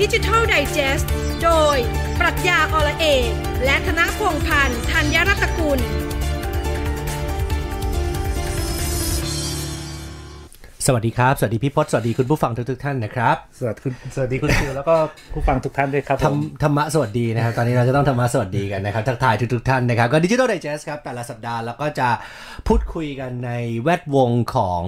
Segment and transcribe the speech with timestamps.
[0.00, 1.06] ดิจิทัลไดจ e s t
[1.44, 1.76] โดย
[2.20, 3.30] ปรัชญาอละเอก
[3.64, 5.78] และธนพงพันธ์ธัญรัตกุล
[10.86, 14.94] สวัสดีครับ สวัสดีพี่พศสวัสดีคุณผู้ฟังทุกทท่านนะครับ สวัสดีคุณสวัสดีคุณคิวแล้วก็
[15.34, 22.08] ผู้ฟังทุกท่านด้วยครับผมทำธรรมะสวัสดีนะครับ ตอนนี้เราจะต้องธรรมะสวัสดีกันนะครับทักทายทุกๆท่านนะครับ ก็ดิจิทัลไดจ e s t ครับแต่ละสัปดาห์เราก็จะ
[22.68, 24.84] พูดคุยกันในแวดวงของ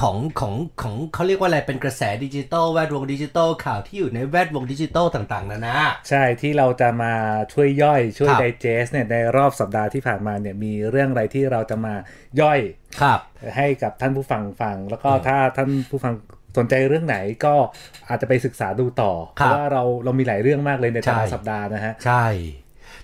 [0.00, 5.76] ของของของเขาเรียกว่าอะไรเป็นกระแสดิจิทัลแวดวงดิจิทัลข่าวที่อยู่ในแวดวงดิจิทัลต่างๆนานา
[6.08, 7.12] ใช่ที่เราจะมา
[7.52, 11.94] ช่วยย่อยช่วยครับไดเจสเนี่ยในรอบสัปดาห์ที่ผ่านมาเนี่ยมีเรื่องอะไรที่เราจะมา
[12.40, 12.60] ย่อย
[13.02, 13.20] ครับ
[13.56, 16.14] ให้กับท่านผู้ฟังฟัง แล้วก็ถ้าท่านผู้ฟัง
[16.58, 17.54] สนใจเรื่องไหนก็
[18.08, 22.26] อาจจะไปศึกษาดูต่อ เพครับราะว่าเราเรามีหลายเรื่องมากเลยในแต่ละใช่สัปดาห์นะฮะ ใช่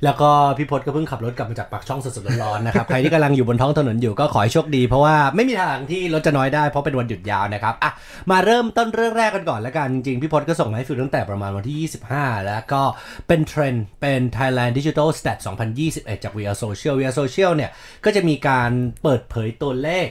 [0.05, 7.93] แล้วก็พี่พศก็เพิ่งขับรถกลับมาจากปากช่องสดๆร้อนๆนะครับ ใครที่กำลังอยู่บนท้องถนนอยู่ก็ขอให้โชคดี เพราะว่าไม่มีทางที่รถจะน้อยได้เพราะเป็นวันหยุดยาวนะครับอะ
[8.31, 12.83] มาเริ่มต้นเรื่องแรกกันก่อนแล้วกันจริงๆพี่พศก็ส่งมาให้ฟิลตั้งแต่ประมาณวันที่ 25 แล้วก็
[13.29, 15.39] เป็นเทรนด์เป็น Thailand Digital Stat
[15.81, 17.71] 2021 จาก VR Social VR Social เนี่ย
[18.05, 18.71] ก็จะมีการ
[19.03, 20.09] เปิดเผยตัวเลข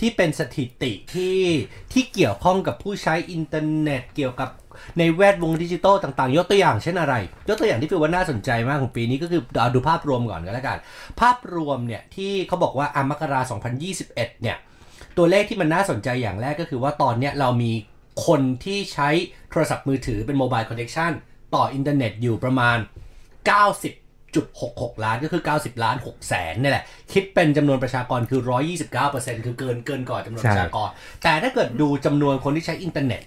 [0.00, 1.40] ที่เป็นสถิติที่
[1.92, 4.50] ที่เกี่ยวข้องกับผู้ใช้อินเทอร์เน็ตเกี่ยวกับ
[4.98, 7.14] ในแวดวงดิจิตอลต่างๆ ยกตัวอย่างเช่นอะไร
[7.48, 10.78] ยกตัวอย่างที่ฟิลว่าน่าสนใจมากของปีนี้ก็คือเอาดูภาพรวมก่อนก็แล้วกัน
[11.20, 13.40] ภาพรวมเนี่ยที่เขาบอกว่าอ่ามกรา
[13.96, 14.56] 2021 เนี่ย
[15.16, 17.72] ตัวเลขที่มันน่าสนใจอย่างแรกก็คือว่าตอนเนี้ยเรามี
[18.26, 19.08] คนที่ใช้
[19.50, 21.12] โทรศัพท์มือถือเป็นโมบายคอนเน t ชัน
[21.54, 22.76] ต่ออินเทอร์เน็ตอยู่ประมาณ
[24.10, 28.40] 90.66 ล้านก็คือ 90 ล้าน6แสนนี่แหละ คิดเป็นจำนวนประชากรคือ
[28.92, 30.88] 129%คือเกินเกินก่อนจำนวนประชากร
[31.22, 33.22] แต่ถ้าเกิดดูจำนวนคนที่ใช้อินเทอร์เน็ต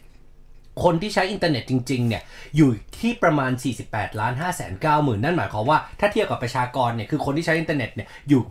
[0.83, 2.21] คนที่ใช้อินเทอร์เน็ตจริง ๆ เนี่ย
[2.57, 2.69] อยู่
[2.99, 3.51] ที่ประมาณ
[3.85, 8.41] 48 ล้าน5แสน9หมื่นนั่นหมายความว่าถ้าเทียบกับประชากรเนี่ย คือคนที่ใช้อินเทอร์เน็ตเนี่ย อยู่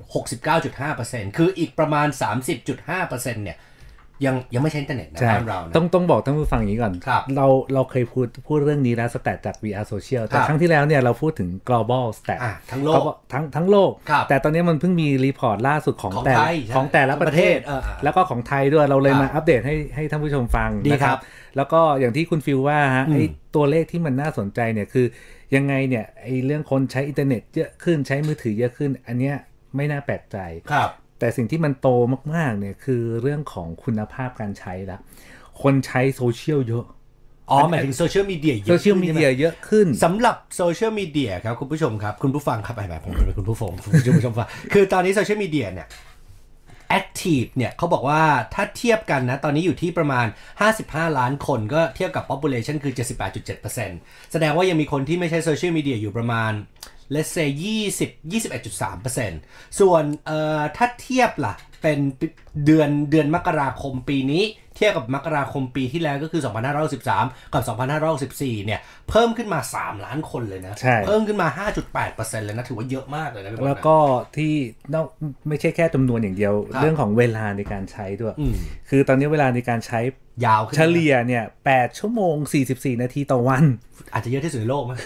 [0.64, 2.08] 69.5%คืออีกประมาณ
[2.70, 3.56] 30.5%เนี่ย
[4.26, 21.20] ยังยังไม่ใช้อินเทอร์เน็ตนะใช่บ้านเรานะต้องต้องบอกท่านผู้ฟังอย่างนี้ก่อนครับเราเราเคยพูดพูดเรื่องนี้แล้วสแตทจาก VR Social แต่ครับครั้งที่แล้วเนี่ยเราพูดถึง global stat อะทั้งโลกเขาบอกทั้งทั้งโลกครับแต่ตอนนี้มันเพิ่งมี report ล่าสุดของของแต่ไทยใช่ของแต่ละประเทศเออเออแล้วก็ของไทยด้วยเราเลยครับมาอัปเดตให้ให้ท่านผู้ชมฟังดีนะครับครับ
[21.56, 23.24] แล้วก็อย่างที่คุณฟิลว่าฮะอืมไอ้
[23.56, 25.06] ตัวเลขที่มันน่าสนใจเนี่ยคือ
[25.56, 29.36] ยังไงเนี่ยไอ้เรื่องคนใช้อินเทอร์เน็ตเยอะขึ้นใช้มือถือเยอะขึ้น อันเนี้ย
[29.76, 30.38] ไม่น่าแปลกใจ
[30.72, 31.88] ครับ แต่สิ่งที่มันโต
[32.34, 34.98] มากๆเนี่ยคือเรื่องของคุณภาพการใช้ละ
[35.62, 36.84] คนใช้โซเชียลเยอะ
[37.50, 45.88] อ๋อหมายถึงโซเชียลมีเดียเยอะโซเชียลมีเดียเยอะขึ้นสำหรับโซเชียลมีเดียครับคุณผู้ชมครับ คุณผู้ฟังครับไปแบบผมเป็นคุณผู้ฟังคุณผู้ชมฟังคือตอนนี้โซเชียลมีเดียเนี่ย
[46.98, 48.22] Active เนี่ยเขาบอกว่า
[48.54, 50.26] ถ้าเทียบกันนะ ตอนนี้อยู่ที่ประมาณ
[50.72, 52.92] 55 ล้านคนก็เทียบกับ population คือ
[53.62, 56.52] 78.7%แสดงว่ายังมีคนที่ไม่ใช้โซเชียลมีเดียอยู่ประมาณ
[57.14, 57.48] let's say
[57.92, 61.98] 20 21.3%ส่วนเอ่อถ้าเทียบล่ะ เป็น
[62.66, 64.44] เดือนเดือนมกราคมปีนี้
[64.76, 66.42] เทียบกับมกราคมปีที่แล้วก็คือ
[66.96, 67.64] 2563กับ
[68.18, 71.48] 2564เนี่ย เพิ่มขึ้นมา 3 ล้านคนเลยนะใช่เพิ่มขึ้นมา
[71.96, 73.96] 5.8%เลยนะ ถือว่าเยอะมากเลยนะพี่บอลนะแล้วก็
[74.36, 74.52] ที่
[74.94, 75.06] นอก
[75.48, 78.54] ไม่ใช่แค่จำนวนอย่างเดียวครับเรื่องของเวลาในการใช้ด้วยอืม
[78.88, 80.00] คือตอนนี้เวลาในการใช้
[80.44, 82.34] ยาวขึ้นเฉลี่ยเนี่ย 8 ชั่วโมง
[82.70, 83.64] 44 นาทีต่อวัน
[84.12, 84.98] อาจจะเยอะที่สุดในโลกมั้ย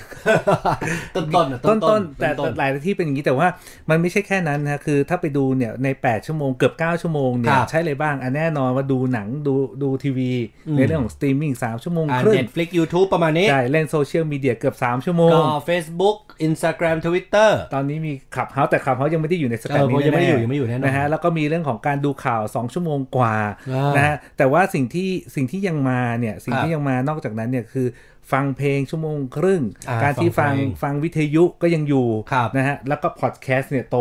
[1.17, 3.47] ต้นๆนะต้นต้ต้นนๆแต่ต้นๆหลายที่เป็นอย่างนี้แต่ว่า
[3.91, 10.33] มันไม่ใช่แค่นั้นนะคือถ้าไปดูเนี่ยใน 8 ชั่วโมงเกือบ9ชั่วโมงเนี่ยคยรับใช้อะไรบ้างอันแน่นอนว่าดูหนังดูดูทีวี
[10.77, 16.19] ในเรื่องของสตรีมมิ่ง3ชั่วโมงอ่าครึ่ง Netflix YouTube ประมาณนี้ ใช่ เล่นโซเชียลมีเดียเกือบ 3 ชั่วโมง ก็ Facebook
[16.49, 23.37] Instagram Twitter ตอนนี้มี Clubhouse แต่ Clubhouse ยังไม่ได้อยู่ในสแตนเออนี้ยังไม่ได้อยู่แน่ๆยังไม่อยู่แน่นอนนะฮะแล้วก็มีเรื่องของการดูข่าว 2 ชั่วโมงกว่า
[23.71, 27.87] อ่านนะฮะแต่ว่าสิ่งที่สิ่งที่ยังมาเนี่ยสิ่งครับที่ยังมานอกจากนั้นเนี่ยคือ
[28.33, 33.99] ฟังเพลงชั่วโมงครึ่งอ่าการที่ฟัฟังงเพลงฟังวิทยุก็ยังอยู่ครับนะฮะแล้วก็พอดแคสต์เนี่ยโต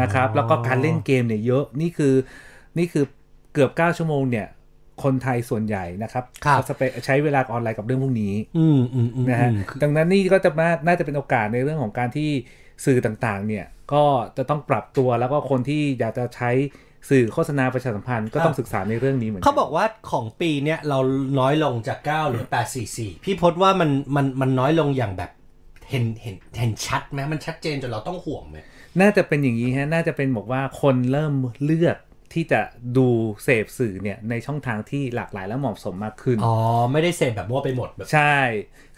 [0.00, 2.14] นะครับแล้วก็การเล่นเกมเนี่ยเยอะนี่คือ
[2.78, 3.04] นี่คือ
[3.52, 4.46] เกือบ 9 ชั่วโมงเนี่ย
[5.02, 12.30] คนไทยส่วนใหญ่นะครับครับเขาจะไปใช้เวลาออนไลน์กับเรื่องพวกนี้อืมอืมอืมนะฮะอืมดังนั้นนี่ก็จะมาน่าจะเป็นโอกาสในเรื่องของการที่
[12.84, 14.04] สื่อต่างๆ เนี่ยก็
[14.36, 16.50] จะต้องปรับตัวแล้วก็คนที่อยากจะใช้
[17.10, 20.98] สื่อโฆษณาประชาสัมพันธ์ก็ต้องศึกษาในเรื่องนี้เหมือนกัเขาบอกว่าของปีเนี้ยเรา
[21.38, 22.46] น้อยลงจาก9เหลือ
[22.84, 25.30] 844 พี่พจน์ว่ามันมันมันน้อยลงอย่างแบบ
[25.90, 28.56] เห็นเห็นเห็นชัดไหมมันชัดเจนจนเราต้องห่วงไหม
[29.00, 31.32] น่าจะเป็นอย่างนี้ฮะน่าจะเป็นบอกว่าคนเริ่ม
[31.64, 31.96] เลือก
[32.34, 32.60] ที่จะ
[32.96, 33.08] ดู
[33.44, 36.56] เสพสื่อเนี่ยในช่องทางที่หลากหลายและเหมาะสมมากขึ้น อ๋อ
[36.92, 38.36] ไม่ได้เสพแบบมั่วไปหมดแบบใช่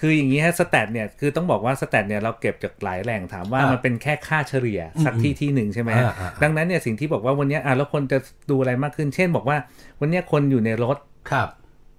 [0.01, 8.19] คืออย่างนี้ฮะ stat เนี่ยคือต้องบอกว่า stat เนี่ยเราเก็บจากหลายแหล่งถามว่าอ่ามัมันเป็นแค่ค่าเฉลี่ยสักที่ที่หนึ่งใช่ไหมฮะอ่าอ่าอ่าดังนั้นเนี่ยสิ่งที่บอกว่าวันเนี้ยอะแล้วคนจะ
[8.51, 9.59] ดูอะไรมากขึ้น เช่น บอกว่า
[10.01, 10.97] วันเนี้ยคนอยู่ในรถ
[11.31, 11.49] ครับ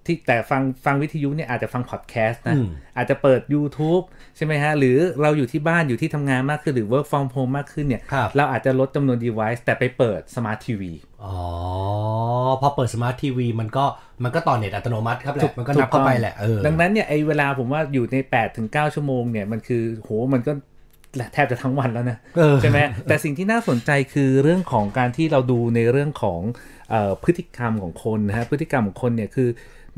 [0.08, 4.04] ที่แต่ฟังฟังวิทยุเนี่ยอาจจะฟังพอดแคสต์นะอืมอาจจะเปิด YouTube
[4.36, 10.82] ใช่ไหมฮะ หรือเราอยู่ที่บ้านอยู่ที่ทำงานมากขึ้น หรือ work from home มากขึ้นเนี่ยครับเราอาจจะลดจำนวน device แต่ไปเปิด smart TV
[11.24, 11.36] อ๋อ
[12.60, 13.84] พอเปิดสมาร์ททีวีมันก็
[14.24, 20.52] มันก็ต่อเน็ตอัตโนมัติครับแหละ มันก็นับเข้าไปแหละเออดังนั้นเนี่ยไอ้เวลาผมว่าอยู่ใน8ถึง9ชั่วโมงเนี่ยมันคือโหมันก็
[21.34, 26.40] แทบจะทั้งวันแล้วนะเออใช่ไหมแต่สิ่งที่น่าสนใจคือเรื่องของการที่เราดูในเรื่องของ
[26.90, 29.48] เออพฤติกรรมของคนนะฮะพฤติกรรมของคนเนี่ยคือ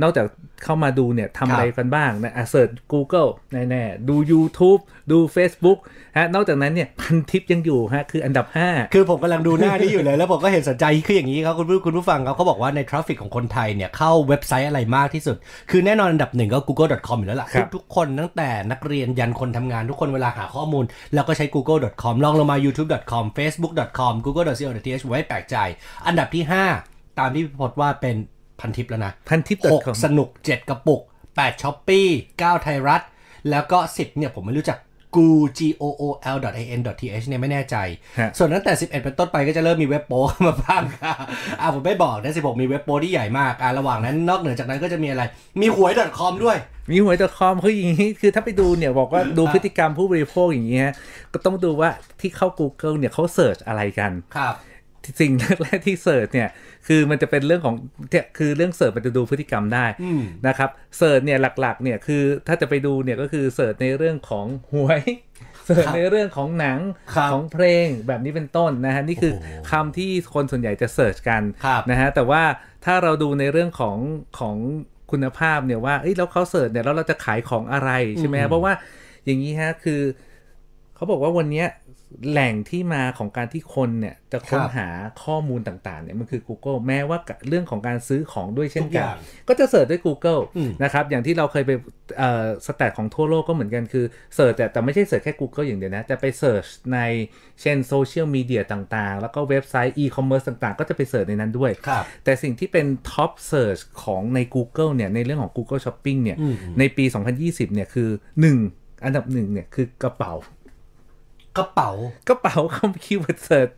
[0.02, 0.26] นอกจาก
[0.64, 4.81] เข้ามาดูเนี่ยทำอะไรกันบ้างนะอะเสิร์ช Google แน่ๆ ดู YouTube
[5.11, 5.79] ดู Facebook
[6.17, 15.37] ฮะนอกจากนั้นเนี่ยพันทิปยังอยู่ฮะคืออันดับ 5 คือผมกำลังดูหน้านี้อยู่เลย แล้วผมก็เห็นสนใจคืออย่างนี้ครับคุณผู้คุณผู้ฟังครับเขาบอกว่าใน traffic ของคนไทยเนี่ยเข้าเว็บไซต์อะไรมากที่สุด
[15.70, 25.56] คือแน่นอนอันดับหนึ่งก็ google.com อยู่แล้วล่ะครับทุกๆคนตั้งแต่นักเรียนยันคนทำงานทุกคนเวลาหาข้อมูล แล้วก็ใช้ google.com ลองลงมา youtube.com facebook.com google.co.th ไว้แปลกใจ
[26.06, 26.44] อันดับที่
[26.82, 28.17] 5 ตามที่พี่พจน์ว่าเป็น
[28.60, 31.02] พันทิปแล้วนะพันทิปหก com สนุก 7 กระปุก
[31.32, 32.06] 8ช้อปปี้
[32.40, 33.02] 9ไทยรัฐ
[33.50, 34.78] แล้วก็ 10เนี่ยผมไม่รู้จัก
[35.16, 35.28] go
[35.58, 36.02] g o o
[36.34, 37.76] l a n t h เนี่ยไม่แน่ใจ
[38.18, 41.12] ฮะส่วนตั้งแต่ 11 เป็นต้นไปก็จะเริ่มมีเว็บโป้มาบ้างค่ะ
[41.60, 45.22] อ่าผมไม่บอกนะ16 มีเว็บโป้ที่ใหญ่มากอ่าระหว่างนั้นนอกเหนือจากนั้นก็จะมีอะไร
[45.60, 46.56] มีหวย .com ด้วย
[46.90, 50.94] มีหวย .com คืออย่างนี้ คือถ้าไปดูเนี่ยบอกว่าดูพฤติกรรมผู้บริโภคอย่างนี้ฮะ
[51.32, 51.90] ก็ต้องดูว่า
[52.20, 54.54] ที่เข้า Google เนี่ยเขา search อะไรกัน ครับ
[55.20, 55.32] สิ่ง
[55.62, 56.49] แรกๆที่ search เนี่ย
[56.87, 57.76] คือมันจะเป็นเรื่องของ
[58.11, 65.02] เนี่ยคือเรื่อง search มันจะดูพฤติกรรมได้อืมนะครับ search เนี่ยหลักๆเนี่ยคือถ้าจะไปดูเนี่ยก็คือ search ในเรื่องของหวย
[65.66, 66.79] search ในเรื่องของหนัง
[67.14, 72.43] ครับของเพลงแบบนี้เป็นต้นนะฮะนี่คือโอ้โหคำที่คนส่วนใหญ่จะ search กันครับนะฮะแต่ว่า
[72.85, 73.97] ถ้าเราดูในเรื่องของ
[74.38, 74.56] ของ
[75.11, 78.73] คุณภาพเนี่ยว่าเอ้ยแล้วเขา search เนี่ยแล้วเราจะขายของอะไรใช่ไหมฮะอืมเพราะว่า
[79.25, 80.00] อย่างนี้ฮะคือ
[80.94, 81.67] เขาบอกว่าวันเนี้ย
[82.28, 84.88] แหล่งที่มาของการที่คนเนี่ยจะค้นหา
[85.24, 87.18] ข้อมูลต่างๆเนี่ยมันคือ Google แม้ว่า
[87.48, 89.16] เรื่องของการซื้อของด้วยเช่นทุกอกันย่าง
[89.48, 91.72] กันก็จะ search ด้วย Google อืมนะครับ อย่างที่เราเคยไป
[92.18, 94.04] เอ่อ stat ของทั่วโลกก็เหมือนกันคือ
[94.34, 96.98] search แต่แต่ไม่ใช่ search แค่ Google อย่างเดียวนะแต่ไป search ใน
[97.60, 107.04] เช่นโซเชียลมีเดียต่างๆ แล้วก็เว็บไซต์อีคอมเมิร์ซต่างๆ ก็จะไป search ในนั้นด้วยครับแต่สิ่งที่เป็น top search ของใน Google เนี่ยในเรื่องของ Google Shopping เนี่ยอืมในปี
[107.40, 108.08] 2020เนี่ยคือ
[108.56, 110.32] 1 อันดับหนึ่งเนี่ยคือกระเป๋า
[111.58, 111.91] กระเป๋า
[112.29, 113.69] กระเป๋าเขา keyword search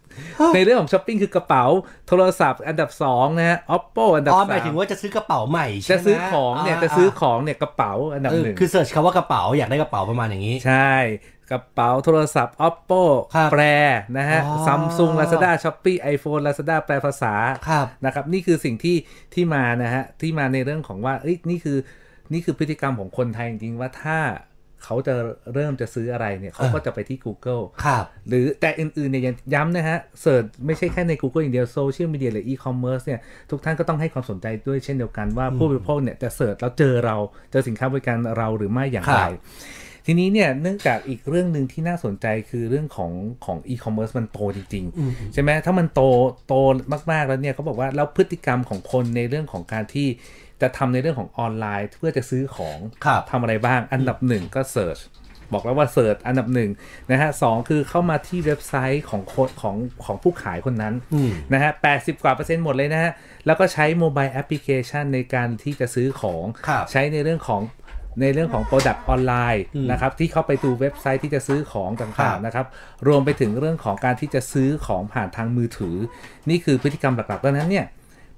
[0.55, 1.65] ในเรื่องของช้อปปิ้งคือกระเป๋า
[2.09, 10.95] โทรศัพท์อันดับ2นะฮะ oppo อันดับอ๋อสามหมายถึงว่าจะซื้อกระเป๋าใหม่ใช่ไหมจะซื้อของเนี่ยจะซื้อของเนี่ยกระเป๋าอันดับเออหนึ่งคือ search คำว่ากระเป๋าอยากได้กระเป๋าประมาณอย่างนี้ ใช่
[11.51, 13.03] กระเป๋าโทรศัพท์ oppo
[13.35, 13.62] ครับแปล
[14.19, 17.35] นะฮะอ๋อ samsung lazada shopee iphone lazada แปลภาษา
[17.69, 18.97] ครับนะครับนี่คือสิ่งที่
[19.35, 21.79] ที่มานะฮะที่มาในเรื่องของว่าเอ้ยนี่คือ
[22.33, 24.19] นี่คือพฤติกรรมของคนไทยจริงๆว่าถ้า
[24.84, 25.14] เขาจะ
[25.55, 33.20] เริ่มจะซื้ออะไรเนี่ยเขาก็จะไปที่ Google ครับหรือแต่อื่นๆเนี่ยยังย้ำนะฮะ search ไม่ใช่แค่ใน Google อย่างเดียวโซเชียลมีเดียหรืออีคอมเมิร์ซเนี่ย
[33.50, 37.17] ทุกท่านก็ต้องให้ความสนใจด้วยเช่นเดียวกันว่าผู้บริโภคเนี่ยจะ search แล้วเจอเรา
[37.50, 39.32] เจอสินค้าบริการเราหรือไม่อย่างไรครับ
[40.06, 43.12] ทีนี้เนี่ยเนื่องจากอีกเรื่องหนึ่งที่น่าสนใจคือเรื่องของ
[43.44, 46.00] ของอีคอมเมิร์ซมันโตจริงอืมๆใช่ไหมถ้ามันโต
[46.49, 46.55] โต
[47.12, 50.08] มากๆแล้วเนี่ยเขาบอกว่าแล้วพฤติกรรมของคนในเรื่องของการที่
[50.62, 54.99] จะทำในเรื่องของออนไลน์เพื่อจะซื้อของครับทำอะไรบ้าง อันดับหนึ่งก็ search
[55.53, 56.70] บอกแล้วว่า search อันดับหนึ่ง
[57.11, 63.12] นะฮะสองคือเข้ามาที่เว็บไซต์ของคนของของผู้ขายคนนั้นอืมนะฮะแปดสิบกว่าเปอร์เซ็นต์หมดเลยนะฮะ
[63.47, 67.62] แล้วก็ใช้ mobile application ในการที่จะซื้อของครับใช้ในเรื่องของ
[68.20, 72.67] ในเรื่องของ Product online อืมนะครับที่เข้าไปดูเว็บไซต์ที่จะซื้อของครับต่างๆนะครับ
[73.06, 75.97] รวมไปถึงเรื่องของการที่จะซื้อของผ่านทางมือถือ
[76.50, 77.87] นี่คือพฤติกรรมหลักๆดังนั้นเนี่ย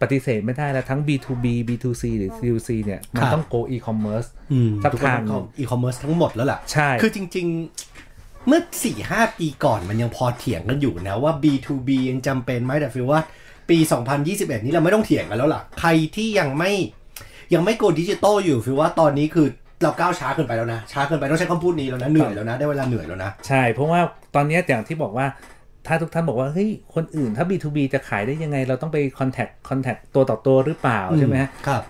[0.02, 7.46] ปฏิเสธไม่ได้แล้วทั้ง B2B B2C หรือ C2C เนี่ย มันต้อง go e-commerce อืมสักทุกคนทางของอีคอมเมิร์ซทั้งหมดแล้วล่ะ ใช่ คือจริง
[7.96, 13.20] ๆ เมื่อสี่ห้าปีก่อนมันยังพอเถียงกันอยู่นะว่า B2B ยังจำเป็นไหมแต่ฟิลว่า
[13.70, 13.78] ปี
[14.20, 16.72] 2021 นี้เราไม่ต้องเถียงกันแล้วล่ะ ใครที่ยังไม่
[17.54, 19.46] ยังไม่โกดิจิตอลอยู่ฟีลว่าตอนนี้คือ
[19.82, 24.00] เราก้าวช้าเกินไปแล้วนะ ช้าเกินไปต้องใช้คำพูดนี้แล้วนะ เหนื่อยแล้วนะ ได้เวลาเหนื่อยแล้วนะ ใช่ เพราะว่า
[24.34, 25.26] ตอนเนี้ยอย่างที่บอกว่า
[25.86, 31.82] ถ้าทุกท่านบอกว่าเฮ้ยคนอื่นถ้า B2B จะขายได้ยังไง เราต้องไป contact contact ตัวต่อตัวหรือเปล่าใช่ไหมฮะครับ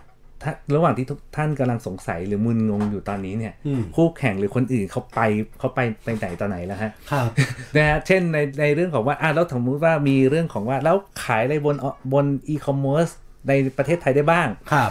[0.42, 5.20] ถ้าระหว่างที่ทุกท่านกำลังสงสัยหรือมึนงงอยู่ตอนนี้เนี่ยอืมคู่แข่งหรือคนอื่นเขาไป
[5.58, 7.28] เขาไปไปไหนตอนไหนแล้วฮะครับ
[7.76, 11.76] นะฮะเช่นในในเรื่องของว่าอะแล้วสมมติว่ามีเรื่องของว่าแล้วขายอะไรบน
[12.12, 13.08] บนอีคอมเมิร์ซ
[13.48, 14.90] ในประเทศไทยได้บ้างครับ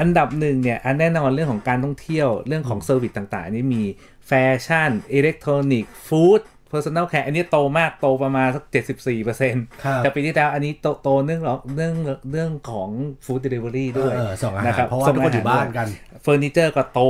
[0.00, 3.82] อันดับหนึ่งเนี่ยอันแน่นอนเรื่องของการท่องเที่ยวเรื่องของ service ต่างๆอันนี้มี
[4.26, 4.32] แฟ
[4.64, 6.40] ชั่นอิเล็กทรอนิกส์ฟู้ด
[6.72, 8.64] personal care อันนี้โตมากโตประมาณสัก
[8.94, 11.94] 74เปอร์เซ็นต์ครับแต่ปีที่แล้วอันนี้โตโตเนื่องหรอกเรื่อง
[12.32, 12.88] เรื่องของ
[13.24, 15.88] food delivery ด้วยเออส่งอาหารนะครับเพราะว่าทุกคนอยู่บ้านกัน
[16.22, 17.00] เฟอร์นิเจอร์ก็โต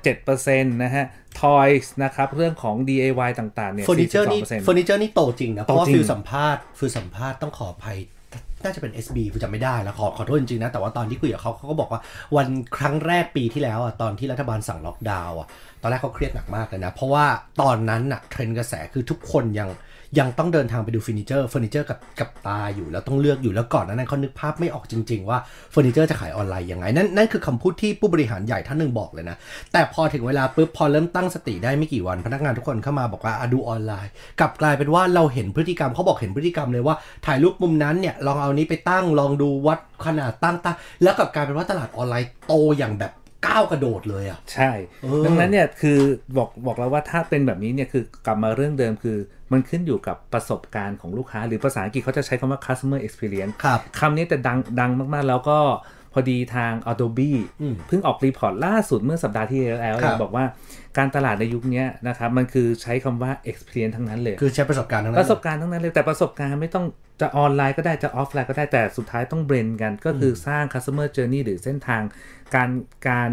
[0.00, 1.04] 37%นะฮะ
[1.42, 7.98] toys นะครับ เรื่องของ DIY ต่างๆเนี่ยเฟอร์นิเจอร์นี่42%เฟอร์นิเจอร์นี่โตจริงนะ เพราะว่าโตจริงฟิลสัมภาษณ์ฟิลสัมภาษณ์ต้องขออภัย
[8.64, 12.00] น่าจะเป็น SB ผมจำไม่ได้แล้วขอขอโทษจริงๆนะ แต่ว่าตอนที่คุยกับเขาเขาก็บอกว่า
[12.36, 15.48] วันครั้งแรกปีที่แล้วอะตอนที่รัฐบาลสั่งล็อกดาวน์อะ
[15.82, 17.26] ตอนแรกเขาเครียดหนักมากเลยนะ เพราะว่า
[17.60, 19.70] ตอนนั้นอะเทรนด์กระแสคือทุกคนยัง
[20.18, 25.38] ยังต้องเดินทางไปดูเฟอร์นิเจอร์เฟอร์นิเจอร์กับกับตาอยู่แล้วต้องเลือกอยู่แล้วก่อนนั้นเขานึกภาพไม่ออกจริง ๆ ว่า
[25.70, 29.36] เฟอร์นิเจอร์จะขายออนไลน์ยังไง นั่นนั่นคือคำพูดที่ผู้บริหารใหญ่ท่านหนึ่งบอกเลยนะ
[29.72, 34.10] แต่พอถึงเวลาปุ๊บพอเริ่มตั้งสติได้ไม่กี่วันพนักงานทุกคนเข้ามาบอกว่าดูออนไลน์
[34.40, 36.96] กลับกลายเป็นว่าเราเห็นพฤติกรรมเขาบอกเห็นพฤติกรรมเลยว่า
[37.26, 43.12] ถ่ายรูปมุมนั้นเนี่ยลองเอานี้ไปตั้งลองดูวัดขนาดตั้งตั้งแล้วกลับกลายเป็นว่าตลาดออนไลน์โตอย่างแบบ
[43.46, 44.70] ก้าวกระโดดเลยอะใช่
[45.02, 45.98] เออดังนั้นเนี่ยคือ
[46.36, 49.16] บอกบอกแล้วว่าถ้าเป็นแบบนี้เนี่ยคือกลับมาเรื่องเดิมคือ
[49.52, 55.58] มันขึ้นอยู่กับประสบการณ์ของลูกค้า หรือภาษาอังกฤษเขาจะใช้คำว่า customer experience ครับคำนี้แต่ดังดังมากๆแล้วก็
[56.12, 60.44] พอดีทาง Adobe อืมเพิ่งออก report ล่าสุดเมื่อสัปดาห์ที่แล้วครับบอกว่า
[60.98, 66.84] การตลาดในยุคเนี้ยนะครับมันคือใช้คำว่า experience ทั้งนั้นเลย คือใช้ประสบการณ์ทั้งนั้น ประสบการณ์ทั้งนั้นเลย แต่ประสบการณ์ไม่ต้อง
[67.20, 72.02] จะออนไลน์ก็ได้จะออฟไลน์ก็ได้แต่สุดท้ายต้อง blend กัน ก็คือสร้าง customer journey หรือเส้นทาง
[72.54, 72.70] การ
[73.08, 73.30] การ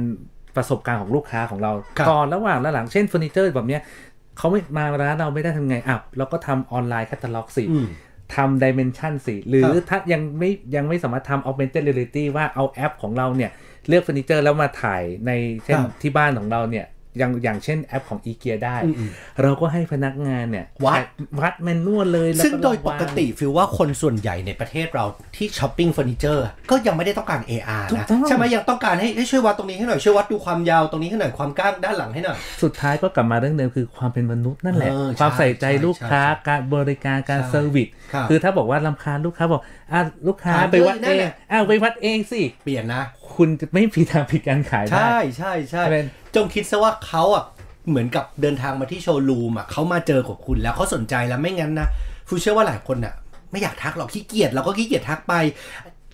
[0.56, 3.82] ประสบการณ์ของลูกค้าของเราครับก่อนระหว่างและหลังเช่นเฟอร์นิเจอร์แบบเนี้ย
[4.38, 7.88] เขาไม่มาร้านเราไม่ได้ทำไงอะเราก็ทำออนไลน์แคตตาล็อกสิอืม
[8.36, 13.52] ทำ dimension สิหรือครับถ้ายังไม่ยังไม่สามารถทำ augmented reality ว่าเอาแอปของเราเนี่ย
[13.88, 15.32] เลือกเฟอร์นิเจอร์แล้วมาถ่ายใน
[15.64, 16.86] เช่นครับที่บ้านของเราเนี่ย
[17.18, 19.10] อย่างอย่างเช่นแอปของ i ีเกียได้อืม
[19.42, 21.04] เราก็ให้พนักงานเนี่ยวัด
[21.40, 25.06] วัด manual เลยแล้วซึ่งโดยปกติวางฟิลว่าคนส่วนใหญ่ในประเทศเรา
[25.36, 39.62] ที่ช้อปปิ้งเฟอร์นิเจอร์ก็ยังไม่ได้ต้องการ AR ถูกนะต้องใช่ไหมยังต้องการให้ให้ช่วยวัดตรงนี้ให้หน่อยช่วยวัดดูความยาวตรงนี้ให้หน่อยความกว้างด้านหลังให้หน่อยสุดท้ายก็กลับมาเรื่องเดิมคือความเป็นมนุษย์นั่นแหละเออความใส่ใจใช่ลูกค้าใช่ใช่การบริการการใช่ serviceครับคือถ้าบอกว่าลำคาญลูกค้าบอก
[39.94, 43.02] อะลูกค้าถามไปวัดเลยนั่เอนงแหละอ้าวไปวัดเองสิเปลี่ยนนะ
[43.36, 46.06] คุณจะไม่มีทางผิดการขายได้ใช่ใช่ใช่เป็น
[46.36, 47.46] จงคิดซะว่าเขาอะ
[47.90, 51.88] เหมือนกับเดินทางมาที่โชว์รูมอะเขามาเจอกับคุณแล้วเขาสนใจแล้วไม่งั้นนะ
[52.28, 53.16] ฟูเชื่อว่าหลายคนอะ
[53.52, 55.34] ไม่อยากทักหรอกขี้เกียจเราก็ขี้เกียจทักไป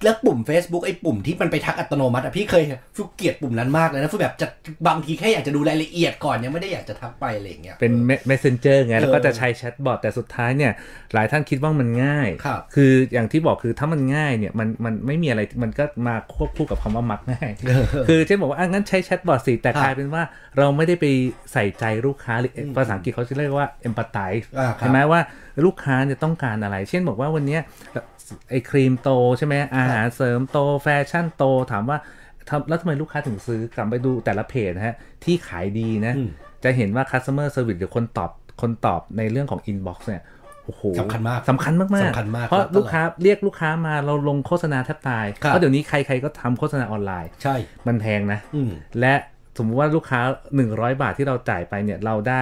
[0.03, 2.63] แล้วปุ่ม Facebook ไอ้ปุ่มที่มันไปทักอัตโนมัติอะพี่เคย
[2.95, 4.47] ฟูเกลียดปุ่มนั้นมากเลยนะฟูแบบจะ
[4.87, 7.93] บางทีแค่อยากจะดูรายละเอียดก่อนยังไม่ได้อยากจะทักไปอะไรอย่างเงี้ยเป็น
[8.29, 10.71] messenger ไงแล้วก็เออจะใช้แชทบอทแต่สุดท้ายเนี่ย
[11.13, 17.49] หลายท่านคิดว่ามันง่ายครับคืออย่างที่บอกคือถ้ามันง่ายเนี่ยมันมันไม่มีอะไรมันก็มาควบคู่กับคำว่ามักง่าย
[18.07, 20.23] คือเช่นบอกว่าอะงั้นใช้แชทบอทสิแต่ครับกลายเป็นว่า
[20.57, 21.05] เราไม่ได้ไป
[21.53, 25.21] ใส่ใจลูกค้าหรืออภาษาอังกฤษเขาจะเรียกว่า empathize อ่าครับใช่ไหมว่า
[25.65, 27.61] ลูกค้าเนี่ยต้องการอะไร เช่นบอกว่าวันเนี้ย
[28.49, 31.97] ไอ้ครีมโตใช่ไหมอาหารเสริมโตแฟชั่นโตถามว่า
[32.49, 36.29] ทำแล้วทำไมลูกค้าถึงซื้อกลับไปดูแต่ละเพจนะฮะ ที่ขายดีนะอืม
[36.63, 40.23] จะเห็นว่า customer service หรือคนตอบคนตอบในเรื่องของ inbox เนี่ย
[40.65, 47.55] โอ้โหสำคัญมากสำคัญมากๆสำคัญมาก เพราะครับลูกค้าเรียกลูกค้ามาเราลงโฆษณาแทบตายครับเพราะเดี๋ยวนี้ใครๆก็ทำโฆษณาออนไลน์ ใช่
[47.87, 49.13] มันแพงนะอืมและ
[49.57, 50.21] สมมุติว่าลูกค้า
[50.61, 52.41] 100 บาทที่เราจ่ายไปเนี่ยเราได้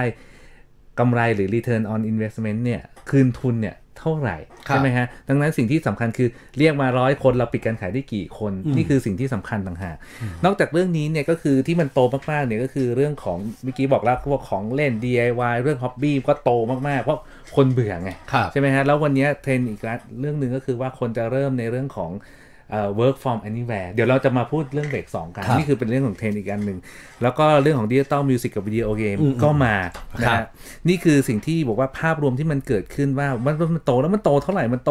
[0.98, 4.36] กำไรหรือ return on investment เนี่ยคืนทุนเนี่ย เท่าไหร่
[4.68, 6.28] ครับใช่ไหมฮะดังนั้นสิ่งที่สำคัญคือ
[6.58, 9.96] เรียกมาร้อยคนเราปิดการขายได้กี่คนอืมนี่คือสิ่งที่สำคัญต่างหาก
[10.44, 16.50] นอกจากเรื่องนี้เนี่ยก็คือที่มันโตมากๆเนี่ยก็คือเรื่องของเมื่อกี้บอกแล้วพวกของเล่น DIY เรื่อง hobby ก็โต
[16.88, 17.18] มากๆเพราะ
[17.56, 19.80] คนเบื่อไงครับใช่ไหมฮะแล้ววันเนี้ยเทรนด์อีก
[20.20, 22.40] เรื่องหนึ่งก็คือว่าคนจะเริ่มในเรื่องของเอ่อ
[23.00, 26.78] work from anywhere เดี๋ยวเราจะมาพูดเรื่องเบรกสองกันครับนี่คือเป็นเรื่องของเทรนด์อีกอันหนึ่ง
[27.22, 29.74] แล้วก็เรื่องของ digital music กับวิดีโอเกมอืมก็มา
[30.22, 30.46] นะครับฮะ
[30.88, 34.90] นี่คือสิ่งที่บอกว่าภาพรวมที่มันเกิดขึ้นว่ามันมันโตแล้วมันโตเท่าไหร่มันโต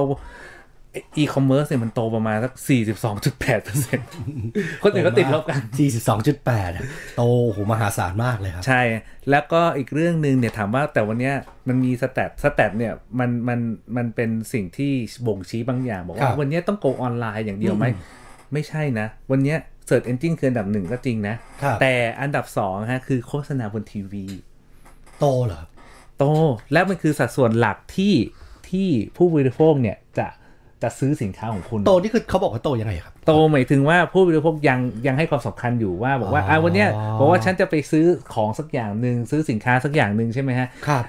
[1.18, 2.54] อีคอมเมิร์ซเนี่ยมันโตประมาณสัก
[3.04, 4.08] 42.8เปอร์เซ็นต์
[4.84, 5.62] คนอื่นก็ติดลบกัน
[6.18, 6.86] 42.8อะ
[7.18, 7.22] โต
[7.52, 8.82] โหมหาศาลมากเลยครับ ใช่
[9.30, 11.36] แล้วก็อีกเรื่องหนึ่งเนี่ยถามว่าแต่วันเนี้ย
[11.68, 13.60] มันมี stat stat เนี่ยมันมัน
[13.98, 14.94] มันเป็นสิ่งที่
[15.28, 18.02] บ่งชี้บางอย่าง บอกว่าครับวันเนี้ยต้อง go online อย่างเดียวไหมอืม
[18.54, 19.58] ไม่ใช่นะ วันเนี้ย
[19.88, 24.26] search engine คืออันดับหนึ่งก็จริงนะครับแต่อันดับสองฮะคือโฆษณาบนทีวี
[25.20, 25.70] โตเหรอครับ
[26.18, 26.26] โต
[26.74, 28.16] และมันคือสัดส่วนหลักที่
[28.70, 29.98] ที่ผู้บริโภคเนี่ย
[30.84, 41.04] จะจะซื้อสินค้าของคุณ โตนี่คือเขาบอกว่าโตยังไงครับ โตหมายถึงว่าผู้บริโภคยังยังให้ความสำคัญอยู่ว่าบอกว่าอ๋ออ่อ่าวันเนี้ยบอกว่าฉันจะไปซื้อของสักอย่างหนึ่งซื้อสินค้าสักอย่างหนึ่งใช่ไหมฮะครับ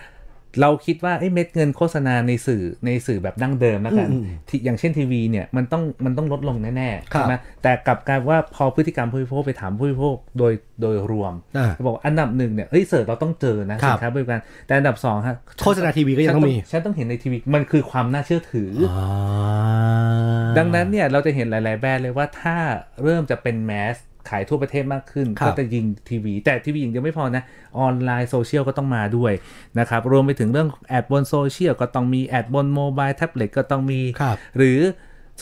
[0.61, 22.56] เราคิดว่าเอ้ยเม็ดเงินโฆษณาในสื่อในสื่อแบบดั้งเดิมแล้วกันอืมที่อย่างเช่นทีวีเนี่ยมันต้องมันต้องลดลงแน่ๆครับใช่ไหมแต่กลับกลายว่าพอพฤติกรรมผู้บริโภคไปถามผู้บริโภคโดยโดยรวมอ่าบอกว่าอันดับหนึ่งเนี่ยเฮ้ย search เราต้องเจอนะครับสินค้าบริการแต่อันดับสองฮะโฆษณาทีวีก็ยังต้องมีฉันต้องเห็นในทีวีมันคือความน่าเชื่อถือออ่าดังนั้นเนี่ยเราจะเห็นหลาย ๆ แบรนด์เลยว่าถ้า
[23.02, 23.96] เริ่มจะเป็น mass
[24.30, 27.42] ขายทั่วประเทศมากขึ้นครับก็จะยิงทีวี แต่ทีวีอย่างเดียวไม่พอนะ
[27.78, 29.32] ออนไลน์โซเชียลก็ต้องมาด้วย
[29.78, 34.80] นะครับ รวมไปถึงเรื่อง ad บนโซเชียลก็ต้องมี ad บน mobile แท็บเล็ตก็ต้องมีครับหรือ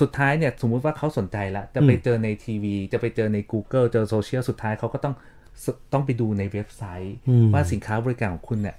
[0.00, 5.14] สุดท้ายเนี่ยสมมุติว่าเขาสนใจแล้วจะไปอืมเจอในทีวี จะไปเจอใน Google เจอโซเชียลสุดท้ายเขาก็ต้อง
[5.64, 8.76] สต้องไปดูในเว็บไซต์อืมว่าสินค้าบริการของคุณเนี่ย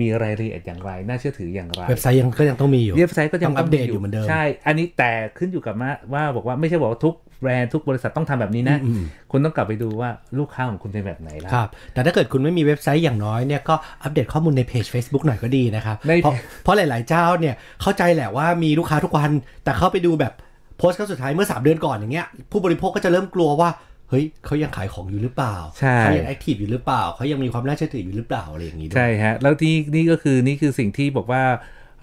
[0.00, 19.30] มีรายละเอียดอย่างไร น่าเชื่อถืออย่างไร เว็บไซต์ยังก็ยังต้องมีอยู่ เว็บไซต์ก็ยังต้องอัปเดตอยู่เหมือนเดิม ใช่ อันนี้แต่ขึ้นอยู่กับว่าว่าบอกว่าไม่ใช่บอกว่าทุก แบรนด์ทุกบริษัทต้องทำแบบนี้นะอืมคุณต้องกลับไปดูว่าลูกค้าของคุณเป็นแบบไหนแล้วครับ แต่ถ้าเกิดคุณไม่มีเว็บไซต์อย่างน้อยเนี่ยก็อัปเดตข้อมูลในเพจ Facebook หน่อยก็ดีนะครับในเพราะเพราะหลาย ๆ เจ้าเนี่ยเข้าใจแหละว่ามีลูกค้าทุกวัน
[19.64, 20.32] แต่เข้าไปดูแบบ
[20.78, 23.70] โพสต์ครั้งสุดท้ายเมื่อ 3 เดือนก่อนอย่างเงี้ยผู้บริโภคก็จะเริ่มกลัวว่า
[24.10, 31.42] เฮ้ยเขายังขายของอยู่หรือเปล่าใช่เขายัง active อยู่หรือเปล่าเขายังมีความน่าเชื่อถืออยู่หรือเปล่าอะไรอย่างนี้ด้วยใช่ฮะแล้วที่นี่ก็คือนี่คือสิ่งที่บอกว่า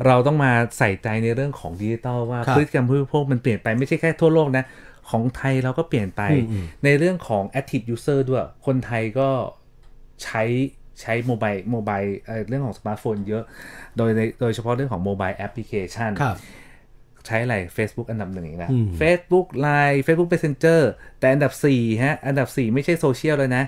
[0.06, 4.64] เราต้องมาใส่ใจในเรื่องของดิจิตอลว่าครับพฤติกรรมผู้บริโภคมันเปลี่ยนไปไม่ใช่แค่ทั่วโลกนะ
[5.10, 9.30] ของไทยเราก็เปลี่ยนไปอืมอืมในเรื่องของ active user ด้วย คนไทยก็
[10.24, 10.44] ใช้
[11.02, 13.44] ใช้ mobile mobile เอ่อเรื่องของสมาร์ทโฟนเยอะ
[13.98, 16.38] โดยในโดยเฉพาะเรื่องของ mobile application ครับ
[17.26, 20.82] ใช้อะไร Facebook อันดับหนึ่งอีกนะอืม Facebook Line Facebook Messenger
[21.20, 23.64] แต่อันดับ4ฮะ อันดับ 4 ไม่ใช่โซเชียลเลยนะ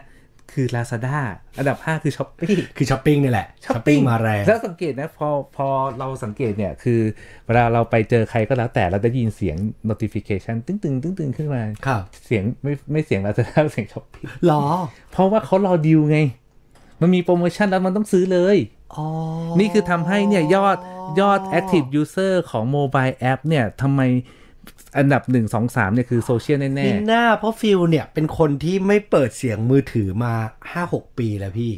[0.53, 1.17] คือ Lazada
[1.57, 5.67] อันดับ 5 คือ Shopee คือช้อปปิ้งนี่แหละช้อปปิ้งมาแรงแล้วสังเกตนะพอพอ
[5.99, 6.99] เราสังเกตเนี่ย คือ
[7.45, 9.57] เวลาเราไปเจอใครก็แล้วแต่เราได้ยินเสียง
[9.89, 14.63] notification ตึ้งตึงตึ้งตึงขึ้นมาครับเสียงไม่ไม่เสียง Lazada เสียง Shopee หรอ
[15.11, 16.17] เพราะว่าเขารอดีลไง
[17.01, 18.57] มันมีโปรโมชั่นแล้วมันต้องซื้อเลย
[18.95, 19.05] อ๋อ
[19.59, 20.77] นี่คือทำให้เนี่ยยอด
[21.19, 24.01] ยอด active user ของ mobile app เนี่ยทำไม
[24.97, 30.33] อันดับ1 2 3เนี่ยคือโซเชียลแน่มีหน้าเพราะฟิลเนี่ยเป็นคนที่ไม่เปิดเสียงมือถือมา
[30.75, 31.73] 5-6ปีแล้วพี่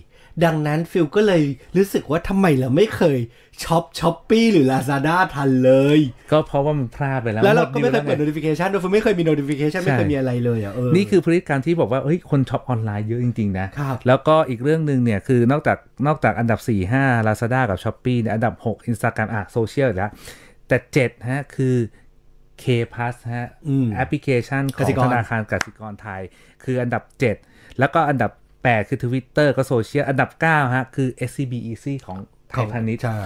[0.46, 1.42] ดังนั้นฟิลก็เลย
[1.78, 3.20] รู้สึกว่าทำไมเราไม่เคย
[3.64, 18.54] ช็อป Shopee หรือ Lazada ทันเลยๆก็เพราะว่ามันพลาดไปแล้ว แล้วเราหก็ดไม่เคยวเปิดไง notification ด้วยฟิลไม่เคยมี notification ไม่เคยใช่มีอะไรเลยอะเออนี่คือพฤติกรรมที่บอกว่าเฮ้ยคนช็อปออนไลน์เยอะจริงๆนะครับแล้วก็อีกเรื่องหนึ่งเนี่ยคือนอกจากนอกจากอันดับ 4 5 Lazada กับ Shopee เนี่ยอันดับ
[18.74, 20.12] 6 Instagram อะโซเชียลแล้ว
[20.68, 21.76] แต่7ฮะคือ
[22.64, 26.22] K Plus ฮะอืมแอปพลิเคชันของกสิกรธนาคารกสิกรไทย
[26.64, 27.04] คืออันดับ
[27.42, 32.18] 7 แล้วก็อันดับ 8 คือ Twitter ก็โซเชียล อันดับ 9 ฮะ คือ SCB Easy ของ
[32.50, 33.20] ไทยพาณิชย์ใช่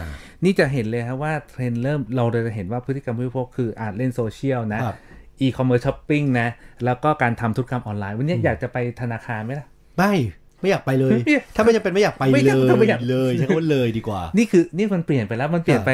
[0.43, 4.97] นี่จะเห็นเลยครับว่าเทรนด์เริ่มเราเลยจะเห็นว่าพฤติกรรมผู้บริโภคคืออ่านเล่นโซเชียลนะครับ
[5.41, 6.47] อีคอมเมิร์ซช้อปปิ้งนะ
[6.85, 10.13] แล้วก็การทำธุรกรรมออนไลน์ วันนี้อยากจะไปธนาคารไหมล่ะ ไม่
[10.61, 11.21] ไม่อยากไปเลยไม่
[11.55, 15.91] ถ้าไม่จำเป็นไม่อยากไปไม่เลอยากถ้าไม่อยากยเลยใช้คำว่าเลยดีกว่า นี่คือนี่มันเปลี่ยนไปแล้วมันเปลี่ยนไป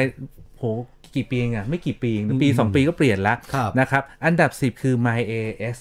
[0.58, 0.64] โห
[1.16, 5.76] กี่ปีเองอะไม่กี่ปีเองปี2ปีก็เปลี่ยนแล้วครับนะครับ อันดับ10คือ My AS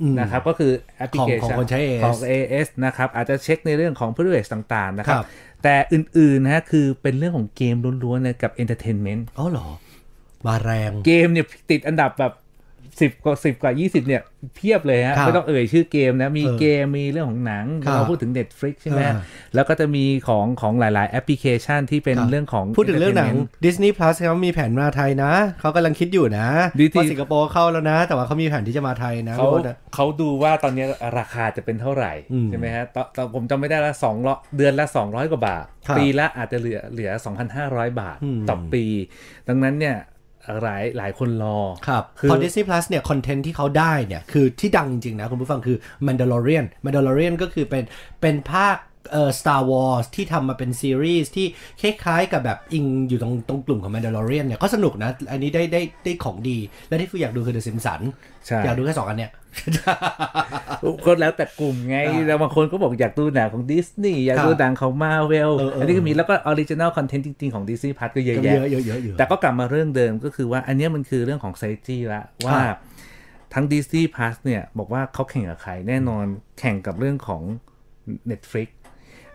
[0.00, 5.26] อืมนะครับก็คือแอปพลิเคชันของคนใช้ AS ของ AS นะครับ อาจจะเช็คในเรื่องของ privilege ต่างๆ นะครับครับ
[5.62, 9.68] แต่อื่นๆนะฮะคือเป็นเรื่องของเกมล้วนๆนะกับ entertainment อ๋อเหรอ
[10.46, 12.32] มาแรง เกมเนี่ยติดอันดับแบบ
[13.00, 14.22] สิบกว่าสิบกว่ายี่สิบเนี่ย
[14.56, 19.14] เพียบเลยฮะครับไม่ต้องเอ่ยชื่อเกมนะ มีเออเกมมีเรื่องของหนังครับเราพูดถึง Netflix ใช่ไหมอ่า
[19.54, 26.48] แล้วก็จะมีของของหลาย ๆ แอปพลิเคชันที่เป็นครับเรื่องของ พูดถึงเรื่องหนัง entertainment Disney Plus เขามีแผนมาไทยนะ เขากำลังคิดอยู่นะ
[26.80, 30.84] ดีเพราะสิงคโปร์เข้าแล้วนะ แต่ว่าเขามีแผนที่จะมาไทยนะเขาพี่พจน์อะเขาดูว่าตอนนี้
[31.18, 34.16] ราคาจะเป็นเท่าไหร่อืมใช่ไหมฮะตอนตอนผมจำไม่ได้ละสอง
[34.56, 37.10] เดือนละ 200 กว่าบาทครับปีละอาจจะเหลือเหลือ
[37.54, 38.84] 2,500 บาทอืมต่อปี
[39.48, 39.96] ดังนั้นเนี่ย
[40.62, 45.76] หลายหลายคนรอ ครับคือพอ Disney Plus เนี่ย คอนเทนต์ที่เขาได้เนี่ย คือที่ดังจริงๆนะ คุณผู้ฟังคือ
[46.06, 47.84] Mandalorian Mandalorian ก็คือเป็น
[48.20, 48.76] เป็นภาค
[49.12, 51.46] เอ่อ Star Wars ที่ทำมาเป็นซีรีส์ที่
[51.80, 56.58] คล้ายๆกับแบบอิงอยู่ตรงตรงกลุ่มของ Mandalorian เนี่ยก็สนุกนะ อันนี้ได้ได้ได้ของดี
[56.88, 58.06] และที่ฟูอยากดูคือ The Simpsons
[58.46, 59.32] ใช่ อยากดูแค่สองอันเนี่ย
[61.06, 72.78] ก็แล้วแต่กลุ่มไงอ่าแล้วบางคนก็บอกอยากดูหนังของดิสนีย์อยากครับดูหนังของมาเวลเออเอออั อันนี้ก็มีแล้วก็ออริจิน l ลคอนเทนต์จริง ๆ ของ Disney Plus ก็เยอะก็แยะเยอะเยอะเยอะเยอะ แต่ก็กลับมาเรื่องเดิมก็คือว่าอันเนี้ยมันคือเรื่องของไซจีละว่าครับ
[73.54, 76.24] ทั้ง Disney Plus เนี่ย บอกว่าเขาแข่งกับใครแน่นอน
[76.60, 77.42] แข่งกับเรื่องของ
[78.30, 78.68] Netflix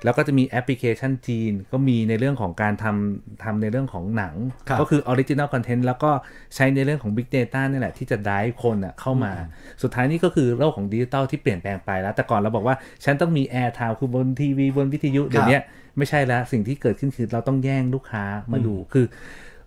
[0.03, 4.35] แล้วก็จะมีแอปพลิเคชันจีน ก็มีในเรื่องของการทำทำในเรื่องของหนัง
[4.69, 6.11] ครับก็คือออริจิน l ลคอนเทนต์แล้วก็
[6.55, 9.33] ใช้ในเรื่องของ Big Data นี่แหละที่จะได้คนอะเข้ามา
[9.81, 15.61] สุดท้ายนี่ก็คือโลกของดิจิตอลที่เปลี่ยนแปลงไปแล้ว แต่ก่อนเราบอกว่าฉันต้องมี airtime คือบนทีวีบนวิทยุเดี๋ยวเนี้ย
[15.97, 19.05] ไม่ใช่แล้วสิ่งที่เกิดขึ้นคือเราต้องแย่งลูกค้ามาดูคือ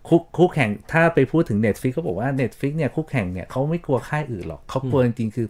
[0.07, 5.47] คู่คู่แข่งถ้าไปพูดถึง Netflix ก็บอกว่า Netflix เนี่ยคู่แข่งเนี่ยเขาไม่กลัวค่ายอื่นหรอกเขากลัวจริงๆคือ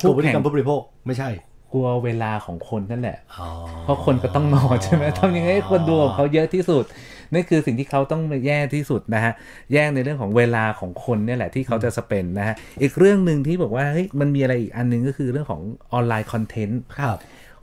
[0.00, 1.30] คู่คู่พฤติแข่งกรรมผู้บริโภคไม่ใช่
[1.74, 3.48] กลัวเวลาของคนนั่นแหละอ๋อ
[3.82, 6.84] เพราะคนก็ต้องนอนใช่ไหมทำยังไงให้คนดูของเขาเยอะที่สุด
[7.32, 9.32] นั่นคือสิ่งที่เขาต้องแย่งที่สุดนะฮะ
[9.72, 17.18] แย่งในเรื่องของเวลาของคนเนี่ยแหละที่เขาจะสเปนนะฮะ อีกเรื่องหนึ่งที่บอกว่าเฮ้ยมันมีอะไรอีกอันหนึงก็คือเรื่องของออนไลน์คอนเทนต์ครับ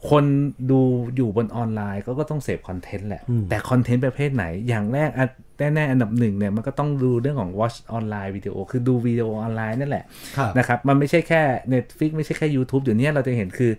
[0.09, 0.25] คน
[0.71, 0.81] ดู
[1.15, 5.29] อยู่บนออนไลน์ก็ก็ต้องเสพคอนเทนต์แหละอืมแต่คอนเทนต์ประเภทไหน อย่างแรกอัน
[5.73, 10.05] แน่ๆอันดับหนึ่งเนี่ยมันก็ต้องดูเรื่องของ watch ออนไลน์วิดีโอคือดูวิดีโอออนไลน์นั่นแหละ
[10.37, 11.41] ครับนะครับ มันไม่ใช่แค่
[11.73, 13.71] Netflix ไม่ใช่แค่ YouTube เดี๋ยวนี้เราจะเห็นคือ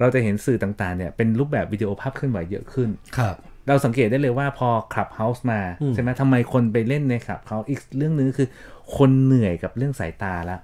[0.00, 3.36] เราจะเห็นสื่อต่างๆเนี่ยเป็นรูปแบบวิดีโอภาพเคลื่อนไหวเยอะขึ้นครับ
[3.68, 8.48] เราสังเกตได้เลยว่าพอ Clubhouse มาอืมใช่ไหมทำไมคนไปเล่นใน Clubhouse อีกเรื่องนึงคือ
[8.96, 10.60] คนเหนื่อยกับเรื่องสายตาแล้ว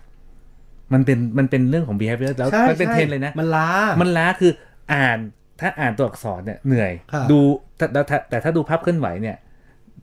[0.92, 3.68] มันเป็นมันเป็นเรื่องของ behavior แล้วใช่มันเป็นใช่เทรนด์เลยนะ มันล้า
[4.00, 4.52] มันล้าคือ
[4.92, 5.18] อ่าน
[5.60, 7.38] ถ้าอ่านตัวอักษรเนี่ยเหนื่อยครับดู
[7.76, 9.36] แต่แต่แต่แต่ถ้าดูภาพเคลื่อนไหวเนี่ย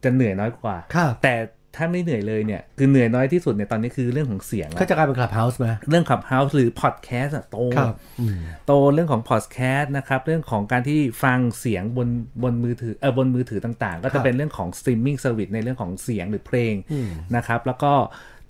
[0.03, 1.33] จะเหนื่อยน้อยกว่าครับแต่
[1.75, 12.07] ถ้าไม่เหนื่อยเลยเนี่ย คือเหนื่อยน้อยที่สุดเนี่ยตอนนี้คือเรื่องของเสียงก็อะจะกลายเป็น Clubhouse ไหมเรื่อง Clubhouse หรือพอดแคสต์อะโตครับอืมโตเรื่องของพอดแคสต์นะครับ เรื่องของการที่ฟังเสียงบน
[12.43, 17.93] บนมือถือเออบนมือถือต่างๆ ก็ครัจะเป็นเรื่องของ streaming service ในเรื่องของเสียงหรือเพลงอืมนะครับ แล้วก็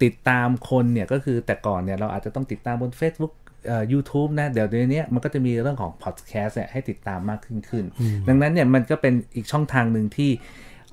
[0.03, 3.33] ติดตามคนเนี่ยก็คือแต่ก่อนเนี่ยเราอาจจะต้องติดตามบน Facebook
[3.67, 7.85] เอ่อ YouTube นะ เดี๋ยวเดี๋ยวนี้มันก็จะมีเรื่องของพอดแคสต์เนี่ยให้ติดตามมากขึ้นขึ้น
[8.27, 10.31] ดังนั้นเนี่ยมันก็เป็นอีกช่องทางหนึ่งที่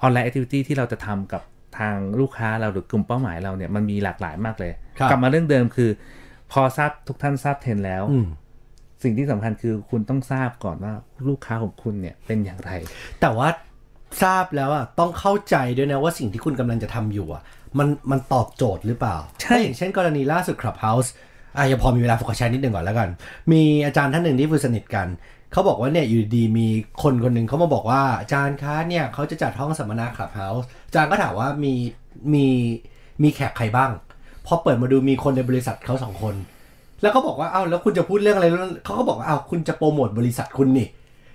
[0.03, 1.43] ออนไลน์แอคทิวิตี้ที่เราจะทำกับ
[1.79, 5.91] ทางลูกค้าเราหรือกลุ่มเป้าหมายเราเนี่ยมันมีหลากหลายมากเลยครับกลับมาเรื่องเดิมคือ
[6.53, 8.27] พอทราบทุกท่านทราบเทรนด์แล้วอืม
[9.03, 10.93] สิ่งที่สำคัญคือคุณต้องทราบก่อนว่า
[11.29, 12.71] ลูกค้าของคุณเนี่ยเป็นอย่างไร
[13.21, 13.49] แต่ว่า
[14.23, 17.43] ทราบแล้วอะต้องเข้าใจด้วยนะว่าสิ่งที่คุณกำลังจะทำอยู่อะ
[17.79, 21.09] มันมันตอบโจทย์หรือเปล่า ใช่ถ้าอย่างเช่นกรณีล่าสุด Clubhouse
[21.57, 23.09] อะยังพอมีเวลาโฟกัสแชร์นิดหนึ่งก่อนแล้วกัน
[23.53, 25.07] มีอาจารย์ท่านหนึ่งที่ฟูสนิทกัน
[25.53, 26.67] เขาบอกว่าเนี่ยอยู่ดีๆมี
[27.03, 31.73] คนคนหนึ่งเขามาบอกว่าอาจารย์คะเนี่ยเขาจะจัดห้องสัมมนา Clubhouse อาจารย์ก็ถามว่ามี
[32.35, 32.47] มี
[33.23, 33.91] มีแขกใครบ้าง
[34.47, 36.35] พอเปิดมาดูมีคนในบริษัทเขาสองคน
[37.03, 40.89] แล้วเขาบอกว่าอ้าวแล้วคุณจะพูดเรื่องอะไรแล้วเขาก็บอกว่าอ้าวคุณจะโปรโมทบริษัทคุณนี่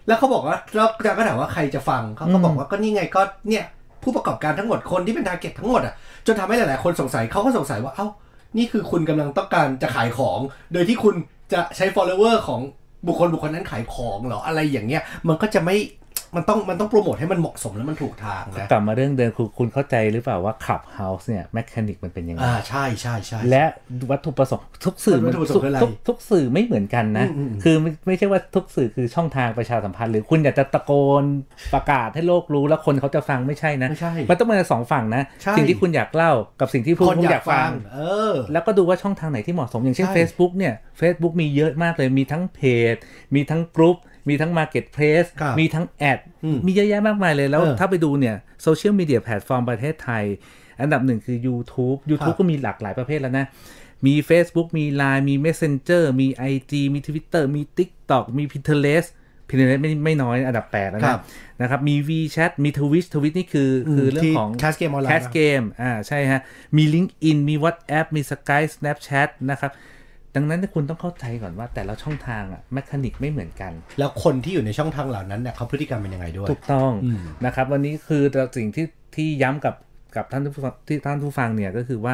[0.08, 3.66] แล้วเขาบอกว่าแล้วอาจารย์ก็ถามว่าใครจะฟังเขาก็บอกว่าก็นี่ไงก็เนี่ย
[4.04, 5.94] ผู้ประกอบการทั้งหมดคนที่เป็น target ทั้งหมดอะ
[6.26, 8.08] จนทำให้หลาย ๆ คนสงสัยเขาก็สงสัยว่าเอ้า
[8.58, 10.40] นี่คือคุณกำลังต้องการจะขายของ
[10.74, 11.16] โดยที่คุณ
[11.54, 12.62] จะใช้ follower ของ
[13.08, 15.76] บุคคลบุคคลนั้นขายของเหรออะไรอย่างเงี้ยมันก็จะไม่
[16.36, 23.64] มันต้องมันต้องโปรโมทให้มันเหมาะสมแล้วมันถูกทางนะกลับมาเรื่องเดิมคือคุณเข้าใจหรือเปล่าว่า Clubhouse เนี่ย mechanic มันเป็นยังไงอ่าใช่ใช่ใช่และ
[24.12, 30.92] วัตถุประสงค์ทุกสื่อวัตถุประสงค์คืออะไรทุกทุกสื่อไม่เหมือนกันนะอืมอืมอืมคือไม่ไม่ใช่ว่าทุกสื่อคือช่องทางประชาสัมพันธ์ หรือคุณอยากจะตะโก
[31.22, 31.24] น
[31.74, 38.00] ประกาศให้โลกรู้แล้วคนเขาจะฟังไม่ใช่นะไม่ใช่มันต้องมาจากสองฝั่งนะใช่สิ่งที่คุณอยากเล่ากับสิ่งที่ผู้คนผู้อายอยากฟังเอ
[38.32, 42.60] อแล้วก็ดูว่าช่องทางไหนที่เหมาะสมอย่างเช่นใช่ Facebook เนี่ย Facebook มีเยอะมากเลยมีทั้งเพ
[42.94, 42.96] จ
[43.36, 43.98] มีทั้งกลุ่ม
[44.30, 50.24] มีทั้ง Marketplace ครับมีทั้ง ad อืมมีเยอะแยะมากมายเลย แล้วเออถ้าไปดูเนี่ย social media platform ประเทศไทย
[50.82, 53.46] อันดับหนึ่งคือ YouTube ครั YouTube บก็มีหลากหลายประเภทแล้วนะ
[54.06, 59.10] มี Facebook มี Line มี Messenger มี IG มี Twitter มี TikTok มี Pinterest
[59.50, 61.22] Pinterest ไม่ไม่น้อยอันดับแปดแล้วนะครับ
[61.62, 66.42] นะครับ มี WeChat มี Twitch Twitch นี่คืออคือเรื่องที่ของ Cast Game Online cast game อ่าใช่ฮะ
[66.78, 69.72] มี LinkedIn มี WhatsApp มี Skype Snapchat นะครับ
[70.36, 78.24] ดังนั้นคุณต้องเข้าใจก่อนว่าแต่ละช่องทางอะ mechanic ไม่เหมือนกัน แล้วคนที่อยู่ในช่องทางเหล่านั้นเนี่ยเขาพฤติกรรมเป็นยังไงด้วย ถูกต้องอืมนะครับ วันนี้คือ
[78.58, 79.76] สิ่งที่ที่ย้ำกับ
[80.16, 82.14] กับท่านผู้ฟังที่ท่านผู้ฟังเนี่ยก็คือว่า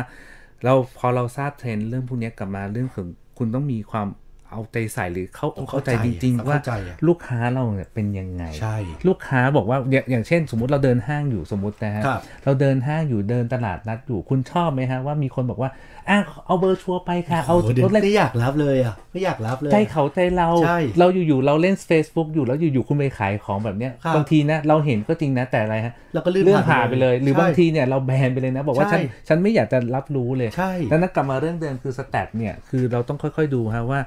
[0.64, 4.08] เราพอเราทราบเทรนด์เรื่องพวกนี้กลับมาเรื่องของคุณต้องมีความ
[4.52, 8.76] เอาใจใส่หรือเข้าต้องเข้าเข้าใจใจจริงต้องๆ ว่าเข้าใจอะลูกค้าเราเนี่ยเป็นยังไงใช่
[9.08, 15.70] ลูกค้าบอกว่าอย่างอย่างเช่น สมมุติเราเดินห้างอยู่สมมตินะฮะครับเราเดินห้างอยู่เดินตลาดนัดอยู่คุณชอบไหมฮะว่ามีคนบอกว่า
[16.10, 34.00] อะเอาเบอร์ชัวร์ไปค่ะ เอาโโหเดี๋ยรวถเล็กไม่อยากรับเลยอะไม่อยากรับเลยใจเขาใจเราใช่เราอยู่ๆเราเล่น Facebook อยู่แล้วอยู่ๆคุณไปขายของแบบเนี้ยครับบางทีนะเราเห็นก็จริงนะแต่อะไรฮะเราก็ลื่นเลื่อนผ่าผ่านนไปไปเลเลยยหรือใช่บางทีเนี่ยเราแบนไปเลยนะ บอกว่าใช่ฉันฉันไม่อยากจะรับรู้เลยใช่ดังนั้นกลับมาเรื่องเดิมคือ stat เนี่ยคือเราต้องค่อย ๆดูฮะว่า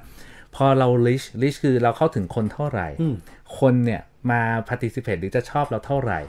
[0.57, 3.15] พอเรา reach reach คือเราเข้าถึงคนเท่าไหร่อืม
[3.59, 6.21] คนเนี่ยมา participate หรือจะชอบเราเท่าไหร่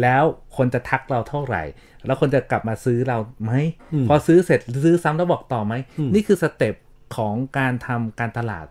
[0.00, 0.22] แล้ว
[0.56, 1.62] คนจะทักเราเท่าไหร่
[2.06, 3.52] แล้วคนจะกลับมาซื้อเราไหม
[3.92, 6.74] อืมพอซื้อเสร็จซื้อซ้ำแล้วบอกต่อไหมอืมนี่คือ step
[7.16, 8.66] ของการทำการตลาด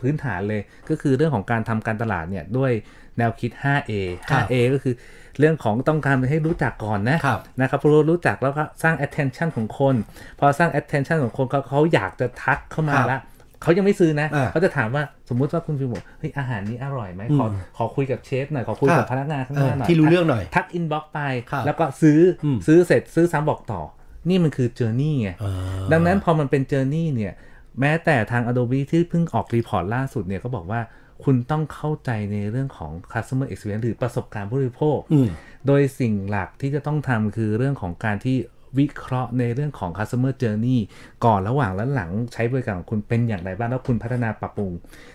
[0.00, 2.72] พื้นฐานเลย ก็คือเรื่องของการทำการตลาดเนี่ยด้วย
[3.18, 3.92] แนวคิด 5A
[4.30, 4.94] ครับ 5A ก็คือ
[5.38, 9.94] เรื่องของต้องการให้รู้จักก่อนนะครับนะครับพอรู้รู้จักแล้วก็สร้าง attention ของคน
[10.38, 13.20] พอสร้าง attention ของคนเขาเขาอยากจะทักเข้ามาครับละ
[13.62, 21.20] เขายังไม่ซื้อนะอ่าเขาจะถามว่าสมมุติว่าคุณฟิวบอกเฮ้ยอาหารนี้อร่อยไหมขออืมขอคุยกับเชฟหน่อยขอคุยกับครับพนักงานข้างหน้าเออหน่อยที่รู้เรื่องหน่อยทัก inbox ไป
[21.50, 23.80] ครับแล้วก็ซื้ออืมซื้อเสร็จซื้อซ้ำบอกต่อ
[24.28, 25.54] นี่มันคือ journey ไงอ่า
[25.92, 27.32] ดังนั้นพอมันเป็น journey เนี่ย
[27.80, 30.80] แม้แต่ทาง Adobe ที่เพิ่งออก report ล่าสุดเนี่ยก็บอกว่า
[31.24, 35.28] คุณต้องเข้าใจในเรื่องของ customer experience หรือประสบการณ์ผู้บริโภคอืม
[35.66, 38.36] โดยสิ่งหลักที่จะต้องทำคือเรื่องของการที่
[38.78, 40.78] วิเคราะห์ในเรื่องของ customer journey
[41.24, 44.72] ก่อนระหว่างและหลังใช้บริการของคุณเป็นอย่างไรบ้างแล้วคุณพัฒนาปรับปรุง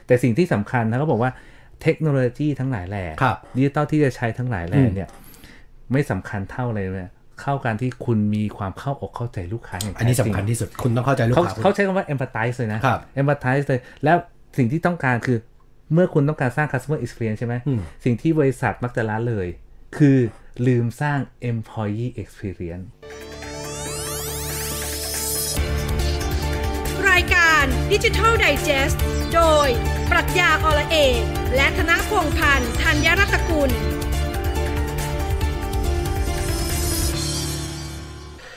[0.07, 1.31] แต่สิ่งที่สำคัญนะเขาบอกว่า
[1.81, 5.09] เทคโนโลยีทั้งหลายแหล่ครับดิจิตอลที่จะใช้ทั้งหลายแหล่อืมเนี่ย
[5.91, 14.17] ไม่สำคัญเท่าเลยเนี่ยเข้าการที่คุณมีความเข้าอกเข้าใจลูกค้าอย่างอันนี้แท้สำจริงคัญที่สุดคุณต้องเข้าใจลูกเขาค้าคุณเขาใช้คำว่า empathize เลยนะครับ empathize เลยแล้ว
[14.57, 15.37] สิ่งที่ต้องการคือ
[15.93, 19.47] เมื่อคุณต้องการสร้าง customer experience ใช่ไหมอืมสิ่งที่บริษัทมักจะละเลย
[19.97, 20.17] คือ
[20.67, 21.19] ลืมสร้าง
[21.51, 22.87] employee experience
[27.65, 28.97] การดิจิทัลไดจ e s t
[29.36, 29.67] โดย
[30.12, 31.21] ปรัชญาอละเอก
[31.56, 33.69] และธนพงษ์พันธ์ธัญรัตนกุล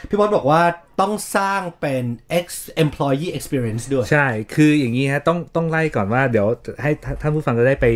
[0.08, 0.62] พี่บอสบอกว่า
[1.00, 2.04] ต้องสร้างเป็น
[2.38, 2.46] ex
[2.84, 6.46] employee experience ด้วย ใช่ คืออย่างนี้ฮะ ต้องต้องไล่ก่อนว่าเดี๋ยว
[6.82, 6.90] ให้
[7.22, 7.86] ท่านผู้ฟังจะได้ไป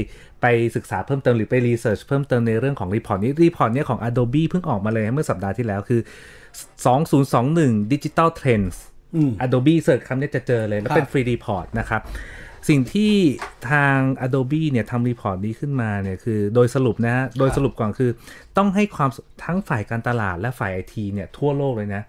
[0.42, 0.46] ไป
[0.76, 6.00] ศึกษาเพิ่มเติมหรือไป research เพิ่มเติมในเรื่องของ report นี้ report เนี้ยของ Adobe เพิ่งออกมาเลยเมื่อสัปดาห์ที่แล้วคือ
[7.16, 8.91] 2021 Digital Trends อืม
[9.44, 12.02] Adobe search คำนี้จะเจอเลย แล้วเป็นครับ free report นะครับ
[12.68, 13.14] สิ่งที่
[13.70, 13.96] ทาง
[14.26, 18.10] Adobe เนี่ยทำ report นี้ขึ้นมาเนี่ยคือโดยสรุปนะฮะ โดยสรุปก่อนคือ
[18.56, 19.10] ต้องให้ความ
[19.44, 22.02] ทั้งฝ่ายการตลาดและฝ่ายไอทีเนี่ยทั่วโลกเลยนะ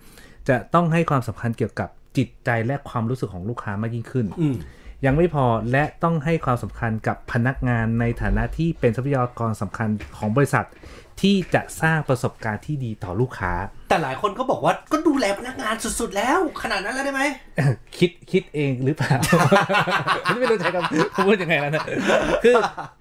[0.50, 4.58] จะต้องให้ความสำคัญเกี่ยวกับจิตใจและความรู้สึกของลูกค้ามากยิ่งขึ้นอืม
[5.06, 10.66] ยังไม่พอและต้องให้ความสำคัญกับพนักงานในฐานะที่เป็นทรัพยากรสำคัญของบริษัท
[11.22, 13.54] ที่จะสร้างประสบการณ์ที่ดีต่อลูกค้า
[13.90, 17.24] แต่หลายคนก็บอกว่าก็ดูแลพนักงานสุดๆ แล้ว ขนาดนั้นแล้วได้ไหม
[17.98, 19.16] คิดคิดเองหรือเปล่า
[20.40, 21.84] ไม่รู้ใช้คำพูดยังไงแล้วนะ
[22.44, 22.56] คือ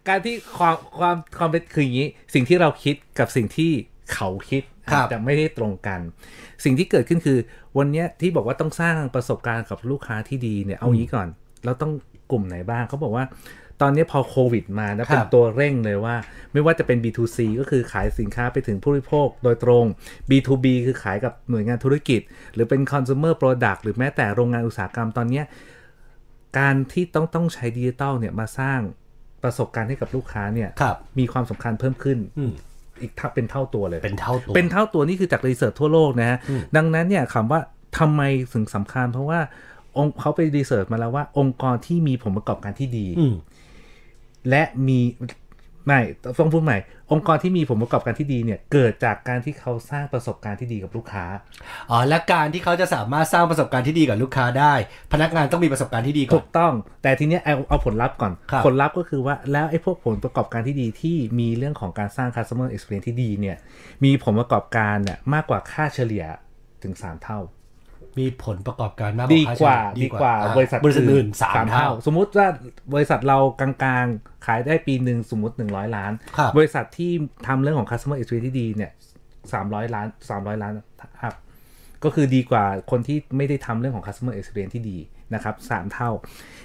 [0.09, 3.71] การที่ความความความเป็นคืออย่างนี้ สิ่งที่เราคิดกับสิ่งที่
[4.15, 6.01] เขาคิดครับอาจจะไม่ได้ตรงกัน
[6.65, 7.39] สิ่งที่เกิดขึ้นคือ
[7.79, 11.29] วันเนี้ยที่บอกว่าต้องสร้างประสบการณ์กับลูกค้าที่ดีเนี่ยเอางี้ก่อน
[11.65, 11.93] เราต้อง
[12.31, 13.25] กลุ่มไหนบ้างเขาบอกว่า
[13.83, 16.17] ตอนนี้พอโควิดมานะเป็นครับตัวเร่งเลยว่า
[16.53, 19.85] ไม่ว่าจะเป็น B2C ก็คือขายสินค้าไปถึงผู้บริโภคโดยตรง
[20.31, 22.21] B2B คือขายกับหน่วยงานธุรกิจ
[22.55, 25.45] หรือเป็น consumer product หรือแม้แต่โรงงานอุตสาหกรรมตอนเนี้ย
[26.59, 28.81] การที่ต้องต้องใช้ดิจิตอลเนี่ยมาสร้าง
[29.43, 32.53] ประสบการณ์ให้กับลูกค้าเนี่ยครับมีความสำคัญเพิ่มขึ้นอืม
[33.01, 36.39] อีกเท่าเป็นเท่าตัวเลย เป็นเท่าตัว เป็นเท่าตัวนี่คือจาก research ทั่วโลกนะฮะ
[36.77, 37.61] ดังนั้นเนี่ยคำว่า
[37.99, 39.41] ทำไมถึงสำคัญ เพราะว่า
[39.97, 43.35] องค์เขาไป research มาแล้วว่าองค์กรที่มีผลประกอบการที่ดีอืม
[44.51, 45.01] และมี
[45.87, 46.01] ไม่
[46.39, 46.79] ต้องพูดใหม่
[47.13, 51.25] องค์กรที่มีผลประกอบการที่ดีเนี่ย เกิดจากการที่เขาสร้างประสบการณ์ที่ดีกับลูกค้า
[51.91, 54.75] อ๋อและการที่เขาจะสามารถสร้างประสบการณ์ที่ดีกับลูกค้าได้
[55.13, 63.57] พนักงานต้องมีประสบการณ์ที่ดีก่ถูอนกต้อง แต่ทีเนี้ยเอาเอาผลลัพธ์ก่อนครับผลลัพธ์ก็คือว่าแล้วไอ้พวกผลประกอบการที่ดีที่มีเรื่องของการสร้าง customer experience ที่ดีเนี่ย
[64.05, 66.25] มีผลประกอบการเนี่ยมากกว่าค่าเฉลี่ย
[66.83, 67.39] ถึง 3 เท่า
[68.19, 72.49] มีผลประกอบการมากดีกว่าค่เฉลี่ยดีกว่าอ่บริษัทบริษัทอื่นสามเท่า สมมุติว่า
[72.95, 73.71] บริษัทเรากลา
[74.03, 77.13] งๆ ขายได้ปีหนึ่งสมมติ 100 ล้านครับบริษัทที่
[77.47, 78.93] ทำเรื่องของ customer experience ที่ดีเนี่ย
[79.43, 80.73] 300ล้าน300ล้าน
[81.23, 81.35] ครับ
[82.05, 84.99] ก็คือดีกว่าคนที่ไม่ได้ทำเรื่องของ customer experience ที่ดี
[85.35, 86.11] นะครับสามเท่า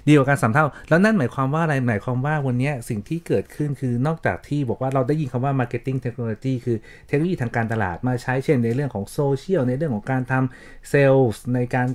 [0.08, 11.88] ดีกว่าการสามเท่า แล้วนั่นหมายความว่าอะไร หมายความว่าวันนี้สิ่งที่เกิดขึ้นคือนอกจากที่บอกว่าเราได้ยินคำว่า marketing technology คือเทคโนโลยีทางการตลาดมาใช้เช่นในเรื่องของโซเชียลในเรื่องของการทำเซลล์ในการ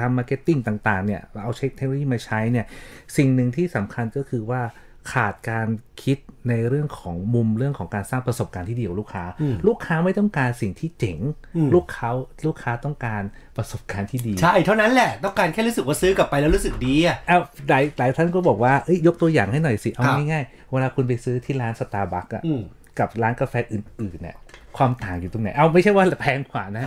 [0.00, 2.66] ทำ marketing ต่างๆเนี่ยเอาเทคโนโลยีมาใช้เนี่ย
[3.16, 4.62] สิ่งหนึ่งที่สำคัญก็คือว่า
[5.12, 5.66] ขาดการ
[6.02, 9.24] คิดในเรื่องของมุมเรื่องของการสร้างประสบการณ์ที่ดีกับลูกค้า
[9.66, 11.18] ลูกค้าไม่ต้องการสิ่งที่เจ๋ง
[11.74, 12.08] ลูกค้า
[12.46, 13.22] ลูกค้าต้องการ
[13.56, 17.38] ประสบการณ์ที่ดี ใช่ เท่านั้นแหละต้องการแค่รู้สึกว่าซื้อกลับไปแล้วรู้สึกดีอะเอา
[17.68, 22.62] หลายหลายท่านก็บอกว่าเอ้ยยกตัวอย่างให้หน่อยสิ เอาครับง่ายๆเวลาคุณไปซื้อที่ร้านสตาร์บัคอะอืม
[22.98, 24.36] กับร้านกาแฟอื่นๆเนี่ย
[24.76, 26.84] ความต่างอยู่ตรงไหน เอาไม่ใช่ว่าแพงกว่านะ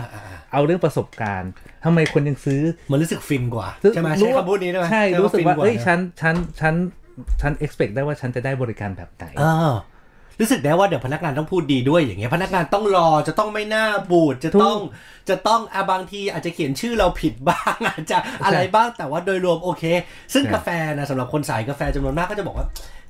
[0.52, 1.50] เอาเรื่องประสบการณ์
[1.84, 6.74] ทำไมคนยังซื้อ มันรู้สึกฟินกว่า ใช่ไหมรู้ใช้ว่าคำพูดนี้ได้ไหมใช่ใช้รู้สึกว่าฟินเอ้ยนะฉันฉันฉัน
[7.40, 9.76] ฉัน expect ได้ว่าฉันจะได้บริการแบบไหนเออ
[10.40, 19.84] รู้สึกได้ว่าเดี๋ยวพนักงานต้องพูดดีด้วยอย่างเงี้ยพนักงานต้องรอจะต้องไม่น่าบูดจะต้องถูกจะต้องอะบางทีอาจจะเขียนชื่อเราผิดบ้างอาจจะอะไรบ้างแต่ว่าโดยรวมโอเค
[20.34, 22.66] ซึ่งใช่กาแฟนะสำหรับคนสายกาแฟจำนวนมากก็จะบอกว่า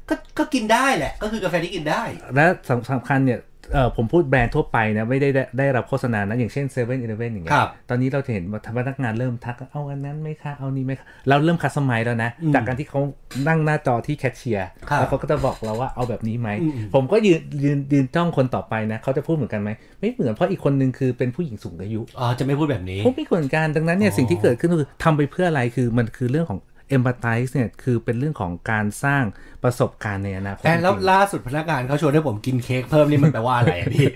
[0.08, 2.02] ก็ก็กินได้แหละ ก็คือกาแฟที่กินได้
[2.34, 3.40] และสำสำคัญเนี่ย
[3.72, 13.00] เออผมพูดแบรนด์ทั่วไปนะ ไม่ได้ได้ได้รับโฆษณานะ อย่างเช่น7 e เ e ่ e ออย่างเงี้คยรับตอนนี้เราจะเห็นว่าพนักงานเริ่มทักเอาอันนั้นไหมคะเอานี้ไหมคะเราเริ่ม customize แล้วนะ จากการที่เขา
[13.48, 26.60] นั่งหน้าจอที่แคชเชียร์ครับแล้วเขาก็จะบอกเราว่าเอาแบบนี้ไหมอืมผมก็ยืนยืนยืนจ้องคนต่อไปนะเขาจะพูดเหมือนกันไหมไม่เหมือนเพราะอีกคนนึงคือเป็นผู้หญิงสูงอายุอ๋อจะไม่พูดแบบนี้พวกไม่เหมือนกันดังนั้นเนี่ยอ๋อสิ่งที่เกิดขึ้นก็คือทำไปเพื่ออะไรคือมันคือเรื่องของ
[26.96, 29.24] empathize เนี่ยคือเป็นเรื่องของการสร้าง
[29.64, 34.06] ประสบการณ์ในอนาคตแต่แล้วจริงๆล่าสุดพนักงานเขาชวนให้ผมกินเค้กเพิ่มนี่มันแปลว่าอะไรอะพี่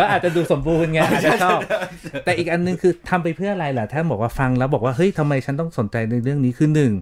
[0.00, 1.60] ก็อาจจะดูสมบูรณ์ไงอาจจะชอบ
[2.24, 6.92] แต่อีกอันนึงคือทำไปเพื่ออะไรล่ะท่านบอกว่าฟังแล้วบอกว่าเฮ้ยทำไมฉันต้องสนใจในเรื่องนี้คือหนึ่ง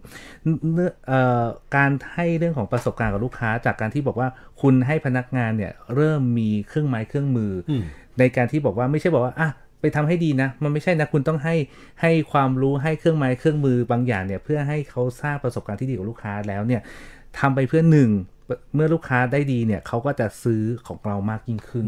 [0.72, 1.44] เนื้อเอ่อ
[1.76, 4.28] การให้เรื่องของประสบการณ์กับลูกค้า จากการที่บอกว่า
[4.60, 7.84] คุณให้พนักงานเนี่ยเริ่มมีเครื่องไม้เครื่องมืออม
[8.18, 9.50] ในการที่บอกว่าไม่ใช่บอกว่าอะ
[9.80, 11.54] ไปทำให้ดีนะ มันไม่ใช่นะ คุณต้องให้
[12.02, 16.80] ให้ความรู้ให้เครื่องไม้เครื่องมือบางอย่างเนี่ยเพื่อให้เขาสร้างประสบการณ์ที่ดีกับลูกค้าแล้วเนี่ย
[17.38, 18.10] ทำไปเพื่อหนึ่ง
[18.74, 21.86] เมื่อลูกค้าได้ดีเนี่ยเขาก็จะซื้อของเรามากยิ่งขึ้น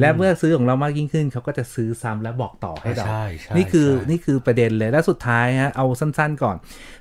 [0.00, 6.56] และเมื่อซื้อของเรามากยิ่งขึ้น เขาก็จะซื้อซ้ำและบอกต่อให้เราใช่ใช่นี่คือใช่นี่คือประเด็นเลยและสุดท้ายฮะเอาสั้นๆก่อน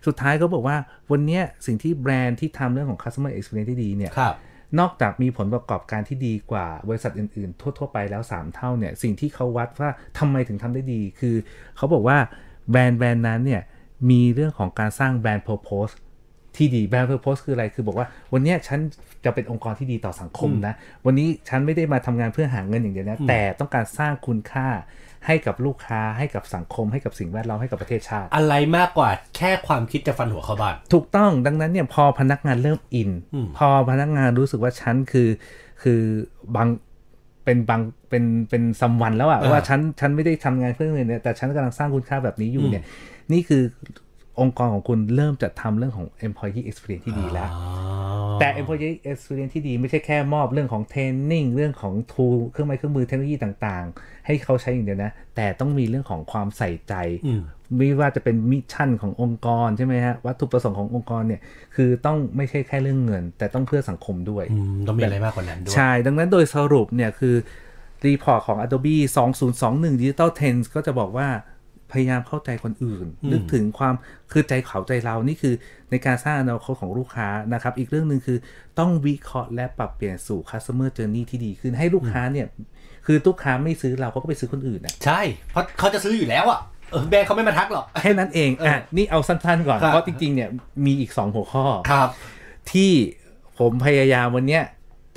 [0.08, 0.78] สุดท้ายเขาบอกว่า
[1.12, 4.36] วันเนี้ยสิ่งที่แบรนด์ที่ทำเรื่องของ customer experience ที่ดีเนี่ยครับ
[4.80, 11.36] นอกจากมีผลประกอบการที่ดีกว่าบริษัทอื่น ๆ ทั่ว ๆ ไปแล้ว 3 เท่าเนี่ยสิ่งที่เขาวัดว่าทำไมถึงทำได้ดี คือ
[11.78, 12.18] เขาบอกว่า
[12.72, 13.62] แบรนด์แบรนด์นั้นเนี่ย
[14.10, 15.94] มีเรื่องของการสร้างแบรนด์ purpose
[16.56, 18.80] ที่ดีแบรนด์ purpose คืออะไรคือบอกว่าวันเนี้ยฉัน
[19.26, 20.74] จะเป็นองค์กรที่ดีต่อสังคมนะ
[21.06, 24.68] วันนี้ฉันไม่ได้มาทำงานเพื่อหาเงินอย่างเดียวนะแต่ต้องการสร้างคุณค่า
[25.28, 33.10] ให้กับลูกค้าให้กับสังคมให้กับสิ่งแวดล้อมให้กับประเทศชาติ อะไรมากกว่าแค่ความคิดจะฟันหัวเข้าบ้านถูกต้องดังนั้นเนี่ยพอพนักงานเริ่มอิน
[33.58, 35.30] พอพนักงานรู้สึกว่าฉันคือ
[35.82, 36.02] คือ
[36.56, 36.68] บาง
[37.44, 42.84] เป็นบางเป็นเป็นซัมวันแล้วอะอ่าว่าฉันฉันไม่ได้ทำงานเพื่อเงินเนี่ยแต่ฉันกำลังสร้างคุณค่าแบบนี้อยู่เนี่ย
[43.34, 43.64] นี่คือ
[44.42, 47.50] องค์กรของคุณเริ่มจะทำเรื่องของ employee experience ที่ดีแล้ว
[48.40, 56.94] แต่ employee experience ที่ดีไม่ใช่แค่มอบเรื่องของ training เรื่องของ tool เครื่องไม้เครื่องมือเทคโนโลยีต่างๆ ให้เขาใช้อย่างเดียวนะ แต่ต้องมีเรื่องของความใส่ใจ
[57.28, 57.42] อืม
[57.78, 61.42] ไม่ว่าจะเป็น mission ขององค์กรใช่ไหมฮะวัตถุประสงค์ขององค์กรเนี่ย
[61.76, 67.36] คือต้องไม่ใช่แค่เรื่องเงิน แต่ต้องเพื่อสังคมด้วยอืมต้องมีอะไรมากกว่านั้นด้วย ใช่ ดังนั้นโดยสรุปเนี่ยคือ
[68.06, 68.96] report ของ Adobe
[69.50, 71.28] 2021 Digital Trends ก็จะบอกว่า
[71.92, 73.94] พยายามเข้าใจคนอื่น นึกถึงความ
[74.32, 75.54] คือใจเขาใจเรานี่คือ
[75.92, 78.38] ในการสร้างอนาคตของลูกค้านะครับ อีกเรื่องหนึ่งคือ
[78.80, 82.48] ต้องวิเคราะห์และปรับเปลี่ยนสู่ customer journey ที่ดีขึ้นให้ลูกค้าเนี่ย
[83.06, 85.22] คือลูกค้าไม่ซื้อเราเขาก็ไปซื้อคนอื่นนะใช่
[85.52, 86.60] เพราะเขาจะซื้ออยู่แล้วอะ
[86.92, 90.50] เออแบรนด์เขาไม่มาทักหรอกแค่นั้นเองอะนี่เอาสั้นๆก่อนครับเพราะจริงๆเนี่ย
[90.86, 92.10] มีอีก 2 หัวข้อครับ
[92.72, 92.92] ที่
[93.60, 94.64] ผมพยายามวันเนี้ย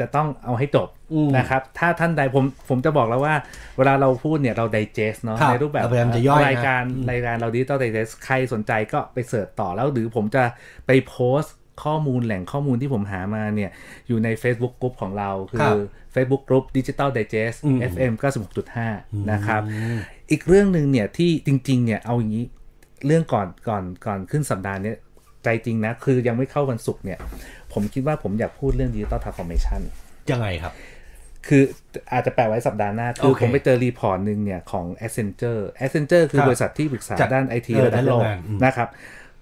[0.03, 3.35] จะต้องเอาให้จบอืมนะครับ ถ้าท่านใดผมผมจะบอกแล้วว่า
[3.77, 10.45] เวลาเราพูดเนี่ยเรา digest เนาะครับในรูปแบบเราพยายามจะย่อยนะรายการรายการเราดิจิตอล digest ใครสนใจก็ไปเสิร์ชต่อแล้วหรือผมจะ
[10.87, 13.71] ไปโพสต์ข้อมูลแหล่งข้อมูลที่ผมหามาเนี่ย
[14.09, 15.77] อยู่ใน Facebook Group ของเรา คือครับ
[16.15, 18.13] Facebook Group Digital Digest อืม FM
[18.73, 19.63] 96.5 นะครับ
[20.31, 22.45] อีกเรื่องหนึ่งเนี่ย ที่จริง ๆ เนี่ย เอาอย่างนี้
[23.07, 24.97] เรื่องก่อนก่อนก่อนขึ้นสัปดาห์เนี้ย
[25.45, 27.19] ใจจริงนะ คือยังไม่เข้าวันศุกร์เนี่ย
[27.73, 29.81] ผมคิดว่าผมอยากพูดเรื่อง Digital Transformation
[30.31, 30.75] ยังไงครับ
[31.49, 31.63] คือ
[32.13, 38.89] อาจจะแปะไว้สัปดาห์หน้า คือโอเคผมไปเจอ report หนึ่งเนี่ยของ Accenture Accenture คือครับบริษัทที่ปรึกษาจัดด้านไอทีเออระดับโลกด้านแรงงานอืมนะครับ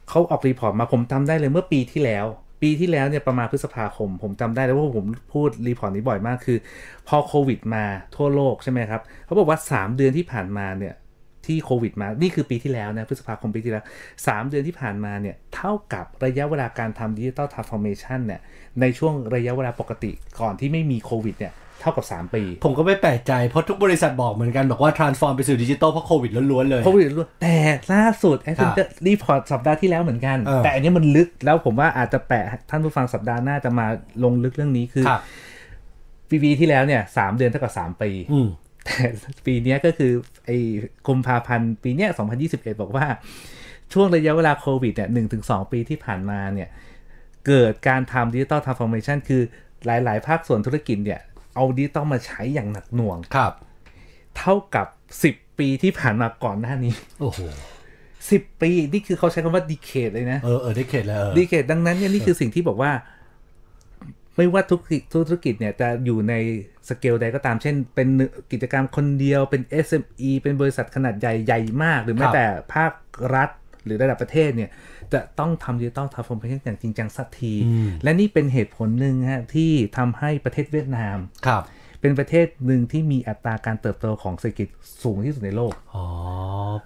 [0.09, 2.27] เขาออก report มาผมจำได้เลยเมื่อปีที่แล้ว
[2.63, 6.59] ปีที่แล้วเนี่ยประมาณพฤษภาคม ผมจำได้แล้วว่าผมพูด report นี้บ่อยมากคือ
[7.09, 7.85] พอโควิดมา
[8.17, 10.95] ทั่วโลกใช่ไหมครับเขาบอกว่า 3 เดือนที่ผ่านมาเนี่ย
[11.47, 13.85] ที่โควิดมา นี่คือปีที่แล้วนะ พฤษภาคมปีที่แล้ว
[14.19, 18.41] 3 เดือนที่ผ่านมาเนี่ย เท่ากับระยะเวลาการทำดิจิ t a ลทรานส์ฟอร์เมชันเนี่ย
[18.81, 27.57] ในช่วงระยะเวลาปกติก่อนที่ไม่มีโควิดเนี่ย เท่ากับ 3 ปี ผมก็ไม่แปลกใจ เพราะทุกบริษัทบอกเหมือนกัน บอกว่า transform ไปสู่ดิจิตอลเพราะโควิดล้วนๆเลย โควิดล้วนแต่
[27.93, 33.87] ล่าสุดแอ c เซนเตอร์รีพอร์ตสัปดาห์ที่แล้วเหมือนกันเออแต่อันนี้มันลึก แล้วผมว่าอาจจะแปะท่านผู้ฟังสัปดาห์หน้าจะมา
[34.25, 35.23] ลงลึกเรื่องนี้คือครับ
[36.29, 38.49] ปีปีที่แล้วเนี่ยสามเดือนเท่ากับสามปีอืม
[38.85, 39.07] แต่
[39.47, 40.13] ปีเนี้ยก็คือ
[40.47, 40.57] ไอ้
[41.07, 42.11] กุมภาพันธ์ปีเนี้ย
[42.47, 43.07] 2021 บอกว่า
[43.93, 46.69] ช่วงระยะเวลาโควิดเนี่ยหนึ่งถึงสองปีที่ผ่านมาเนี่ย
[47.47, 49.43] เกิดการทำ digital transformation คือ
[49.87, 51.21] หลาย ๆ ภาคส่วนธุรกิจเนี่ย
[51.55, 53.53] เอาดิจิตอลมาใช้อย่างหนักหน่วงครับ
[54.39, 54.87] เท่ากับ
[55.25, 57.41] 10 ปีที่ผ่านมาก่อนหน้านี้ โอ้โห
[58.01, 62.93] 10ปี นี่คือเขาใช้คำว่า decade เลยนะ เออเออ decade แล้วเออ decade ดังนั้นเนี่ยนี่คือสิ่งที่บอกว่า
[64.37, 66.35] ไม่ว่าทุกกิจทุกธุรกิจเนี่ยจะอยู่ใน
[66.89, 68.09] สเกลใดก็ตาม เช่น เป็น
[68.53, 72.93] กิจกรรมคนเดียวเป็น SME เป็นบริษัทขนาดใหญ่ใหญ่มาก หรือแม้ครับแต่ภาค
[73.35, 73.51] รัฐ
[73.85, 74.71] หรือระดับประเทศเนี่ย
[75.13, 77.55] จะต้องทำ digital transformation อย่างจริงจังสักที
[78.03, 81.65] และนี่เป็นเหตุผลหนึ่งฮะที่ทำให้ประเทศเวียดนามครับ
[82.01, 84.69] เป็นประเทศหนึ่งที่มีอัตราการเติบโตของเศรษฐกิจ
[85.03, 86.07] สูงที่สุดในโลกอ๋อ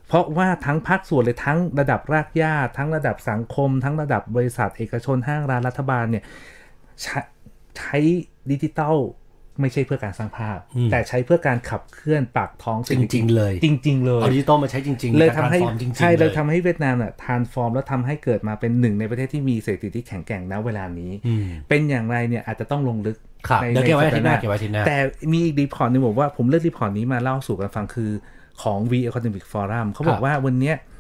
[0.09, 6.25] เพราะว่าทั้งภาคส่วนเลยทั้งระดับรากหญ้า ทั้งระดับสังคม ทั้งระดับบริษัทเอกชนห้างร้านรัฐบาลเนี่ย
[7.79, 7.99] ใช้ใช้
[8.51, 8.97] ดิจิทัล
[9.61, 23.17] ไม่ใช่เพื่อการสร้างภาพอืมแต่ใช้เพื่อการขับเคลื่อนปากท้องเศรษฐกิจริง ๆ เลย จริง ๆ เลยเอาดิจิตอลมาใช้จริง ๆ เลยการทำให้ transform จริงๆใช่เลยยทำให้เวียดนามเนี่ย transform แล้วทำให้เกิดมาเป็นหนึ่งในประเทศที่มีเศรษฐกิจที่แข็งแกร่งณเวลานี้อืมเป็นอย่างไรเนี่ยอาจจะต้องลงลึก
[23.49, 24.97] ครับในเดี๋ยวเก็บไว้ในอาทิตย์หน้าสัปดห์เก็บไว้อาทิตย์หน้าแต่
[25.33, 28.11] มีอีก report หนึ่งบอกว่าผมเลือก report นี้มาเล่าสู่กันฟังคือ
[28.63, 30.94] ของ World Economic Forum เขาบอครับว่าวันเนี้ยเอ่อ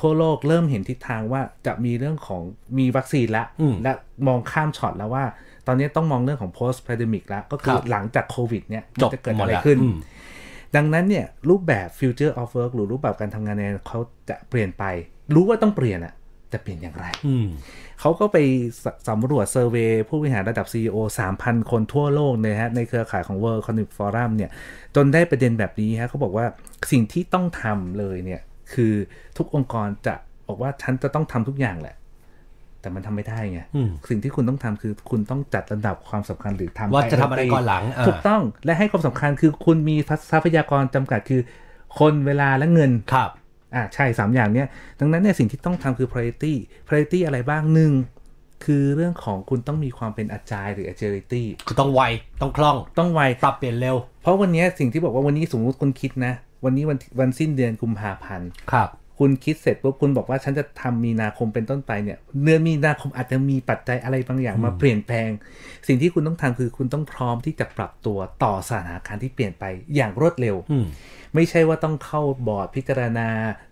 [0.00, 2.42] ทั่วโลกเริ่มเห็นทิศทางว่าจะมีเรื่องของ
[2.78, 3.92] มีวัคซีนละอืมและ
[4.26, 5.24] มองข้ามช็อตแล้วว่า
[5.66, 9.96] ตอนนี้ต้องมองเรื่องของ post pandemic แล้วก็คือครับหลังจากโควิดเนี่ยจบจะเกิดหมดอะไรแล้วขึ้นอืม
[10.76, 13.98] ดังนั้นเนี่ยรูปแบบ future of work หรือรูปแบบการทำงานเนี่ยเขา
[14.28, 14.84] จะเปลี่ยนไป
[15.34, 16.14] รู้ว่าต้องเปลี่ยนอะ
[16.50, 17.46] แต่เปลี่ยนอย่างไรอืม
[18.00, 18.36] เขาก็ไป
[18.82, 20.96] สสำรวจเซอร์เวยผู้บริหารระดับ CEO
[21.34, 24.50] 3,000 คนทั่วโลกเลยฮะ ในเครือข่ายของ World Economic Forum เนี่ย
[24.96, 26.46] จนได้ประเด็นแบบนี้ฮะเขาบอกว่า
[26.90, 28.40] สิ่งที่ต้องทำเลยเนี่ย
[28.72, 28.92] คือ
[29.36, 30.14] ทุกองค์กรจะ
[30.48, 31.96] บอกว่าฉันจะต้องทำทุกอย่างแหละ
[32.80, 39.96] แต่มันทำไม่ได้ไงอืมสิ่งที่คุณต้องทำคือคุณต้องจัดระดับความสำคัญหรือทำว่าจะทำอะไรก่อนหลังอ่าถูกต้องและให้ความสำคัญคือคุณมี
[40.30, 41.40] ทรัพยากรจำกัดคือ
[41.98, 43.30] คนเวลาและเงินครับ
[43.74, 44.66] อ่าใช่สามอย่างเนี้ย
[45.00, 46.54] ดังนั้นเนี่ยสิ่งที่ต้องทำคือ priority
[46.86, 47.92] priority อะไรบ้างหนึ่ง
[48.64, 52.02] คือเรื่องของคุณต้องมีความเป็น agile หรือ agility คือต้องไว
[52.40, 56.32] ต้องคล่อง ต้องไว ปรับเปลี่ยนเร็ว เพราะวันเนี้ยสิ่งที่บอกว่าวันนี้สมมติคุณคิดนะ
[56.64, 58.90] วันนี้วันวันสิ้นเดือนกุมภาพันธ์ครับ
[59.20, 65.30] คุณคิดเสร็จปุ๊บคุณบอกว่าฉันจะทำมีนาคมเป็นต้นไปเนี่ยเดือนมีนาคมอาจจะมีปัจจัยอะไรบางอย่างมาเปลี่ยนแปลง
[65.86, 70.86] สิ่งที่คุณต้องทำคือคุณต้องพร้อมที่จะปรับตัวต่อสถานการณ์ที่เปลี่ยนไปอย่างรวดเร็วอืม
[71.34, 73.28] ไม่ใช่ว่าต้องเข้าบอร์ดพิจารณา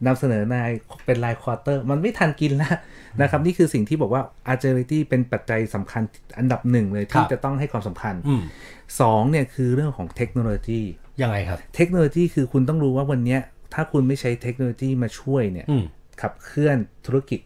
[0.06, 0.70] นำเสนอนาย
[1.06, 2.74] เป็นรายควอเตอร์ มันไม่ทันกินแล้ว
[3.20, 4.22] นะครับ นี่คือสิ่งที่บอกว่า
[4.52, 6.02] agility เป็นปัจจัยสำคัญ
[6.38, 8.42] อันดับหนึ่งเลยคที่รับจะต้องให้ความสำคัญอืม
[9.00, 10.82] สองเนี่ยคือเรื่องของเทคโนโลยี
[11.22, 13.40] ยังไงครับ เทคโนโลยีคือคุณต้องรู้ว่าวันเนี้ย
[13.74, 15.84] ถ้าคุณไม่ใช้เทคโนโลยีมาช่วยเนี่ยอืม
[16.20, 17.40] ขับเคลื่อนธุรกิจ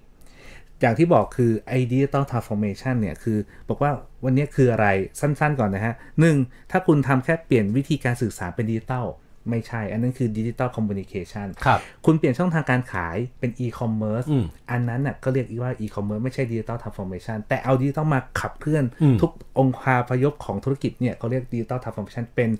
[0.80, 3.90] อย่างที่บอกคือไอ digital transformation เนี่ยคือบอกว่า
[4.24, 4.86] วันเนี้ยคืออะไร
[5.20, 6.36] สั้นๆก่อนนะฮะหนึ่ง
[6.70, 9.06] ถ้าคุณทำแค่เปลี่ยนวิธีการสื่อสารเป็นดิจิตอล
[9.50, 22.50] ไม่ใช่ อันนั้นคือดิจิ t a ลคอมมูนิเคชันครับคุณเปลี่ยนช่องทางการขายเป็น e-commerce อืมอันนั้นน่ะก็เรียกว่า e-commerce ไม่ใช่ digital transformation แต่เอาดิจิตอลมาขับเคลื่อนอืมทุกองค์คาพยพของธุรกิจเนี่ยเขาเรียก digital transformation เป็น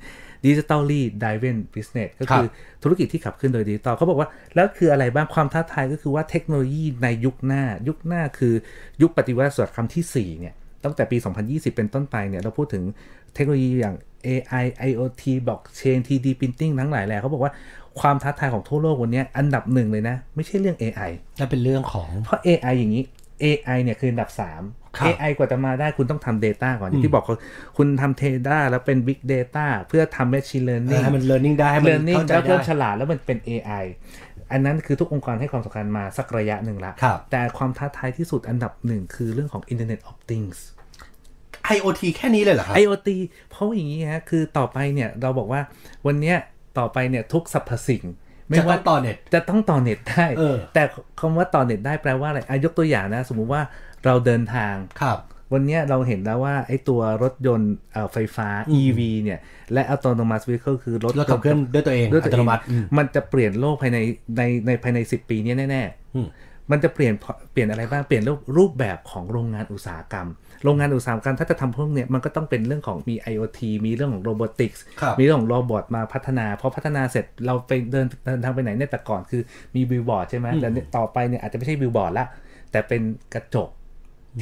[0.45, 2.47] digitally driven business ก็คือ
[2.83, 8.55] ธุรกิจที่ขับเคลื่อนโดยดิจิตอลเขาบอกว่า แล้วคืออะไรบ้างความท้าทายก็คือว่าเทคโนโลยีในยุคหน้า ยุคหน้าคือ
[9.03, 11.17] ยุคปฏิวัติอุตสาหกรรมที่4เนี่ยตั้งแต่ปี
[11.47, 12.85] 2020 เป็นต้นไปเนี่ยเราพูดถึง
[13.35, 13.97] เทคโนโลยีอย่าง
[14.27, 17.53] AI IoT blockchain 3D printing ทั้งหลายแหล่เขาบอกว่า
[18.01, 23.03] ความท้าทายของทั่วโลกวันเนี้ยอันดับหนึ่งเลยนะ ไม่ใช่เรื่อง AI และเป็นเรื่องของเพราะ AI อย่างนี้
[23.43, 27.35] AI เนี่ยคืออันดับ3ครับ AI กว่าจะมาได้คุณต้องทำ Data ก่อนอย่างที่บอกเขา
[27.77, 33.85] คุณทำ Data แล้วเป็น Big Data เพื่อทำ Machine เออ Learning ให้มัน learning ได้ให้มัน Learning เข้าใจแล้วได้เริ่มฉลาดแล้วมันเป็น AI
[34.53, 40.59] อันนั้นคือทุกองค์กรให้ความสำคัญมาสักระยะหนึ่งละครับแต่ความท้าทายที่สุดอันดับหนึ่งคือเรื่องของ Internet of Things
[41.77, 43.09] IoT แค่นี้เลยเหรอครับ IoT
[43.51, 45.61] เพราะอย่างนี้ฮะคือต่อไปเนี่ยเราบอกว่า
[46.07, 46.37] วันเนี้ย
[46.79, 48.05] ต่อไปเนี่ยทุกสรรพสิ่ง
[48.59, 50.83] จะต้องต่อเน็ตจะต้องต่อเน็ตได้เออแต่
[51.21, 53.63] คำว่าต่อเน็ตได้แปลว่าอะไรอายกตัวอย่างนะ สมมุติว่า
[54.05, 55.19] เราเดินทางครับ
[55.53, 58.49] วันเนี้ยเราเห็นแล้วว่าไอ้ตัวรถยนต์เอ่อไฟฟ้า
[58.81, 59.39] EV เนี่ย
[59.73, 63.99] และ autonomous vehicle คือรถรถขับเคลื่อนด้วยตัวเองด้วยตัวเองอัตเอโนมัติอืมมันจะเปลี่ยนโลกภายใน
[64.37, 65.83] ในในภายใน 10 ปีเนี้ยแน่
[66.15, 67.13] อืมๆมันจะเปลี่ยน
[67.53, 70.29] เปลี่ยนอะไรบ้างเปลี่ยนรูปรูปแบบของโรงงานอุตสาหกรรม
[70.65, 79.43] โรงงานอุตสาหกรรมถ้าจะทำพวกเนี้ยมันก็ต้องเป็นเรื่องของมี IoT มีเรื่องของ robotics ครับมีเรื่องของ robot มาพัฒนาพอพัฒนาเสร็จเราไปเดินเดินทางไปไหนเนี่ยแต่ก่อนคือ
[79.75, 82.27] มีบิลบอร์ดใช่ไหมแต่เนี่ยต่อไปเนี่ยอาจจะไม่ใช่บิลบอร์ดละ
[82.71, 83.03] แต่เป็น
[83.35, 83.69] กระจก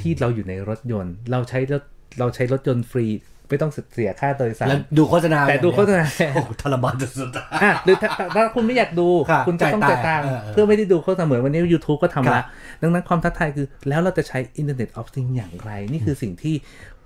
[0.01, 1.83] ที่เราอยู่ในรถยนต์ เราใช้รถ
[2.19, 3.07] เราใช้รถยนต์ฟรี
[3.55, 12.45] ไม่ต้องเสียค่าโดยสารแล้วดูโฆษณาแต่ดูโฆษณาโอ้โหทรมานสุดๆอะอะหรือถ้าถ้าถ้าคุณไม่อยากดูครับคุณจะต้องจ่าจ่ายจ่ายตัตังค์เออเออเพื่อไม่ได้ดูโฆษณาเหมือนวันนี้ YouTube ก็ทำครับละ
[12.83, 16.55] ดังนั้นความท้าทายคือ แล้วเราจะใช้ Internet of Things อย่างไร นี่คือสิ่งที่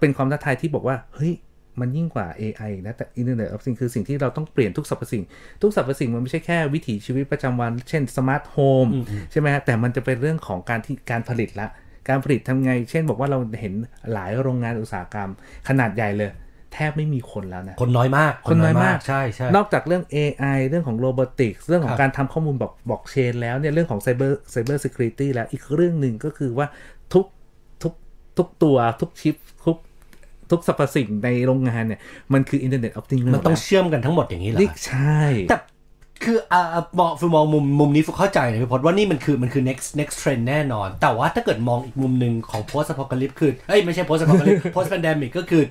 [0.01, 1.33] เป็นความท้าทายที่บอกว่าเฮ้ย
[1.81, 5.23] มันยิ่งกว่า AI นะ แต่ Internet of Things คือสิ่งที่เราต้องเปลี่ยนทุกสรรพสิ่ง
[5.63, 8.87] ทุกสรรพสิ่งมันไม่ใช่แค่วิถีชีวิตประจำวัน เช่น smart home
[9.31, 11.69] ใช่ไหมฮะแต่มันจะเป็นเรื่องของการที่การผลิตละ
[12.09, 13.75] การผลิตทำไง เช่นบอกว่าเราเห็น
[14.13, 15.31] หลายโรงงานอุตสาหกรรม
[15.69, 16.31] ขนาดใหญ่เลย
[16.75, 26.67] แทบไม่มีคนแล้วนะ คนน้อยมาก คนน้อยมากใช่ใช่นอกจากเรื่อง AI เรื่องของโรบอติกส์เรื่องขอครังบการทำข้อมูลบอกบอกเชนแล้วเนี่ยเรื่องของ Cyber Cyber Security แล้วอีกเรื่องหนึ่งก็คือว่า
[27.15, 27.27] ทุก
[27.83, 27.93] ทุก
[28.39, 29.37] ทุกตัวทุกชิป
[29.67, 29.77] ทุก
[30.51, 32.01] ทุกสรรพสิ่งในโรงงานเนี่ย
[32.33, 35.57] มันคือ Internet of Things มันต้องเชื่อมกันทั้งหมดอย่างนี้เหรอนี่ครับใช่แต่
[36.25, 36.63] คืออ่า
[36.99, 45.63] มองฟูมองมุมมุมนี้ฟูเข้าใจนะพี่พจน์ว่านี่มันคือมันคือ next next trend แน่นอน แต่ว่าถ้าเกิดมองอีกมุมหนึ่งของ post apocalypse คือเอ้ยไม่ใช่ post apocalypse post pandemic ก็คือ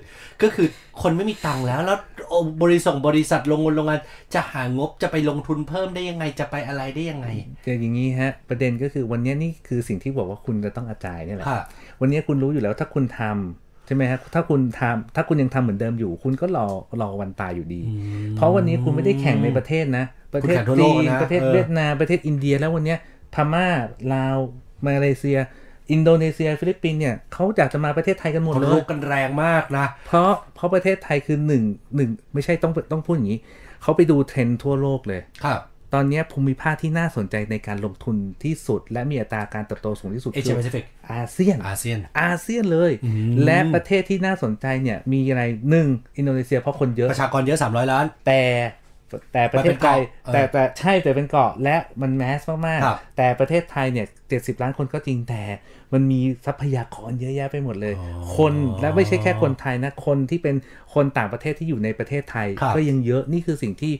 [0.41, 0.67] ก็คือ
[1.01, 1.97] คนไม่มีตังค์แล้วแล้ว
[2.29, 3.99] โอ้บริษัทบริษัทโรงงานโรงงาน
[4.33, 7.27] จะหางบจะไปลงทุนเพิ่มได้ยังไงจะไปอะไรได้ยังไง
[7.63, 11.61] แต่อย่างนี้ฮะ ประเด็นก็คือวันนี้นี่คือสิ่งที่บอกว่าคุณจะต้องกระจายเนี่ยแหละค่ะ
[12.01, 16.67] วันนี้คุณรู้อยู่แล้วถ้าคุณทำ ใช่ไหมฮะถ้าคุณทำถ้าคุณยังทำเหมือนเดิมอยู่ คุณก็รอ
[17.01, 17.81] รอวันตายอยู่ดี
[18.35, 22.99] เพราะวันนี้คุณไม่ได้แข่งในประเทศนะ ประเทศคุณแข่งทั่วโลกนะจีนประเทศเออเวียดนามประเทศอินเดีย แล้ววันเนี้ย
[23.33, 23.67] พม่า
[24.13, 24.37] ลาว
[24.85, 25.39] มาเลเซีย
[25.91, 31.63] อินโดนีเซีย ฟิลิปปินส์เนี่ยเขาอยากจะมาประเทศไทยกันหมดคนเลยลุยกันแรงมากนะเพราะเพราะประเทศไทยคือหนึ่ง
[31.95, 33.39] หนึ่งไม่ใช่ต้องต้องพูดอย่างนี้
[33.81, 35.61] เขาไปดูเทรนด์ทั่วโลกเลยครับ
[35.93, 42.91] ตอนเนี้ยภูมิภาคที่น่าสนใจในการลงทุนที่สุด และมีอัตราการเติบโตสูงที่สุด Asia Pacific อาเซียนอาเซียนอาเซียนเลย
[43.45, 48.41] และประเทศที่น่าสนใจเนี่ยมีอะไรหนึ่งอินโดนีเซียเพราะคนเยอะประชากรเยอะ 300 ล้าน แต่
[49.33, 55.41] แต่ประเทศไทยมันเป็นเกาะแต่แต่ใช่แต่เป็นเกาะและมันแมสมากครับๆแต่ประเทศไทยเนี่ยเจ็ดสิบล้านคนก็จริงแต่
[55.93, 57.93] มันมีทรัพยากรเยอะแยะไปหมดเลย
[58.35, 60.55] คนและไม่ใช่แค่คนไทยนะ คนที่เป็น
[60.93, 63.93] คนต่างประเทศที่อยู่ในประเทศไทยครับก็ยังเยอะนี่คือสิ่งที่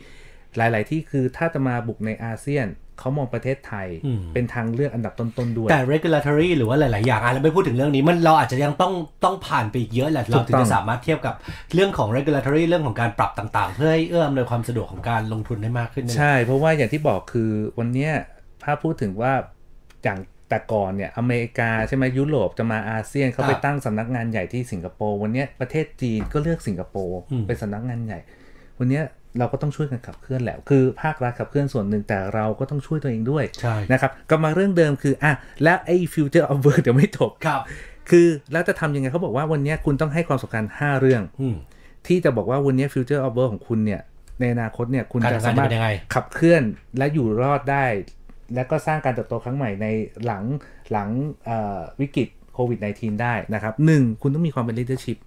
[0.58, 2.68] หลาย ๆ ที่คือถ้าจะมาบุกในอาเซียน
[3.00, 3.88] เขามองประเทศไทย
[4.34, 8.94] เป็นทางเลือกอันดับต้น ๆ ด้วย แต่ regulatory หรือว่าหลาย ๆ อย่างอะเราไม่พูดถึงเรื่องนี้มันเราอาจจะยังต้อง
[9.24, 11.36] ต้องผ่านไปอีกเยอะแหละเราถึงถูกต้อจะงสามารถเทียบกับ
[11.74, 18.12] เรื่องของ regulatory เรื่องของการปรับต่าง ๆ เพื่อให้เอื้ออำนวยความสะดวกของการลงทุนได้มากขึ้นเนี่ยใช่ เพราะว่าอย่างที่บอกคือวันเนี้ย
[18.64, 19.34] ถ้าพูดถึงว่า
[20.04, 28.20] อย่างแต่ก่อนเนี่ยอเมริกาใช่ไหมยุโรปจะมาอาเซียนเขาไปครับตั้งสำนักงานใหญ่ที่สิงคโปร์วันเนี้ยประเทศจีนก็เลือกสิงคโปร์อืมเป็นสำนักงานใหญ่
[28.80, 29.04] วันเนี้ย
[29.40, 35.34] เราก็ต้องช่วยกันขับเคลื่อนแหละ คือภาครัฐขับเคลื่อนส่วนหนึ่งแต่เราก็ต้องช่วยตัวเองด้วยใช่นะครับก็มาเรื่องเดิมคืออะ
[35.64, 37.62] แล้วไอ้ future of work เดี๋ยวไม่จบครับ
[38.10, 41.56] คือแล้วจะทำยังไงเขาบอกว่าวันเนี้ยคุณต้องให้ความสำคัญ 5 เรื่องอืม
[42.08, 44.02] ที่จะบอกว่าวันเนี้ย future of work ของคุณเนี่ย
[44.40, 46.64] ในอนาคตเนี่ยคุณการจะทำงานสามารถจะเป็นยังไงขับเคลื่อน
[46.98, 47.86] และอยู่รอดได้
[48.56, 49.88] และก็สร้างการเติบโตครั้งใหม่ใน
[50.26, 50.44] หลัง
[50.92, 51.10] หลัง
[51.46, 55.18] เอ่อวิกฤตโควิด -19 ได้นะครับหนึ่งคุณต้องมีความเป็น leadership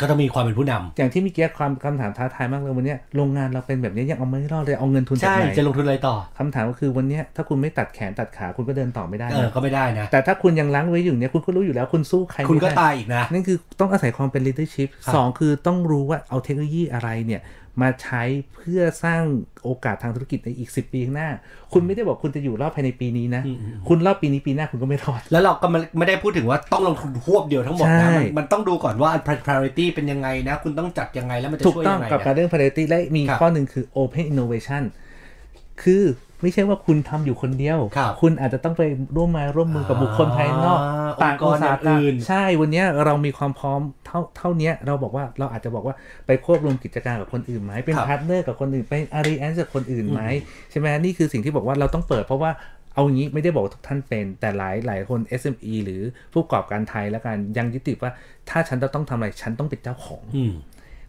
[0.00, 17.40] ก็ต้องมีความเป็นผู้นำอย่างที่เมื่อกี้ความคำถามท้าทายมากเลยวันเนี้ยโรงงานเราเป็นแบบนี้ยังเอาไม่รอดเลยเอาเงินทุนจากใช่ไหนจะลงทุนอะไรต่อคำถามก็คือวันเนี้ยถ้าคุณไม่ตัดแขนตัดขาคุณก็เดินต่อไม่ได้เออนะก็ไม่ได้นะ แต่ถ้าคุณยังล้างไว้อยู่เนี่ยคุณก็รู้อยู่แล้วคุณสู้ใครคุณก็ไม่ได้ตายอีกนะนั่นคือต้องอาศัยความเป็น leadership ครับสองคือต้องรู้ว่าเอาเทคโนโลยีอะไรเนี่ย
[17.82, 18.22] มาใช้
[18.54, 19.22] เพื่อสร้าง
[19.64, 21.30] โอกาสทางธุรกิจในอีก 10 ปีข้างหน้า
[21.72, 23.42] คุณไม่ได้บอกคุณจะอยู่รอดภายในปีนี้นะ
[23.88, 29.10] คุณรอดปีนี้ปีหน้าคุณก็ไม่รอด แล้วเราก็ไม่ไม่ได้พูดถึงว่าต้องลงทุนหวบเดียวทั้งหมดนะใช่มันมันต้องดูก่อนว่า
[29.46, 34.82] priority เป็นยังไงนะ คุณต้องจัดยังไงแล้วมันจะถูกช่วยต้อยังงไงกับการนะเรื่อง priority และมีครับข้อหนึ่งคือ open innovation
[35.82, 36.02] คือ
[36.42, 38.82] ไม่ใช่ว่าคุณทำอยู่คนเดียวครับคุณอาจจะต้องไป
[39.16, 45.94] ร่วมมาร่วมมือกับบุคคลภายนอกอ่าต่างองค์กรอุตสาหกรรมอื่น ใช่วันเนี้ยเรามีความพร้อมเท่าเท่าเนี้ยเราบอกว่าเราอาจจะบอกว่า
[46.26, 50.22] ไปควบรวมกิจการกับคนอื่นไหมเป็นครับ partner กับคนอื่นไป alliance กับคนอื่นไหม
[50.70, 52.50] ใช่ไหมนี่คือสิ่งที่บอกว่าเราต้องเปิดเพราะว่า
[52.94, 56.02] เอาอย่างนี้ไม่ได้บอกว่าทุกท่านเป็นแต่หลายหลายคน SME หรือ
[56.32, 58.12] ผู้ประกอบการไทยแล้วกันยังยึดติดว่า
[58.50, 60.52] ถ้าฉันจะต้องทำอะไรฉันต้องเป็นเจ้าของอืม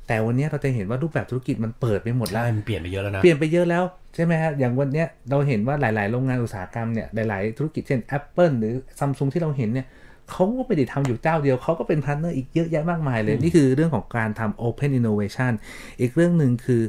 [0.08, 3.84] แต่วันเนี้ยเราจะเห็นว่ารูปแบบธุรกิจมันเปิดไปหมดแล้วใช่มันเปลี่ยนไปเยอะแล้วนะ เปลี่ยนไปเยอะแล้ว
[4.16, 9.88] ใช่ไหมฮะ อย่างวันเนี้ยเราเห็นว่าหลาย ๆ โรงงานอุตสาหกรรมเนี่ยหลาย ๆ ธุรกิจเช่น Apple หรือ Samsung ที่เราเห็นเนี่ย
[10.32, 15.51] เขาก็ไม่ได้ทำอยู่เจ้าเดียว เขาก็เป็น partner อีกเยอะแยะมากมายเลย นี่คือเรื่องของการทำ Open Innovation
[15.99, 16.82] อีกเรื่องหนึ่งคือ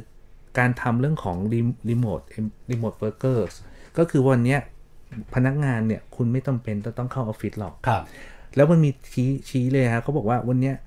[0.59, 1.37] การทำเรื่องของ
[1.89, 2.25] Remote
[2.71, 3.53] Remote Workers
[3.97, 4.59] ก็คือวันเนี้ย
[5.35, 8.03] พนักงานเนี่ยคุณไม่จำเป็นจะต้องเข้าออฟฟิศหรอกครับ
[8.55, 10.86] แล้วมันมีชี้ชี้เลยฮะเขาบอกว่าวันเนี้ยเอ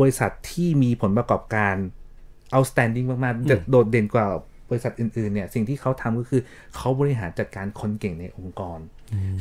[0.00, 1.74] บริษัทที่มีผลประกอบการ
[2.54, 4.26] outstanding มากๆเดโดดเด่นกว่า
[4.70, 6.40] บริษัทอื่นๆเนี่ยสิ่งที่เขาทำก็คือ
[6.76, 8.78] เขาบริหารจัดการคนเก่งในองค์กร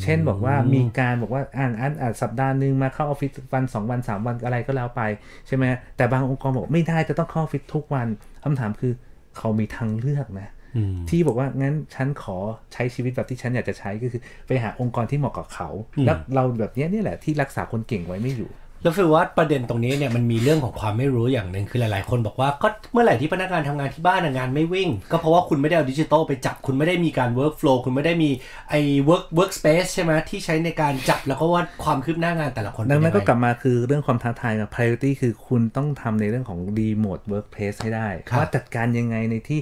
[0.02, 5.02] เช่นบอกว่ามีการบอกว่าอ่านอ่านอ่านสัปดาห์หนึ่งมาเข้าออฟฟิศวันสองวันสามวันอะไรก็แล้วไป
[5.48, 5.66] ใช่ไหม
[5.98, 8.08] แต่บางองค์กรบอกไม่ได้จะต้องเข้าออฟฟิศทุกวัน
[8.44, 8.94] คำถามคือ
[9.38, 12.38] เขามีทางเลือกนะอืมที่บอกว่างั้นฉันขอ
[12.74, 18.52] ใช้ชีวิตแบบที่ฉันอยากจะใช้ก็คือ ไปหาองค์กรที่เหมาะกับเขาอืมแล้วเราแบบเนี้ยเนี่ยแหละที่รักษาคนเก่งไว้ไม่อยู่
[18.84, 28.30] แล้วฟิลว่าประเด็นตรงนี้เนี่ยมันมีเรื่องของความไม่รู้อย่างหนึ่งคือหลาย ๆ คนบอกว่าก็เมื่อไหร่ที่พนักงานทำงานที่บ้านอะงานไม่วิ่ง ก็เพราะว่าคุณไม่ได้เอาดิจิตอลไปจับคุณไม่ได้มีการ work flow คุณไม่ได้มี
[28.70, 39.60] ไอ้ work work space ใช่ไหมที่ใช้ในการจับแล้วก็ว่าความคืบหน้างานแต่ละคนดังนั้นก็เป็ยัไกลับมาคือเรื่องความท้าทายกับ priority คือคุณต้องทำในเรื่องของ remote workplace ให้ได้ครับว่าจัดการยังไงในที่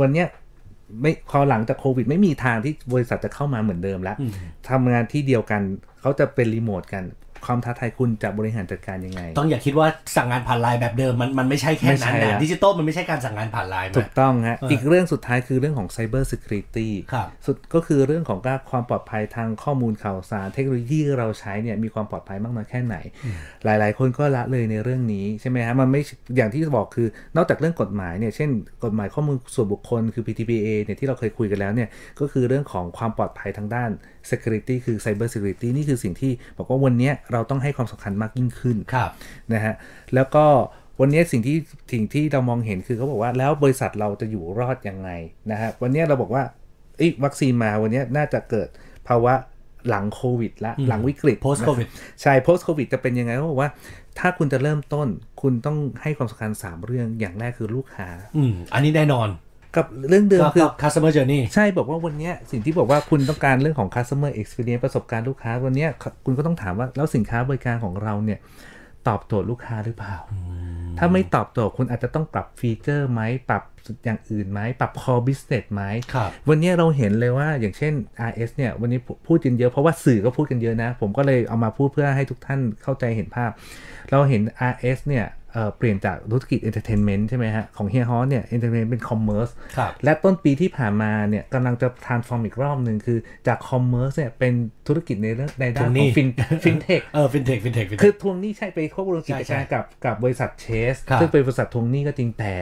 [0.00, 0.28] วันเนี้ย
[1.00, 4.16] ไม่พอหลังจากโควิด ไม่มีทางที่บริษัทจะเข้ามาเหมือนเดิมแล้ว
[4.70, 5.62] ทำงานที่เดียวกัน
[6.00, 7.04] เขาจะเป็นรีโมทกัน
[7.46, 9.86] ความท้าทายคุณจะบริหารจัดการยังไง ต้องอย่าคิดว่า
[10.16, 22.96] สั่งงานผ่านไลน์แบบเดิมมันมันไม่ใช่แค่ไม่ใช่นั้นแล้นะวดิจิตอลมันไม่ใช่การสั่งงานผ่านไลน์ถูกต้องฮะเอออีอีกเรื่องสุดท้ายคือเรื่องของ cyber security ครับสุดก็คือเรื่องของการความปลอดภัยทางข้อมูลข่าวสาร เทคโนโลยีที่เราใช้เนี่ยมีความปลอดภัยมากน้อยแค่ไหน
[23.64, 26.00] หลาย ๆ คนก็ละเลยในเรื่องนี้ใช่ไหมฮะมันไม่
[26.36, 28.50] อย่างที่บอกคือนอกจากเรื่องกฎหมายเนี่ยเช่น
[28.84, 31.88] กฎหมายข้อมูลส่วนบุคคลคือ PTPA เนี่ยที่เราเคยคุยกันแล้วเนี่ย
[32.20, 33.90] ก็คือเรื่องของความปลอดภัยทางด้าน
[34.30, 39.10] security คือ cyber security นี่คือสิ่งที่บอกว่าวันเนี้ยเราต้องให้ความสำคัญมากยิ่งขึ้นครับ
[39.52, 39.74] นะฮะ
[40.14, 40.44] แล้วก็
[41.00, 41.56] วันนี้สิ่งที่
[41.92, 45.10] สิ่งที่เรามองเห็นคือเขาบอกว่าแล้วบริษัทเราจะอยู่รอดยังไง
[45.50, 46.42] นะฮะวันนี้เราบอกว่า
[46.96, 48.68] เอ้ยวัคซีนมาวันนี้น่าจะเกิด
[49.08, 49.34] ภาวะ
[49.88, 51.88] หลังโควิดละหลังวิกฤต post covid
[52.22, 53.70] ใช่ post covid จะเป็นยังไงเขาบอกว่า
[54.18, 55.08] ถ้าคุณจะเริ่มต้น
[55.42, 59.28] คุณต้องให้ความสำคัญ 3 เรื่องอย่างแรกคือลูกค้า อืมอันนี้แน่นอน
[59.76, 65.90] กับเรื่องเดิมก็คือกับ customer journey ใช่บอกว่าวันเนี้ยสิ่งที่บอกว่าคุณต้องการเรื่องของ customer experience ประสบการณ์ลูกค้าวันเนี้ย
[66.24, 68.38] คุณก็ต้องถามว่าแล้วสินค้าบริการของเราเนี่ย
[69.08, 70.16] ตอบโจทย์ลูกค้าหรือเปล่า
[70.98, 73.62] ถ้าไม่ตอบโจทย์คุณอาจจะต้องปรับฟีเจอร์ไหมปรับ
[74.04, 75.82] อย่างอื่นไหมปรับ core business ไหม
[76.14, 77.94] ครับวันเนี้ยเราเห็นเลยว่าอย่างเช่น
[78.30, 83.50] RS เนี่ยวันนี้พูดกันเยอะเพราะว่าสื่อก็พูดกันเยอะนะ ผมก็เลยเอามาพูดเพื่อให้ทุกท่านเข้าใจเห็นภาพ
[84.10, 84.42] เราเห็น
[84.72, 94.52] RS เนี่ย เอ่อเปลี่ยนจากธุรกิจ entertainment ใช่ไหมฮะ ของเฮียฮอเนี่ย entertainment เป็น commerce ครับและต้นปีที่ผ่านมาเนี่ยกำลังจะ transform อีกรอบหนึ่งคือจาก commerce เนี่ยเป็น
[94.86, 96.28] ธุรกิจในเรื่องในด้านทวงหขนี้อง fin
[96.64, 102.54] fintech เออ fintech fintech fintech คือทวงหนี้ใช่ไปควบรวมกิจใช่การใช่กับกับบริษัทเชสครับซึ่งเป็นบริษัททวงหนี้ก็จริงแต่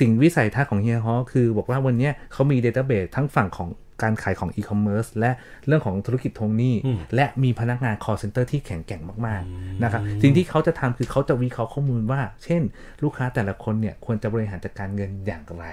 [0.00, 3.68] สิ่งวิสัยทัศน์ของเฮียฮอคือบอกว่าวันเนี้ยเขามี Database ทั้งฝั่งของ
[4.02, 5.30] การขายของ e-commerce และ
[5.66, 6.74] เรื่องของธุรกิจทวงหนี้
[7.14, 12.62] และมีพนักงาน call center ที่แข็งแกร่งมากๆนะครับสิ่งที่เขาจะทำคือเขาจะวิเคราะห์ข้อมูลว่า เช่น
[13.02, 15.64] ลูกค้าแต่ละคนเนี่ยควรจะบริหารจัดการเงินอย่างไร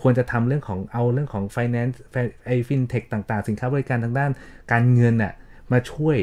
[0.00, 1.94] ควรจะทำเรื่องของเอาเรื่องของ finance
[2.46, 4.30] ไอฟินเทคต่างๆ สินค้าบริการทางด้าน
[4.72, 5.32] การเงินน่ะ
[5.72, 6.16] มาช่วย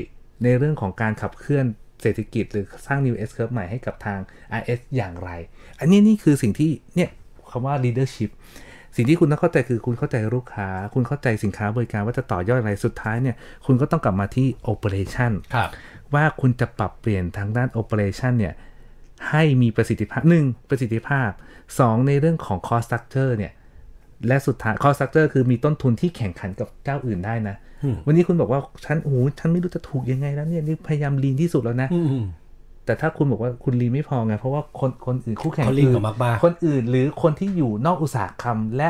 [0.43, 1.65] ในเรื่องของการขับเคลื่อน
[2.01, 4.19] เศรษฐกิจ หรือสร้าง new S curve ใหม่ให้กับทาง
[4.59, 5.29] RS อย่างไร
[5.79, 7.09] อันนี้นี่คือสิ่งที่เนี่ย
[7.51, 8.29] คำว่า leadership
[8.95, 13.35] สิ่งที่คุณต้องเข้าใจคือคุณเข้าใจลูกค้า คุณเข้าใจสินค้าบริการว่าจะต่อยอดอะไรสุดท้ายเนี่ย
[13.65, 15.69] คุณก็ต้องกลับมาที่ operation ครับ
[16.13, 18.53] ว่าคุณจะปรับเปลี่ยนทางด้าน operation เนี่ย
[19.29, 21.29] ให้มีประสิทธิภาพหนึ่งประสิทธิภาพ
[21.69, 23.53] 2 ในเรื่องของ cost structure เนี่ย
[24.27, 27.55] และสุดท้าย cost structure คือมีต้นทุนที่แข่งขันกับเจ้าอื่นได้นะ
[28.05, 32.25] วันนี้คุณบอกว่า ฉันโอ้โหฉันไม่รู้จะถูกยังไงแล้วเนี่ยนี่พยายามลีนที่สุดแล้วนะอืม
[32.85, 38.89] แต่ถ้าคุณบอกว่าคุณลีนไม่พอไง เพราะว่าคนคนอื่นคู่แข่งเขาลีนอื่กว่ามากๆคนอื่นหรือคนที่อยู่นอกอุตสาหกรรมและ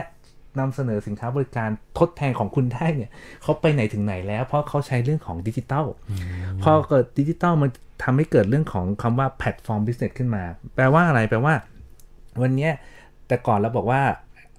[0.60, 1.70] นำเสนอสินค้าบริการ
[2.00, 3.10] ทดแทนของคุณได้เนี่ย
[3.44, 5.86] เขาไปไหนถึงไหนแล้ว เพราะเขาใช้เรื่องของดิจิตอล
[6.64, 7.70] พอเกิดดิจิตอลมัน
[8.04, 10.44] ทำให้เกิดเรื่องของคำว่า platform business ขึ้นมา
[10.76, 11.54] แปลว่าอะไรแปลว่า
[12.42, 12.72] วันเนี้ย
[13.28, 14.02] แต่ก่อนเราบอกว่า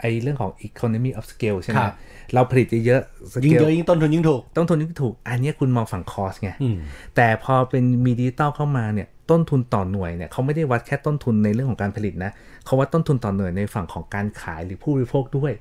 [0.02, 1.94] ไอ้เรื่องของ economy of scale ใช่ไหมครับ
[2.34, 6.76] เราผลิตเยอะๆยิ่ง scale เยอะยิ่งต้นทุนยิ่งถูก ต้นทุนยิ่งถูก อันเนี้ยคุณมองฝั่ง cost ไงอืม
[7.16, 12.30] แต่พอเป็นมีดิจิตอลเข้ามาเนี่ย ต้นทุนต่อหน่วยเนี่ยเขาไม่ได้วัดแค่ต้นทุนในเรื่องของการผลิตนะ
[12.64, 15.52] เขาวัดต้นทุนต่อหน่วยในฝั่งของการขายหรือผู้บริโภคด้วย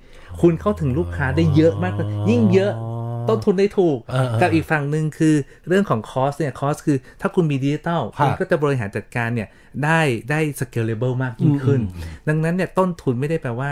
[0.42, 2.74] คุณเข้าถึงลูกค้าได้เยอะมากขึ้นยิ่งเยอะ
[3.30, 5.36] ต้นทุนได้ถูกเออเออกับอีกฝั่งหนึ่งคือ
[5.68, 9.48] เรื่องของคอสเนี่ยคอสคือถ้าคุณมีดิจิตอลครับคุณก็จะบริหารจัดการเนี่ย
[9.84, 11.82] ได้ได้ scalable มากยิ่งขึ้น
[12.28, 13.72] ดังนั้นเนี่ยต้นทุนไม่ได้แปลว่า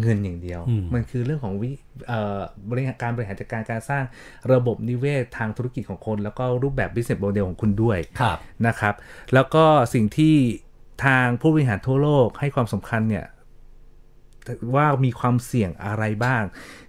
[0.00, 1.70] เงินอย่างเดียวอืมมันคือเรื่องของวิ
[2.06, 4.04] เอ่อบริหารการบริหารจัดการการสร้าง
[4.52, 8.94] ระบบนิเวศทางธุรกิจของคน แล้วก็รูปแบบ business model ของคุณด้วยครับนะครับ
[9.34, 9.64] แล้วก็
[9.94, 10.36] สิ่งที่
[11.04, 13.26] ทางผู้บริหารทั่วโลกให้ความสำคัญเนี่ย
[14.74, 16.42] ว่ามีความเสี่ยงอะไรบ้าง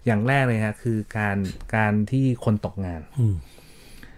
[0.05, 1.37] อย่างแรกเลยฮะคือการ
[1.75, 3.35] การที่คนตกงานอืม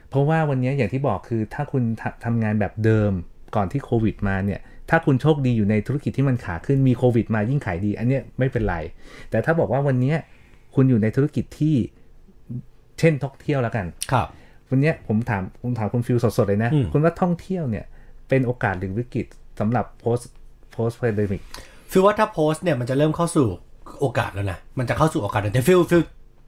[0.10, 3.12] เพราะว่าวันนี้อย่างที่บอกคือถ้าคุณทำทำงานแบบเดิม
[3.56, 4.62] ก่อนที่โควิดมาเนี่ย
[4.92, 8.76] ถ้าคุณโชคดีอยู่ในธุรกิจที่มันขาขึ้นมีโควิดมายิ่งขายดี อันเนี้ยไม่เป็นไร
[9.30, 10.18] แต่ถ้าบอกว่าวันเนี้ย
[10.76, 11.76] คุณอยู่ในธุรกิจที่
[13.00, 14.28] เช่นท่องเที่ยวแล้วกัน ครับ
[14.70, 17.86] วันเนี้ยผมถามผมถามคุณฟิลสดๆเลยนะอืมคุณว่าท่องเที่ยวเนี่ย
[18.30, 19.26] เป็นโอกาสหรือวิกฤต
[19.60, 20.26] สำหรับ post
[20.76, 21.42] post pandemic
[21.92, 23.48] ฟิลว่าถ้าพสต์เนี่ยมันจะเริ่มเข้าสู่
[24.00, 26.02] โอกาสแล้วนะ มันจะเข้าสู่โอกาสแต่ฟิลฟิล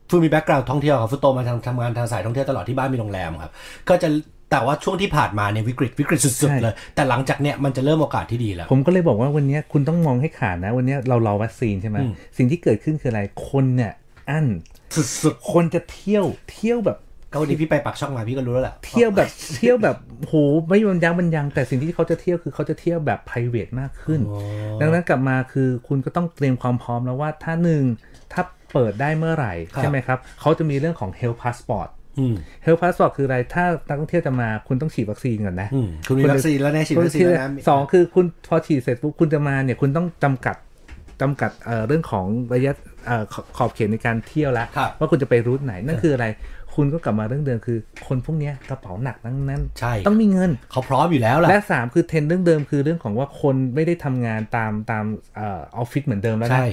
[0.10, 3.52] ฟิลมี background ท่องเที่ยวครับฟิลโตมาทำทำงานทางสายท่องเที่ยวตลอดที่บ้านมีโรงแรมครับ
[3.90, 4.10] ก็จะ
[4.54, 13.94] แต่ว่าช่วงที่ผ่านมาเนี่ยวิกฤตวิกฤตสุดใช่ๆเลย แต่หลังจากเนี่ยมันจะเริ่มโอกาสที่ดีแล้ว ผมก็เลยบอกว่าวันเนี้ยคุณต้องมองให้ขาดนะ วันเนี้ยเรารอวัคซีนใช่ไหมอืมสิ่งที่เกิดขึ้นคืออะไรคนเนี่ย
[14.30, 14.46] อั้น
[15.22, 20.36] สุดคนจะเที่ยวเที่ยวแบบๆก็วันนี้พี่ไปปากช่องมาพี่ก็รู้แล้วแหละเที่ยวแบบเที่ยวแบบโห
[20.68, 24.22] ไม่บรรยังบรรยังแต่สิ่งที่เขาจะเที่ยวคือเขาจะเที่ยวแบบ p r i v a t มากขึ้น
[24.82, 27.84] ดังนั้นกลับมาคือคุณก็ต้องเตรียมความพร้อมแล้วว่าถ้าหนึ่ง
[28.34, 28.42] ถ้า
[28.74, 31.90] เปิดได้เมื่อไหร่ครับใช่ไหมครับเขาจะมีเรื่องของ health passport
[32.20, 32.36] อืม
[32.66, 40.56] health passport คืออะไร ถ้านักท่องเที่ยวจะมาคุณต้องฉีดวัคซีนก่อนนะอืมคุณมีวัคซีนแล้วแน่ฉีดวัคซีนแล้วนะสองคือคุณพอฉีดเสร็จปุ๊บคุณจะมาเนี่ยคุณต้องจำกัด
[41.22, 42.74] จำกัดเอ่อเรื่องของระยะ
[43.06, 46.28] เอ่อขขอบเขตในการเที่ยวแล้วครับว่าคุณจะไปรูทไหนนั่นคืออะไร
[46.76, 55.06] คุณก็กลับมาเรื่องเดิมคือ คนพวกเนี้ยกระเป๋าหนักทั้งนั้นใช่ต้องมีเงินเขาพร้อมอยู่แล้วแหละและสามคือเทรนด์เรื่องเดิมคือเรื่องของว่าคนไม่ได้ทำงานตามตาม
[55.36, 56.68] เออออฟฟิศเหมือนเดิมแล้วนะใช่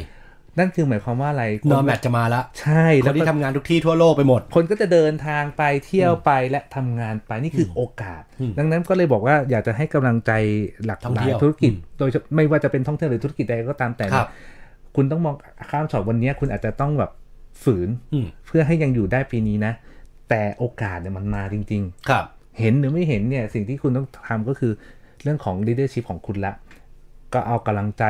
[0.59, 8.23] นั่นคือหมายความว่าอะไร nomad จะมาแล้วใช่แล้วคนที่ก็ทำงานทุกที่ทั่วโลกไปหมด คนก็จะเดินทางไปเที่ยวไปและทำงานไปนี่คือโอกาส
[8.59, 10.33] ดังนั้นก็เลยบอกว่าอยากจะให้กำลังใจ
[10.85, 14.29] หลายท่องหลาเที่ยวหลายธุรกิจอืมโดยเฉพาะไม่ว่าจะเป็นท่องเที่ยวหรือธุรกิจใดก็ตามแต่เนี่รับ
[14.97, 15.35] คุณต้องมอง
[15.71, 17.11] ข้ามช็อตวันนี้คุณอาจจะต้องแบบ
[17.63, 19.73] ฝืนอืมเพื่อให้ยังอยู่ได้ปีนี้นะ
[20.29, 22.25] แต่โอกาสเนี่ยมันมาจริง ๆ ครับ
[22.59, 24.73] เห็นหรือไม่เห็นเนี่ยสิ่งที่คุณต้องทำก็คือ
[25.23, 26.53] เรื่องของ leadership ของคุณละ
[27.35, 28.05] ก็เอากำลังใจ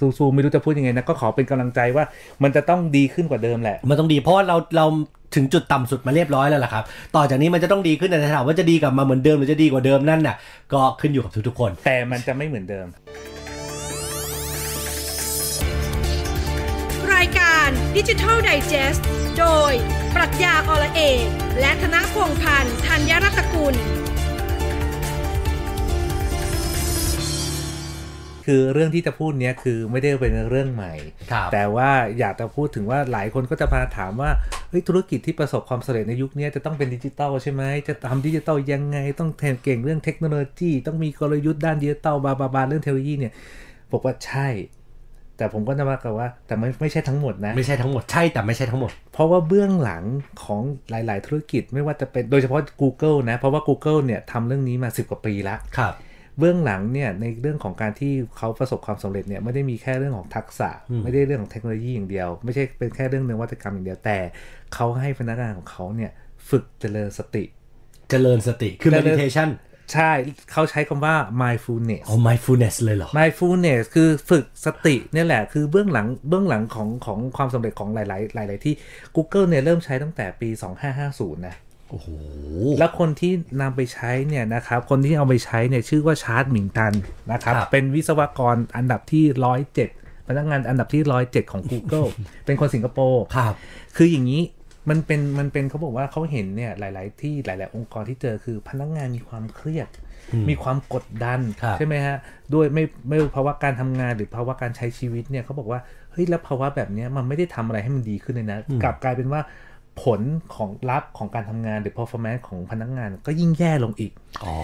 [0.00, 2.04] สู้ๆไม่รู้จะพูดยังไงนะก็ขอเป็นกำลังใจว่า
[2.42, 4.86] มันจะต้องดีขึ้นกว่าเดิมแหละ มันต้องดีเพราะว่าเราเรา
[5.34, 6.84] ถึงจุดต่ำสุดมาเรียบร้อยแล้วล่ะครับ
[7.16, 10.36] ต่อจากนี้มันจะต้องดีขึ้นแต่ถ้าถามว่าจะดีกลับมาเหมือนเดิมหรือจะดีกว่าเดิมนั่นน่ะ
[10.72, 12.86] ก็ขึ้นอยู่กับทุกๆคน แต่มันจะไม่เหมือนเดิม
[17.14, 19.00] รายการดิจิทัลไดจ e s t
[19.38, 19.72] โดย
[20.14, 21.24] ปรัชญาอละเอก
[21.60, 23.74] และธนพงษ์พันธ์ธัญรัตนกุล
[28.50, 30.94] คือเรื่องที่จะพูดเนี้ยคือไม่ได้เป็นเรื่องใหม่
[31.32, 34.30] ครับแต่ว่าอยากจะพูดถึงว่าหลายคนก็จะมาถามว่า
[34.70, 43.32] เฮ้ยธุรกิจที่ประสบความสำเร็จในยุคนี้จะต้องเป็นดิจิตอลใช่ไหมจะทำดิจิตอลยังไง ต้องแทนเก่งเรื่องเทคโนโลยี ต้องมีกลยุทธ์ด้านดิจิตอลบาบาบาเรื่องเทคโนโลยีเนี่ย
[43.92, 44.48] บอกว่าใช่
[45.36, 50.04] แต่ผมก็จะมากับว่า แต่ไม่ไม่ใช่ทั้งหมดนะ ไม่ใช่ทั้งหมดใช่แต่ไม่ใช่ทั้งหมด เพราะว่าเบื้องหลัง
[50.42, 55.94] ของหลาย ๆ ธุรกิจไม่ว่าจะเป็นโดยเฉพาะ Google นะ เพราะว่า Google เนี่ยทำเรื่องนี้มา 10 กว่าปีแล้วครับ
[56.38, 64.18] เบื้องหลังเนี่ยในเรื่องของการที่เขาประสบความสำเร็จเนี่ยไม่ได้มีแค่เรื่องของทักษะอืมไม่ได้เรื่องของเทคโนโลยีอย่างเดียว ไม่ใช่เป็นแค่เรื่องนวัตกรรมอย่างเดียวแต่
[64.74, 66.10] เขาให้พนักงานของเขาเนี่ย
[66.48, 67.44] ฝึกเจริญสติ
[68.10, 69.48] เจริญสติคือเจริญ meditation
[69.92, 70.10] ใช่
[70.52, 78.74] เขาใช้คำว่า mindfulness อ๋อ mindfulness เลยเหรอ mindfulness คือฝึกสติเนี่ยแหละ คือเบื้องหลังเบื้องหลังของของความสำเร็จของหลาย ๆ หลาย ๆ ที่
[79.16, 80.48] Google เนี่ยเริ่มใช้ตั้งแต่ปี
[80.98, 81.56] 2550 นะ
[81.90, 82.08] โอ้โห
[82.78, 86.92] แล้วคนที่นำไปใช้เนี่ยนะครับ คนที่เอาไปใช้เนี่ยชื่อว่าชาร์ตหมิงตัน
[87.32, 89.88] นะครับครับ เป็นวิศวกรอันดับที่ร้อยเจ็ด
[90.28, 92.08] พนักงานอันดับที่ร้อยเจ็ดของ Google
[92.46, 93.54] เป็นคนสิงคโปร์ครับ
[93.96, 94.42] คืออย่างนี้
[94.88, 99.88] มันเป็นมันเป็นเขาบอกว่าเขาเห็นเนี่ยหลาย ๆ ที่หลาย ๆ องค์กรที่เจอคือพนักงานมีความเครียด
[100.48, 102.16] มีความกดดันครับใช่ไหมฮะ
[102.54, 105.80] ด้วยไม่ไม่ว่าภาวะการทำงานหรือภาวะการใช้ชีวิตเนี่ยเขาบอกว่า
[106.12, 109.40] เฮ้ยแล้วภาวะแบบเนี้ยมันไม่ได้ทำอะไรให้มันดีขึ้นเลยนะกลับกลายเป็นว่า
[110.02, 114.12] ผลลัพธ์ของการทำงานหรือ performance ของพนักงานก็ยิ่งแย่ลงอีก
[114.44, 114.54] อ๋อ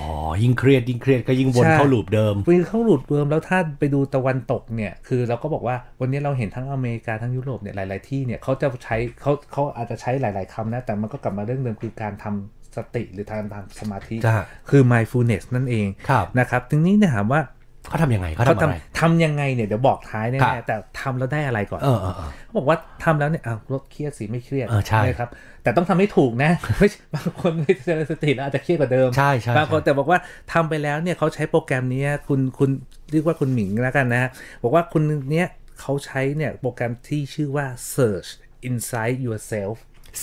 [0.43, 17.41] ยิ่งเครียดยิ่งเครียดก็ยิ่งวนใช่เข้า loop เดิมคือเข้า loop เดิมแล้วถ้าไปดูตะวันตกเนี่ย คือเราก็บอกว่าวันนี้เราเห็นทั้งอเมริกาทั้งยุโรปเนี่ยหลาย ๆ ที่เนี่ยเขาจะใช้เขาเขาอาจจะใช้หลาย ๆคำนะ แต่มันก็กลับมาเรื่องเดิมคือการทำสติหรือการทำสมาธิจ้ะคือ mindfulness นั่นเองครับนะครับทีนี้เนี่ยถามว่า
[17.89, 25.29] เขาทำยังไงเขาเขาทำอะไรทำทำยังไงเนี่ยเดี๋ยวบอกท้ายครัแน่บๆแต่ทำแล้วได้อะไรก่อนเออเออเออเขาบอกว่าทำแล้วเนี่ยอ้าวลดเครียดสิไม่เครียดเออใช่นะครับ
[25.63, 30.19] แต่ต้องทำให้ถูกนะไม่ใช่บางคนไม่เจริญสติแล้วอาจจะเครียดกว่าเดิมใช่ใช่บางคนใช่แต่บอกว่า
[30.53, 32.71] ทำไปแล้วเนี่ยเขาใช้โปรแกรมนี้คุณคุณ
[33.13, 34.31] เรียกว่าคุณหมิงแล้วกันนะฮะ
[34.63, 35.49] บอกว่าคุณเนี้ย
[35.81, 38.29] เขาใช้เนี่ยโปรแกรมที่ชื่อว่า search
[38.69, 39.77] inside yourself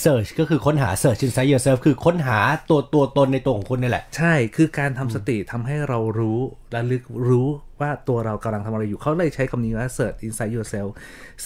[0.04, 2.38] search ก็คือค้นหา search inside yourself คือค้นหา
[2.70, 6.38] ตัวตัวตนในตัวของคุณนี่แหละ ใช่คือการทำสติทำให้เรารู้
[6.72, 7.48] และลึกรู้
[7.80, 10.90] ว่าตัวเรากำลังทำอะไรอยู่เขาเลยใช้คำนี้ว่า search inside yourself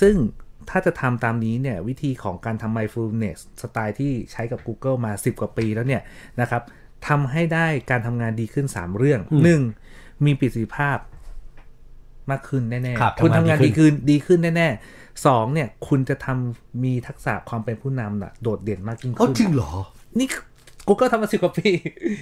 [0.01, 0.15] ซึ่ง
[0.71, 6.03] ถ้าจะทำตามนี้เนี่ย วิธีของการทำ mindfulness สไตล์ที่ใช้กับ Google มา 10 กว่าปีแล้วเนี่ย
[6.41, 6.63] นะครับ
[7.09, 9.21] ทำให้ได้การทำงานดีขึ้น 3 เรื่อง
[9.73, 10.25] 1.
[10.25, 10.99] มีประสิทธิภาพ
[12.31, 14.96] มากขึ้นแน่ครับๆคุณทำงานทำงานดีดีขึ้ขึ้นนดีขึ้นแน่ ๆ
[15.27, 19.71] สองเนี่ยคุณจะทำมีทักษะความเป็นผู้นำน่ะโดดเด่นมากยิ่งโอ้ขึ้นจริงเหรอ
[20.19, 20.29] นี่
[20.89, 21.71] Google ทำมาสิบกว่าปี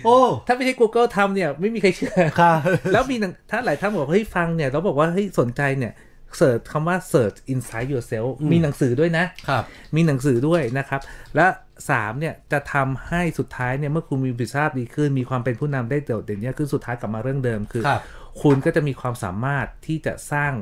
[0.05, 0.17] โอ้
[0.47, 2.53] ถ้าไม่ใช่ Google ทำเนี่ย ไม่มีใครเชื่อค่ะ
[2.93, 5.93] แล้วมีหนังถ้าหลายท่านบอกเฮ้ยฟังเนี่ย เราบอกว่าเฮ้ยสนใจเนี่ย
[6.37, 9.65] เสิร์ชคำว่า search inside yourself มีหนังสือด้วยนะครับ
[9.97, 11.01] มีหนังสือด้วยนะครับ
[11.37, 11.47] และ
[11.85, 18.01] 3เนี่ยจะทำให้สุดท้ายเนี่ยเมื่อคุณมีประสิทธิภาพดีขึ้น มีความเป็นผู้นำได้โดดเด่นเนี่ยขึ้นสุดท้ายกลับมาเรื่องเดิมคือครับ
[18.43, 20.53] คุณก็จะมีความสามารถที่จะสร้าง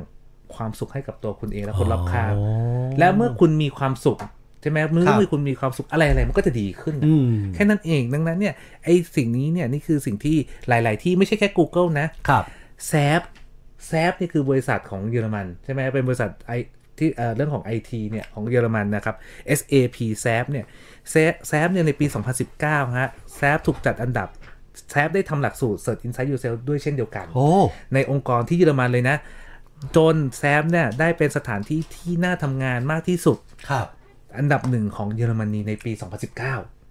[0.55, 2.43] ความสุขให้กับตัวคุณเองและคนรอบข้างอ๋อ
[2.99, 4.19] และเมื่อคุณมีความสุข
[4.61, 10.37] ใช่ไหมเมื่ครัอบคุณมีความสุขอะไรอะไรมันก็จะดีขึ้นอืมแค่นั้นเองดังนั้นเนี่ยไอสิ่งนี้เนี่ยนี่คือสิ่งที่
[10.67, 12.43] หลาย ๆ ที่ไม่ใช่แค่ Google นะครับ
[12.87, 13.21] แซฟ
[13.87, 16.51] แซฟนี่คือบริษัทของเยอรมัน ใช่ไหมเป็นบริษัทไอ
[16.97, 19.15] ที่เอ่อเรื่องของ IT เนี่ยของเยอรมันนะครับ
[19.59, 20.65] SAP แซฟเนี่ย
[21.47, 22.05] แซฟเนี่ยในปี
[22.51, 24.29] 2019 ฮะแซฟถูกจัดอันดับ
[24.91, 27.47] แซฟได้ทำหลักสูตร Search Inside Yourself ด้วยเช่นเดียวกันโอ้
[27.93, 29.17] ในองค์กรที่เยอรมันเลยนะ
[29.95, 33.37] จนแซฟเนี่ยได้เป็นสถานที่ที่น่าทำงานมากที่สุด
[33.69, 33.87] ครับ
[34.37, 36.35] อันดับหนึ่งของเยอรมนีในปี 2019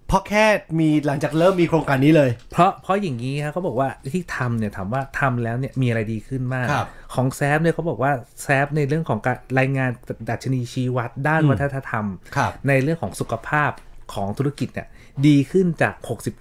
[0.08, 0.46] เพราะแค่
[0.80, 8.12] มีหลังจากเริ่มมีโครงการนี้เลย เพราะเพราะอย่างนี้ครับเขาบอกว่าที่ทำเนี่ยถามว่าทำแล้วเนี่ยมีอะไรดีขึ้นมาก ครับ ของแซฟเนี่ยเขาบอกว่า
[8.42, 9.90] แซฟในเรื่องของการรายงาน
[10.30, 13.70] ดัชนีชี้วัดด้านวัฒนธรรม ครับ ในเรื่องของสุขภาพ
[14.14, 14.88] ของธุรกิจเนี่ย
[15.26, 15.94] ดีขึ้นจาก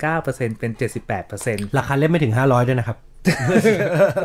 [0.08, 0.72] 69%เป็น
[1.24, 2.97] 78%ราคาเล่มไม่ถึง 500 ด้วยนะครับ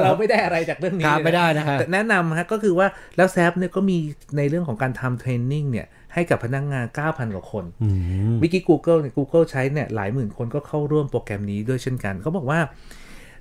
[0.03, 2.87] เราไม่ได้อะไรจากเรื่องนี้ครับเลยนะไม่ได้นะฮะแต่แนะนำฮะก็คือว่า
[3.17, 3.99] แล้วแซฟเนี่ยก็มี
[4.37, 7.89] ในเรื่องของการทำเทรนนิ่งเนี่ยให้กับพนักงงาน 9,000 กว่าคนอื
[8.33, 12.61] มวิกิ Google เนี่ย Google ใช้เนี่ยหลายหมื่นคนก็เข้าร่วมโปรแกรมนี้ด้วยเช่นกัน เขาบอกว่า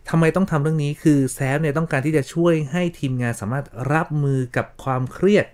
[0.09, 5.45] ทำไมต้องทำเรื่องนี้คือแซฟเนี่ยต้องการที่จะช่วยให้ทีมงานสามารถรับมือกับความเครียด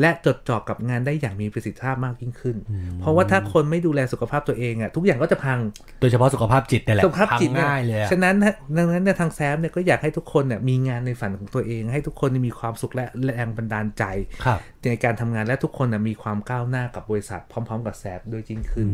[0.00, 2.56] และจดจ่อกับงานได้อย่างมีประสิทธิภาพมากยิ่งขึ้น
[3.00, 5.58] เพราะว่าถ้าคนไม่ดูแลสุขภาพตัวเองอะ่ะทุกอย่างก็จะพัง
[6.00, 14.04] โดยเฉพาะสุขภาพจิตนี่แหละสุขภาพจิตพังนี่ง่ายเลยอะฉะนั้นนะดังนั้นเนี่ยทางแซฟเนี่ยก็อยากให้ทุกคนเนี่ยมีงานในฝันของตัวเอง ให้ทุกคนมีความสุขและแรงบันดาลใจ
[14.44, 14.60] ครับ
[14.90, 18.88] ในการทำงานและทุกคนนะมีความก้าวหน้ากับบริษัทพร้อม ๆ กับแซฟด้วยจริงขึ้น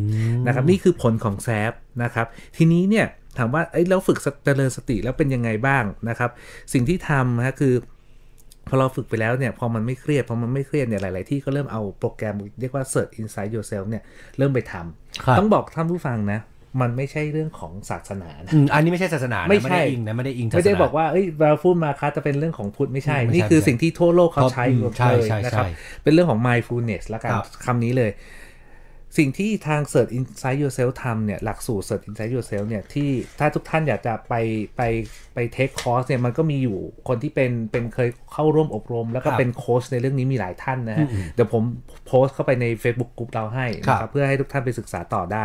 [0.47, 1.73] นะครับนี่คือผลของแซฟ
[2.03, 2.27] นะครับ
[2.57, 3.07] ทีนี้เนี่ย
[3.39, 6.31] ถามว่าเอ้ยแล้วฝึกเจริญสติแล้วเป็นยังไงบ้างนะครับ
[6.73, 7.75] สิ่งที่ทำนะคือ
[8.69, 14.03] พอเราฝึกไปแล้วเนี่ยพอมันไม่เครียดพอมันไม่เครียดเนี่ยหลาย ๆ ที่ก็เริ่มเอาโปรแกรมเรียกว่า Search Inside Yourself เนี่ย
[14.39, 14.75] เริ่มไปท
[15.25, 16.41] ครับำต้องบอกท่านผู้ฟังนะ
[16.81, 25.69] มันไม่ใช่เรื่องของศาสนานะอืมอันนี้ไม่ใช่ศาสนานะไม่ใช่ได้อิงนะไม่ได้อิงศาสนาไม่ได้บอกว่าเอ้ยบาฟูมาคาจะเป็นเรื่องของพุทธไม่ใช่ไม่ใช่นี่คือไม่ใช่สิ่งที่ทั่วโลกเขาใช้อืมหมดใช่เลยใช่นะครับใช่
[26.03, 28.11] เป็นเรื่องของ mindfulness ละกันครับคำนี้เลย
[29.19, 34.35] สิ่งที่ทาง Search Inside Yourself ทำเนี่ยหลักสูตร Search Inside Yourself เนี่ยที่ถ้าทุกท่านอยากจะไป
[34.77, 34.83] ไป
[35.35, 41.63] ไปเทคคอร์สเนี่ยมันก็มีอยู่คนที่เป็นเป็นเคยเข้าร่วมอบรม แล้วก็ครับเป็นโค้ชในเรื่องนี้มีหลายท่านนะฮะเดี๋ยวผม
[42.07, 45.45] โพสต์เข้าไปใน Facebook กลุ่มเราให้นะคครัรับบเพื่อให้ทุกท่านไปศึกษาต่อได้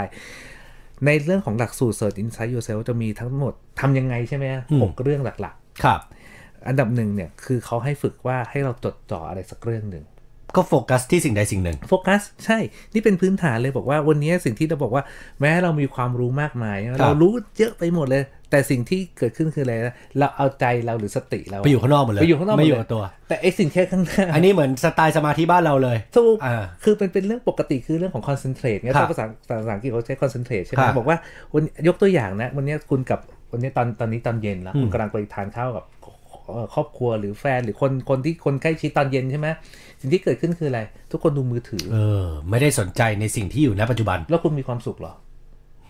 [1.06, 10.06] ในเรื่องของหลักสูตร Search Inside Yourself จะมีทั้งหมดทำยังไงใช่ไหมฮะหกเรื่องหลักครับๆอันดับหนึ่งเนี่ยคือเขาให้ฝึกว่าให้เราจดจ่ออะไรสักเรื่องหนึ่ง
[10.56, 12.58] ก็โฟกัสที่สิ่งใดสิ่งหนึ่ง โฟกัส ใช่
[12.94, 15.04] นี่เป็นพื้นฐานเลยบอกว่าวันนี้สิ่งที่เราบอกว่า
[15.42, 31.18] แม้เรามีความรู้มากมาย เรารู้เยอะไปหมดเลย แต่สิ่งที่เกิดขึ้นคืออะไรนะเราเอาใจเราหรือสติเราไปอยู่ข้างนอกหมดเลยไปอยู่ข้างนอกหมดไม่เลยอยู่กับตัว แต่ไอสิ่งแค่ข้างหน้าอันนี้เหมือนสไตล์สมาธิบ้านเราเลยถูกอ่าคือเป็นเป็นเรื่องปกติคือเรื่องของ concentrate เนี่ยครับภาษาภาษาอังกฤษเขาใช้ concentrate ใช่ไหมครับบอกว่า
[31.54, 33.20] วันยกตัวอย่างนะ วันนี้คุณกับ
[33.52, 36.01] วันนี้ตอนตอนนี้ตอนเย็นแล้วคุณกำลังไปทานข้าวกับเอ่อ
[36.74, 39.48] ครอบครัวหรือแฟนหรือคนคนที่คนใกล้ชิดตอนเย็นใช่ไหม
[40.02, 40.82] สิ่งที่เกิดขึ้นคืออะไร
[41.12, 45.14] ทุกคนดูมือถือ เออ ไม่ได้สนใจในสิ่งที่อยู่ณปัจจุบัน แล้วคุณมีความสุขเหรอ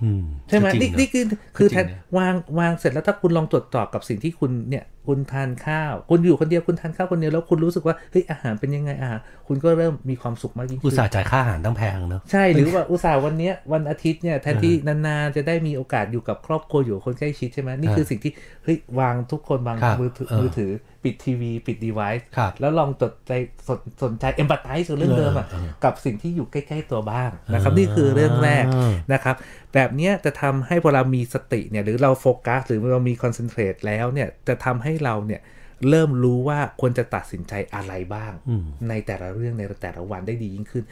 [0.01, 1.24] อืมใช่ไหมก็จรินี่งเอะนี่คือ
[1.57, 18.32] คือก็จริแทงนนะวางวางเสร็จแล้วถ้าคุณลองตรวจสอบกับสิ่งที่คุณเนี่ยคุณทานข้าว คุณอยู่คนเดียวคุณทานข้าวคนเดียวแล้วคุณรู้สึกว่าเฮ้ยอาหารเป็นยังไงอาหารคุณก็เริ่มมีความสุขมากยิ่งอุขึ้ตนส่าห์จ่ายค่าอาหารตั้งแพงเนอะใช่หรือว่าอุตส่าห์วันเนี้ยวันอาทิตย์เนี่ยแทนที่นานๆจะได้มีโอกาสอยู่กับครอบครัวอยู่กับคนใกล้ชิดใช่ไหมนี่คือสิ่งที่
[18.64, 20.72] เฮ้ยวางทุกคนวางครับมือถือเออมือถือ
[21.04, 23.32] ปิดทีวี ปิด device ครับแล้วลองจดใจ
[23.68, 29.36] สนสนใจ emphasize กับเรื่องเดิมอะเออเออกับสิ่งที่อยู่ใกล้ ๆ ตัวบ้างนะครับนี่คือเรื่องแรกอ่านะครับ
[29.74, 35.42] แบบเนี้ยจะทำให้พอเรามีสติเนี่ยหรือเราโฟกัสหรือเรามี concentrate แล้วเนี่ยจะทำให้เราเนี่ย
[35.89, 40.84] เริ่มรู้ว่าควรจะตัดสินใจอะไรบ้างอืมในแต่ละเรื่องในแต่ละวันได้ดียิ่งขึ้น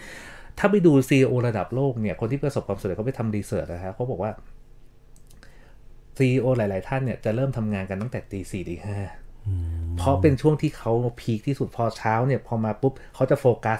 [0.59, 4.31] ถ้าไปดู CEO ระดับโลกเนี่ย คนที่ประสบความสำเร็จเขาไปทำ research นะครับเขาบอกว่า
[6.17, 8.97] CEO หลาย ๆ ท่านเนี่ยจะเริ่มทำงานกันตั้งแต่ตีสี่ตีห้า
[9.97, 10.91] เพราะเป็นช่วงที่เขา
[11.21, 13.79] พีคที่สุดพอเช้าเนี่ยพอมาปุ๊บเขาจะโฟกัส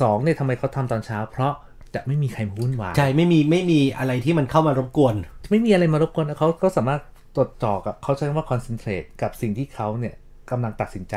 [0.00, 1.52] สองเนี่ยทำไมเขาทำตอนเช้า เพราะ
[1.94, 5.14] จะไม่มีใครมาวุ่นวายใช่ไม่มีไม่มีอะไรที่มันเข้ามารบกวน
[5.50, 7.00] ไม่มีอะไรมารบกวนนะเขาก็สามารถ
[7.38, 10.14] ตรวจจ่อกับเขาใช้คำว่า concentrate กับสิ่งที่เขาเนี่ย
[10.50, 11.16] กำลังตัดสินใจ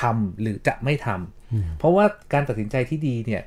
[0.00, 3.42] ทำหรือจะไม่ทำเพราะว่าการตัดสินใจที่ดีเนี่ย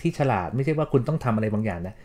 [0.00, 1.96] ที่ฉลาดไม่ใช่ว่าคุณต้องทำอะไรบางอย่างนะ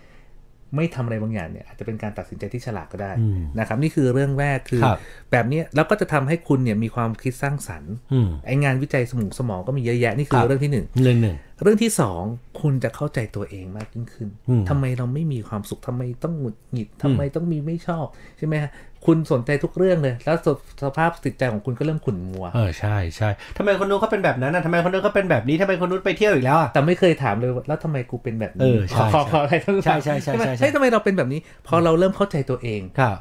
[0.76, 4.98] ไม่ทำอะไรบางอย่างเนี่ยอาจจะเป็นการตัดสินใจที่ฉลาดก็ได้อืมนะครับ นี่คือเรื่องแรกคือครับ
[5.32, 12.22] แบบเนี้ยแล้วก็จะทำให้คุณเนี่ยมีความคิดสร้างสรรค์อืมไองานวิจัยสมองสมองก็มีเยอะแยะนี่คืคอรับเรื่องที่หนึ่งเรื่องหนึ่งเรื่องที่สอง
[12.62, 18.06] คุณจะเข้าใจตัวเองมากยิ่งขึ้นอืมทำไมเราไม่มีความสุขทำไมต้องหงุดหงิดทำไมต้องมีไม่ชอบ
[18.38, 18.72] ใช่ไหมฮะ
[19.06, 20.48] คุณสนใจทุกเรื่องเลย แล้วส
[20.84, 33.18] สภาพจิตใจของคุณก็เริ่มขุ่นมัว เออใช่ใช่ทำไมคนนู้นเขาเป็นแบบนั้นนะทำไมคนนู้นเขาเป็นแบบนี้ทำไมคนนู้นไปเที่ยวอีกแล้วอะแต่ไม่เคยถามเลยว่าแล้วทำไมกูเป็นแบบเอนี้อใช่ขอขออะไรทั้งใช่ใช่ใช่ใช่ใช่เฮ้ยทำไมเราเป็นแบบนี้ พอเราเริ่มเข้าใจตัวเองครับ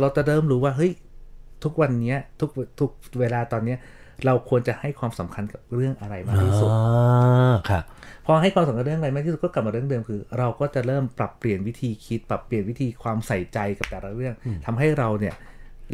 [0.00, 0.92] เราจะเริ่มรู้ว่าเฮ้ย
[1.64, 2.50] ทุกวันเนี้ยทุก
[2.80, 3.78] ทุกเวลาตอนเนี้ย
[4.26, 7.84] เราควรจะให้ความสำคัญกับเรื่องอะไรมากที่สุดอ่าครับ
[8.26, 14.34] พอให้ความสำคัญเรื่องอะไรมากที่สุดก็กลับมาเรื่องเดิมคือ เราก็จะเริ่มปรับเปลี่ยนวิธีคิด ปรับเปลี่ยนวิธีความใส่ใจกับแต่ละเรื่อง
[14.66, 15.34] ทำให้เราเนี่ย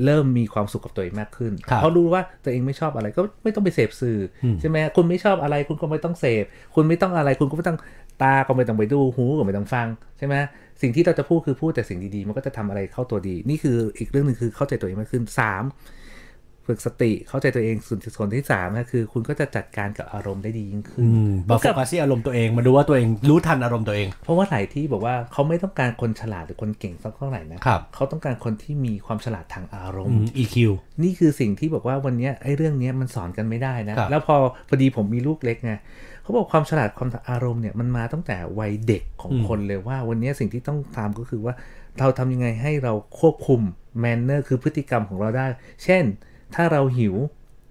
[0.04, 7.78] เริ่มมีความสุขกับตัวเองมากขึ้นครับเพราะรู้ว่าตัวเองไม่ชอบอะไรก็ไม่ต้องไปเสพสื่ออมใช่ไหมคุณไม่ชอบอะไรคุณก็ไม่ต้องเสพ คุณไม่ต้องอะไรคุณก็ไม่ต้อง
[8.22, 9.86] ตาก็ไม่ต้องไปดูหูก็ไม่ต้องฟัง
[10.18, 10.34] ใช่ไหม
[10.82, 15.62] สิ่งที่เราจะพูดคือพูดแต่สิ่งดีๆ มันก็จะทำอะไรเข้าตัวดี นี่คืออีกเรื่องหนึ่งคือเข้าใจตัวเองมากขึ้นสาม
[16.70, 30.56] ฝึกสติเข้าใจตัวเองส่วนส่วนที่สามนะคือ คุณก็จะจัดการกับอารมณ์ได้ดียิ่งขึ้นอืมมาโฟกัสที่อารมณ์ตัวเองมาดูว่าตัวเองรู้ทันอารมณ์ตัวเอง เพราะว่าหลายที่บอกว่าเขาไม่ต้องการคนฉลาดหรือคนเก่งสักเท่าไหร่นะครับเขาต้องการคนที่มีความฉลาดทางอารมอืณ์ม EQ
[31.02, 34.36] นี่คือสิ่งที่บอกว่าวันเนี้ยไอ้เรื่องเนี้ยมันสอนกันไม่ได้นะครับแล้วพอ
[34.68, 35.72] พอดีผมมีลูกเล็กไง
[36.22, 41.54] เขาบอกความฉลาดความอารมณ์เนี่ยมันมาตั้งแต่วัยเด็กของคนเลยว่า วันเนี้ยสิ่งที่ต้องทำก็คือว่า
[41.98, 43.60] เราทำยังไงให้เราควบคุม
[44.00, 45.46] manner คือพฤติกรรมของเราได้
[45.84, 46.04] เช่น
[46.54, 47.16] ถ้าเราหิว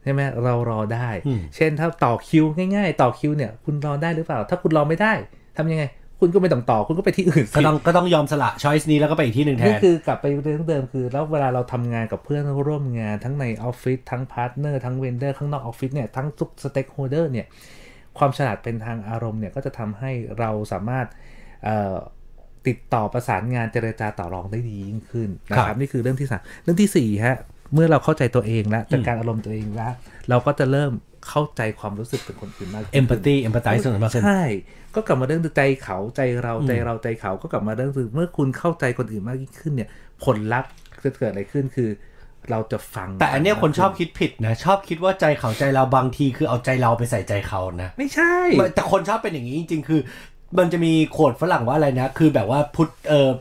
[0.03, 5.13] ใช่ไหมเรารอได้อืมเช่นถ้าต่อคิวง่ายๆ ต่อคิวเนี่ยคุณรอได้หรือเปล่า ถ้าคุณรอไม่ได้
[5.57, 5.83] ทำยังไง
[6.19, 17.47] คุณก็ไม่ต้องต่อคุณก็ไปที่อื่นก็สิต้องก็ต้องยอมสละ choice นี้แล้วก็ไปอีกที่หนึ่งแทนนี่คือกลับไปเรื่องเดิมคือ แล้วเวลาเราทำงานกับเพื่อนร่วมงานทั้งในออฟฟิศทั้ง partner ทั้ง vendor ข้างนอกออฟฟิศเนี่ยทั้งทุก stakeholder เนี่ย
[18.17, 21.05] ความฉลาดเป็นทางอารมณ์เนี่ยก็จะทำให้เราสามารถ
[21.63, 21.95] เอ่อ
[22.67, 27.37] ติดต่อประสานงานเจรจาต่อรองได้ดียิ่งขึ้นนะคครัรับบนี่คือเรื่องที่สามเรื่องที่สี่ฮะ
[27.73, 29.93] เมื่อเราเข้าใจตัวเองแล้วจัดการอารมณ์ตัวเองแล้ว
[30.29, 30.91] เราก็จะเริ่ม
[31.29, 34.43] เข้าใจความรู้สึกของคนอื่นมากขึ้น empathy empathize ส่วนมากขึ้นใช่
[34.95, 39.89] ก็กลับมาเรื่องใจเขาใจเราใจเราใจเขาก็กลับมาเรื่องคือเมื่อคุณเข้าใจคนอื่นมากยิ่งขึ้นเนี่ย
[40.23, 40.71] ผลลัพธ์
[41.03, 41.89] จะเกิดอะไรขึ้นคือ
[42.51, 48.33] เราจะฟัง แต่อันเนี้ยคนชอบคิดผิดนะ ชอบคิดว่าใจเขาใจเราบางทีคือเอาใจเราไปใส่ใจเขานะ ไม่ใช่
[48.75, 50.01] แต่คนชอบเป็นอย่างนี้จริง ๆ คือ
[50.57, 53.31] มันจะมีโขดฝรั่งว่าอะไรนะ คือแบบว่าพุทเอ่อ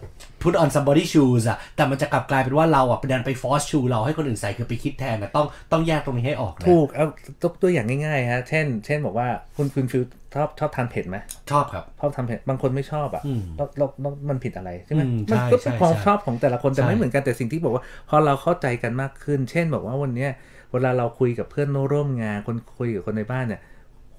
[0.43, 7.07] put on somebody shoes อะแต่มันจะกลับกลายเป็นว่าเราอะดันไป force shoe เราให้คนอื่นใส่คือไปคิดแทนนะต้องต้องแยกตรงนี้ให้ออกนะถูกเอา
[7.41, 10.03] ตัวตัวอย่างง่ายๆฮะเช่น เช่นบอกว่าคุณคุณฟิล
[10.35, 11.17] ชอบชอบทานเผ็ดไหม
[11.51, 20.31] ชอบครับชอบทานเผ็ดบางคนไม่ชอบอะอืมแล้วแล้วแล้วมันผิดอะไรใช่ไหมอืมมันใช่ก็เป็นใช่ความใช่ชอบของแต่ละคนแต่ใช่ไม่เหมือนกันแต่สิ่งที่บอกว่า พอเราเข้าใจกันมากขึ้น เช่นบอกว่าวันเนี้ย
[20.73, 23.61] เวลาเราคุยกับเพื่อนร่วมงานคนคุยกับคนในบ้านเนี่ย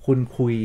[0.06, 0.56] คุณคุย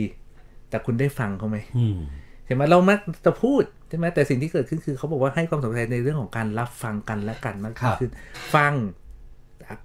[0.70, 1.98] แต่คุณได้ฟังเขาไหมอืม
[2.46, 8.12] ใช่ไหมเรามักจะพูดใช่ไหมแต่สิ่งที่เกิดขึ้นคือเขาบอกว่าให้ความสำคัญในเรื่องของการรับฟังกันและกันมากครับขึ้น
[8.54, 8.72] ฟัง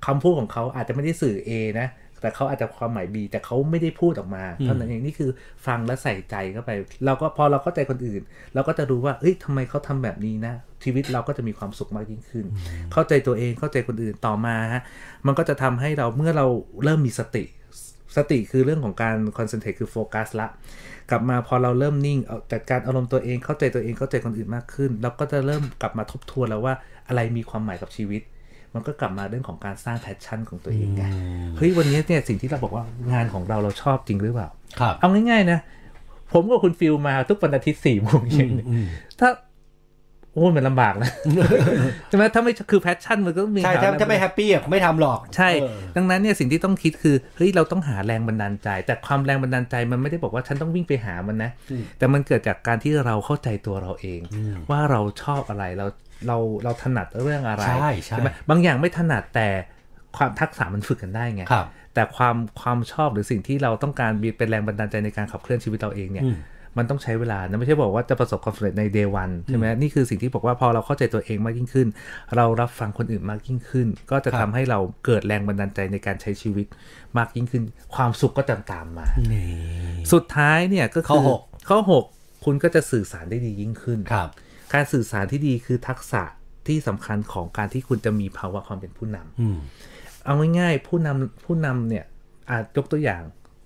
[0.06, 1.88] คำพูดของเขาอาจจะไม่ได้สื่อ A นะ
[2.22, 5.30] แต่เขาอาจจะความหมาย B แต่เขาไม่ได้พูดออกมาเท่านั้นเองนี่คือ
[5.68, 6.72] ฟังและใส่ใจเข้าไป
[7.06, 8.22] เราก็พอเราเข้าใจคนอื่น
[8.54, 10.54] เราก็จะรู้ว่าเอ้ยทำไมเขาทำแบบนี้นะ
[10.84, 12.46] ชีวิตเราก็จะมีความสุขมากยิ่งขึ้น
[12.94, 14.82] เข้าใจตัวเองเข้าใจคนอื่นต่อมาฮะ
[15.28, 16.48] มันก็จะทำให้เราเมื่อเรา
[16.84, 17.44] เริ่มมีสติ
[18.16, 20.48] สติคือเรื่องของการ concentrate คือโฟกัสละ
[21.10, 26.74] กลับมาพอเราเริ่มนิ่งเอาจัดการอารมณ์ตัวเองเข้าใจตัวเองเข้าใจคนอื่นมากขึ้น เราก็จะเริ่มกลับมาทบทวนแล้วว่า
[27.08, 28.22] อะไรมีความหมายกับชีวิต
[28.74, 31.04] มันก็กลับมาเรื่องของการสร้าง passion ของตัวเองไง
[31.58, 32.84] เฮ้ยวันนี้เนี่ยสิ่งที่เราบอกว่า
[33.14, 34.50] งานของเราเราชอบจริงหรือเปล่า
[34.80, 35.60] ครับเอาง่ายๆนะ
[36.34, 38.68] ผมกับคุณฟิลมาทุกวันอาทิตย์สี่โมงเย็นเนี่ย
[39.20, 41.12] ถ้าโอ้ยมันลำบากนะ
[42.08, 51.52] ใช่ไหมถ้าไม่คือ passion มันก็ต้องมีใช่ถ้าถ้าไม่ happy อะไม่ทำหรอก ใช่เออดังนั้นเนี่ยสิ่งที่ต้องคิดคือเฮ้ยเราต้องหาแรงบันดาลใจ แต่ความแรงบันดาลใจมันไม่ได้บอกว่าฉันต้องวิ่งไปหามันนะ
[51.98, 54.22] แต่มันเกิดจากการที่เราเข้าใจตัวเราเอง
[54.72, 55.88] ว่าเราชอบอะไรเรา
[56.28, 59.48] เราเราถนัดเรื่องอะไรใช่ใช่ไหมบางอย่างไม่ถนัดแต่
[60.18, 66.30] ความทักษะมันฝึกกันได้ไงครับแต่ความความชอบหรือสิ่งที่เราต้องการมีเป็นแรงบันดาลใจในการขับเคลื่อนชีวิตเราเองเนี่ยอื
[66.80, 71.88] มมันต้องใช้เวลานะไม่ใช่บอกว่าจะประสบความสำเร็จในเดวันใช่ไหมนี่คือสิ่งที่บอกว่าพอเราเข้าใจตัวเองมากยิ่งขึ้น
[72.36, 76.68] เรารับฟังคนอื่นมากยิ่งขึ้น ก็จะครัทำบให้เราเกิดแรงบันดาลใจในการใช้ชีวิต
[77.18, 77.64] มากยิ่งขึ้น
[77.96, 79.48] ความสุขก็จะตามมานี่
[80.14, 82.06] สุดท้ายเนี่ยก็ข้คืออหกข้อหก
[82.46, 84.30] คุณก็จะสื่อสารได้ดียิ่งขึ้นครับ
[84.74, 86.24] การสื่อสารที่ดีคือทักษะ
[86.68, 89.60] ที่สำคัญของการที่คุณจะมีภาวะความเป็นผู้นำอืม
[90.26, 92.06] เอาง่ายๆผู้นำผู้นำเนี่ย
[92.50, 93.22] อาจยกตัวอย่าง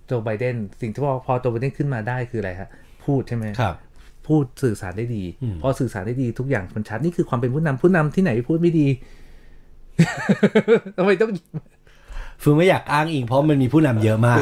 [0.08, 2.70] โจไบเดนสิ่งที่พอพอโจไบเดนขึ้นมาได้คืออะไรฮะ
[3.06, 3.76] พูดใช่ไหมครับ
[4.28, 8.88] พูดสื่อสารได้ดีอืมพอสื่อสารได้ดีทุกอย่างมันชัดนี่คือความเป็นผู้นำผู้นำที่ไหนพูดไม่ดี
[10.98, 11.32] ทำไมต้อง
[12.44, 14.42] ฟือไม่อยากอ้างอิงเพราะมันมีผู้นำเยอะมาก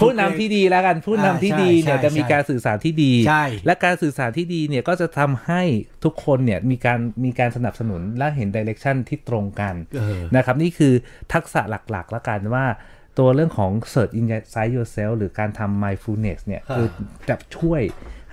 [0.00, 5.62] ผู้นำที่ดีแล้วกันผู้นำที่ดีเนี่ยใช่จะมีใช่การสื่อสารที่ดีใช่และการสื่อสารที่ดีเนี่ยก็จะทำให้
[6.04, 10.92] ทุกคนเนี่ยมีการมีการสนับสนุนและเห็นดิเรกชันที่ตรงกันเออนะครับนี่คือ
[11.32, 11.60] ทักษะ
[11.90, 12.64] หลักๆ แล้วกันว่า
[13.18, 16.86] ตัวเรื่องของ search inside yourself หรือการทำ mindfulness เนี่ยอ่าคือ
[17.28, 17.80] จะช่วย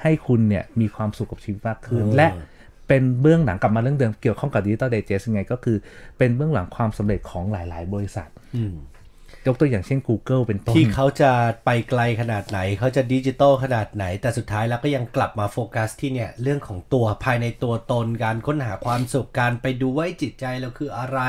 [0.01, 2.27] ให้คุณเนี่ยมีความสุขกับชีวิตมากขึ้นเออและ
[2.87, 5.77] เป็นเบื้องหลังกลับมาเรื่องเดิมเกี่ยวข้องกับ Digital Digest ยังไง ก็คือ
[6.17, 8.75] เป็นเบื้องหลังความสำเร็จของหลาย ๆ บริษัทอืม
[9.47, 11.31] ยกตัวอย่างเช่น Google เป็นต้น ที่เขาจะ
[11.65, 21.19] ไปไกลขนาดไหน เขาจะดิจิตอลขนาดไหน แต่สุดท้ายแล้วก็ยังกลับมาโฟกัสที่เนี่ยเรื่องของตัวภายในตัวตนการค้นหาความสุขการไปดูว่าจิตใจเราคืออะไร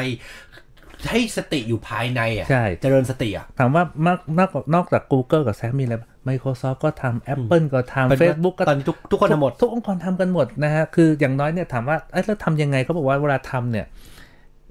[1.08, 5.94] ให้สติอยู่ภายในอะใช่เจริญสติอะถามว่านอกนอกนอกจาก Google กับแซมมีอะไร
[6.28, 13.86] Microsoft ก็ทำ Apple ก็เป็นทำว่า Facebook ก็ตอนนี้ทุกทุกคนทำหมด ทุกองค์กรทำกันหมดนะฮะ คืออย่างน้อยเนี่ยถามว่าเอ้ยแล้วทำยังไงเขาบอกว่าเวลาทำเนี่ย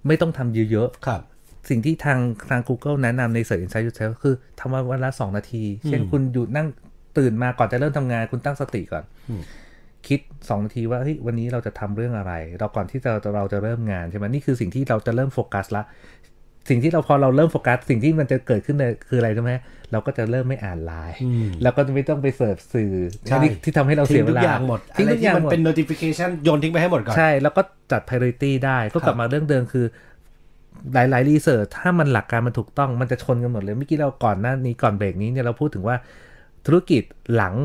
[0.07, 2.19] ไม่ต้องทำเยอะครับๆสิ่งที่ทาง
[2.49, 6.67] ทาง Google แนะนำใน Search Insight Yourself คือทำมาวันละ2นาที เช่นคุณอยู่นั่ง
[7.17, 9.43] ตื่นมาก่อนจะเริ่มทำงานคุณตั้งสติก่อนอืม
[10.07, 15.83] คิด2นาทีว่าเฮ้ยวันนี้เราจะทำเรื่องอะไร เราก่อนที่เราเราจะเริ่มงานใช่ไหมนี่คือสิ่งที่เราจะเริ่มโฟกัสละ
[16.69, 19.53] สิ่งที่เราพอเราเริ่มโฟกัสสิ่งที่มันจะเกิดขึ้นเลยคืออะไรรู้ไหม
[19.91, 22.93] เราก็จะเริ่มไม่อ่านไลน์อืมแล้วก็จะไม่ต้องไปเสิร์ฟสื่อ
[23.27, 27.61] ใช่ที่ที่ทำให้เราเสีทิ้ยงเวทุกลาอย่างหมดทิ้อะงไรทุกอที่ย่างมันหมดเป็น notification โยนทิ้งไปให้หมดก่อน ใช่ แล้วก็
[27.91, 29.85] จัด priority ได้ก็กลับมาเรื่องเดิมคือ
[30.93, 35.95] หลายๆรีเสิร์ชถ้ามันหลักการมันถูกต้องมันจะชนกันหมดเลยเมื่อกี้เราก่อนหน้านี้ก่อนเบรกนี้เนี่ยเราพูดถึงว่า
[36.65, 37.03] ธุรกิจ
[37.35, 37.55] หลัง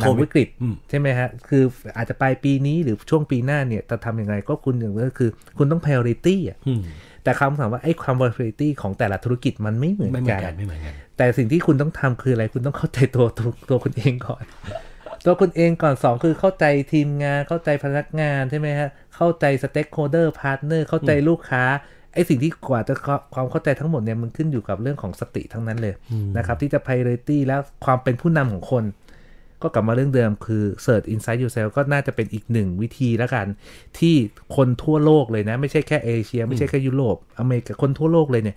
[0.00, 1.62] หลังวิกฤตอืมใช่ไหมฮะ คือ
[1.96, 6.80] อาจจะปลายปีนี้หรือช่วงปีหน้าเนี่ยจะทำยังไงก็คุณอย่างก็คือ คุณต้อง priority อะอืม
[7.24, 14.44] แต่คำถามว่าไอ้ความ priority ของแต่ละธุรกิจมันไม่เหมือนไม่เหมือกันนกันไม่เหมือนกัน แต่สิ่งที่คุณต้องทำคืออะไรคุณต้องเข้าใจตัวตัวตัวคุณเองก่อน
[15.24, 21.64] ตัวคุณเองก่อนสองคือเข้าใจทีมงานเข้าใจพนักงานใช่ไหมฮะเข้าใจสเต็กโ o เดอร์พาร์ทเนอร์เข้าใจลูกค้า
[22.14, 22.94] ไอ้สิ่งที่กว่าจะ
[23.34, 25.94] ความเข้าใจทั้งหมดเนี่ยมันขึ้นอยู่กับเรื่องของสติทั้งนั้นเลย
[26.36, 28.84] นะครับที่จะ priority และความเป็นผู้นำของคน
[29.62, 33.46] ก็กลับมาเรื่องเดิมคือ search inside yourself ก็น่าจะเป็นอีกหนึ่งวิธีแล้วกัน
[33.98, 34.14] ที่
[34.56, 38.56] คนทั่วโลกเลยนะ ไม่ใช่แค่เอเชีย ไม่ใช่แค่ยุโรปอเมริกาคนทั่วโลกเลยเนี่ย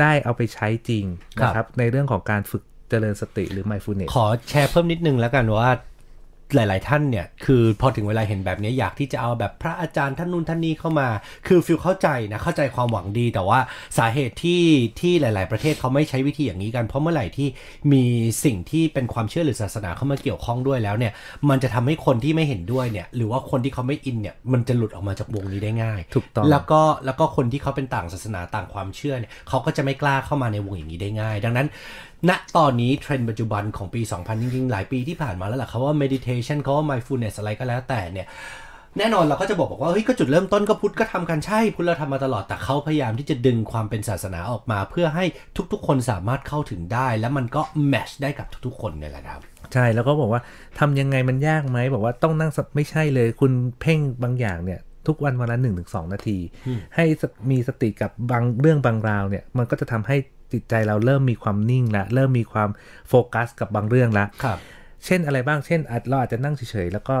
[0.00, 1.04] ได้เอาไปใช้จริง
[1.42, 5.70] นะครับ ในเรื่องของการฝึกเจริญสติหรือ mindfulness ขอแชร์เพิ่มนิดนึงแล้วกันว่า
[6.54, 11.08] หลาย ๆ ท่านเนี่ย คือพอถึงเวลาเห็นแบบนี้อยากที่จะเอาแบบพระอาจารย์ท่านนู่นท่านนี้เข้ามา
[11.46, 13.58] คือฟิลเข้าใจนะ เข้าใจความหวังดี แต่ว่า
[13.98, 14.62] สาเหตุที่
[15.00, 17.48] ที่หลาย ๆ ประเทศเขาไม่ใช้วิธีอย่างนี้กัน เพราะเมื่อไหร่ที่
[17.92, 18.04] มี
[18.44, 21.12] สิ่งที่เป็นความเชื่อหรือศาสนาเข้ามาเกี่ยวข้องด้วยแล้วเนี่ย
[21.48, 31.66] มันจะทำให้คนที่ไม่เห็นด้วยเนี่ย หรือว่าคนที่เขาไม่อินเนี่ย มันจะหลุดออกมาจากวงนี้ได้ง่าย ถูกต้อง แล้วก็แล้วก็คนที่เขาเป็นต่างศาสนาต่างความเชื่อเนี่ย เขาก็จะไม่กล้าเข้ามาในวงอย่างนี้ได้ง่าย ดังนั้น
[32.28, 38.28] ณตอนนี้เทรนด์ปัจจุบันของปี 2000 จริงๆ หลายปีที่ผ่านมาแล้วแหละเขาว่า meditation เขาว่า mindfulness อะไรก็แล้วแต่เนี่ย
[38.98, 45.24] แน่นอนเราก็จะบอกว่าเฮ้ยก็จุดเริ่มต้นก็พุทธก็ทำกันใช่ พุทธเราทำมาตลอดแต่เขาพยายามที่จะดึงความเป็นศาสนาออกมา เพื่อให้
[45.72, 49.40] ทุกๆ คนสามารถเข้าถึงได้ แล้วมันก็แมชได้กับทุกๆ คนเนี่ยแหละครับ
[49.72, 50.42] ใช่แล้วก็บอกว่า
[50.78, 56.38] ทำยังไงมันยากไหมบอกว่าต้องนั่งสไม่ใช่เลย คุณเพ่งบางอย่างเนี่ยทุกวันวันละหนึ่งถึงสองนาที
[56.94, 60.16] ให้สมีสติกับบางเรื่องบางราวเนี่ยมันก็จะทำให้
[60.52, 62.68] จิตใจเราเริ่มมีความนิ่งละเริ่มมีความ
[63.08, 64.58] โฟกัสกับบางเรื่องละครับ
[65.04, 67.16] เช่นอะไรบ้างเช่นอาจเราอาจจะนั่งเฉยๆแล้วก็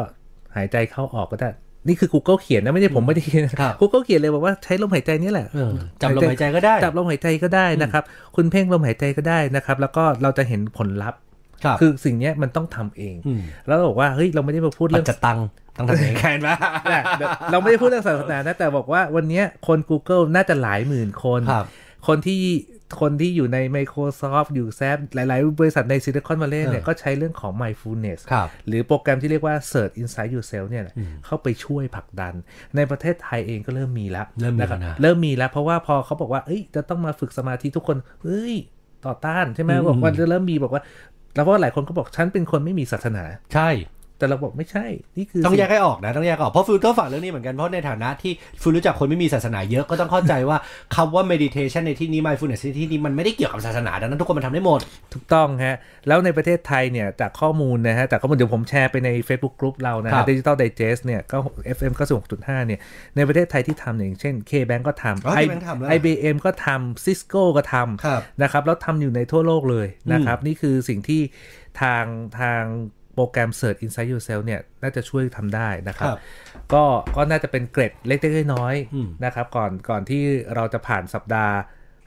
[0.56, 1.50] หายใจเข้าออกก็ได้
[1.88, 5.72] นี่คือ Google เขียนนะ ไม่ใช่ผมไม่ได้เขียนนะครับ Google เขียนเลยบอกว่าใช้ลมหายใจนี่แหละเออ
[6.02, 8.02] จับลมหายใจก็ได้จับลมหายใจก็ได้นะครับ
[8.36, 11.20] คุณเพ่งลมหายใจก็ได้นะครับ แล้วก็เราจะเห็นผลลัพธ์
[11.64, 15.38] ครับคือสิ่งเนี้ยมันต้องทำเองอืมแล้วเราบอกว่าเฮ้ยเราไม่ได้มาพูดปัเรื่จองจตัง
[15.76, 16.58] ต้องทำเองแค่นั้น
[16.92, 21.66] นะเดี๋ยวเราไม่ได้พูดเรื่องศาสนานะแต่บอกว่าวันเนี้ยคน Google น่าจะหลายหมื่นคนครับ
[22.06, 22.40] คนที่
[23.00, 30.94] คนที่อยู่ใน Microsoft อยู่แซฟหลาย ๆ บริษัทใน Silicon Valley เนี่ยเออก็ใช้เรื่องของ mindfulness ครับหรือโปรแกรมที่เรียกว่า Search Inside Yourself เนี่ยแหละ
[31.26, 32.34] เข้าไปช่วยผลักดัน
[32.76, 38.54] ในประเทศไทยเองก็เริ่มมีแล้วเริ่มมีนะครับแล้วนะเริ่มมีแล้วเพราะว่าพอเขาบอกว่าเอ้ยจะต้องมาฝึกสมาธิทุกคนเฮ้ย
[39.06, 40.82] ต่อต้านใช่ไหมบอกว่าจะเริ่มมีบอกว่า
[41.34, 43.24] แล้วเพราะหลายคนก็บอกฉันเป็นคนไม่มีศาสนา
[43.54, 43.70] ใช่
[44.22, 50.58] แต่เราบอกไม่ใช่ นี่คือสิ่งต้องแยกให้ออกนะต้องแยกออกเพราะฟิลต้องฝากเรื่องนี้เหมือนกันเพราะในฐานะที่ฟิลรู้จักคนไม่มีศาสนาเยอะก็ต้องเข้าใจว่า
[50.96, 54.80] คำว่า meditation ในที่นี้ mindfulness ในที่นี้มันไม่ได้เกี่ยวกับศาสนาดังนั้นทุกคนมันทำได้หมด
[55.12, 55.76] ถูกต้องฮะ
[56.08, 61.36] แล้วในประเทศไทยเนี่ยจากข้อมูลนะฮะจากข้อมูลเดี๋ยวผมแชร์ไปใน Facebook Group เรานะฮะครับ Digital Digest เนี่ยก็
[61.76, 61.92] FM
[62.30, 62.80] 96.5เนี่ย
[63.16, 71.22] ในประเทศไทยที่ทำเนี่ยอย่างเช่น K-Bank ก็ทำอ๋อ KBank ทำแล้ว IBM ก็ทำ Cisco ก็ทครับำนะครับแล้วทำอยู่ในทั่วโลกเลยนะครับนี่คือสิ่งที่
[71.80, 72.04] ทาง
[72.40, 72.62] ทาง
[73.14, 76.18] โปรแกรม Search Inside Yourself เนี่ยน่าจะช่วยทำได้นะครับครับ
[76.72, 76.84] ก็
[77.16, 80.22] ก็น่าจะเป็นเกร็ดเล็กๆน้อยอืมๆนะครับ ก่อนก่อนที่
[80.54, 81.54] เราจะผ่านสัปดาห์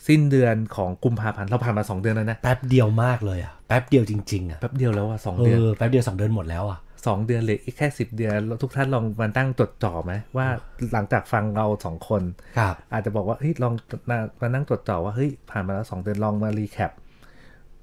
[0.07, 10.47] สิ้นเดือนของกุมภาพันธ์เราผ่านมา 2 เดือนแล้วนะแป๊บเดียวมากเลยอะแป๊บเดียวจริงๆอะแป๊บเดียวแล้วอะสองเอเดือนอแป๊บเดียวสองเดือนหมดแล้วอะสองเดือนเหลยอีกแค่สิบเดือนแล้วทุกท่านลองมาตั้งจดจ่อไหมว่า
[10.93, 12.23] หลังจากฟังเราสองคน
[12.57, 13.73] ครับอาจจะบอกว่าเฮ้ยลอง
[14.09, 16.91] มามานั่งจดจ่อว่าเฮ้ยผ่านมาแล้วสองเดือนลองมา recap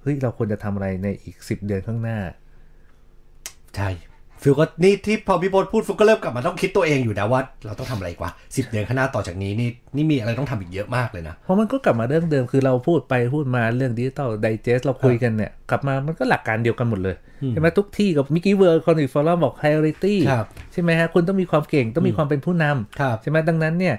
[0.02, 2.18] เฮ้ยเราควรจะทำอะไรในอีกสิบเดือนข้างหน้า
[3.76, 3.90] ใช่
[4.44, 17.16] ฟิลก็นี่ที่พอพี่โบทพูดฟิลก็เริ่มกลับมาต้องคิดตัวเองอยู่นะว่า เราต้องทำอะไรกว่าสิบเดือนข้างหน้าต่อจากนี้นี่นี่มีอะไรต้องทำอีกเยอะมากเลยนะเพราะมันก็กลับมาเรื่องเดิมคือเราพูดไปพูดมาเรื่อง Digital Digest เราคุยกันเนี่ย กลับมามันก็หลักการเดียวกันหมดเลย
[17.50, 23.96] ใช่ไหมทุกที่กลับมาที่ World Economic Forum บอก priority ครับใช่ไหมฮะคุณต้องมีความเก่งต้องมีความเป็นผู้นำครับใช่ไหมดังนั้นเนี่ย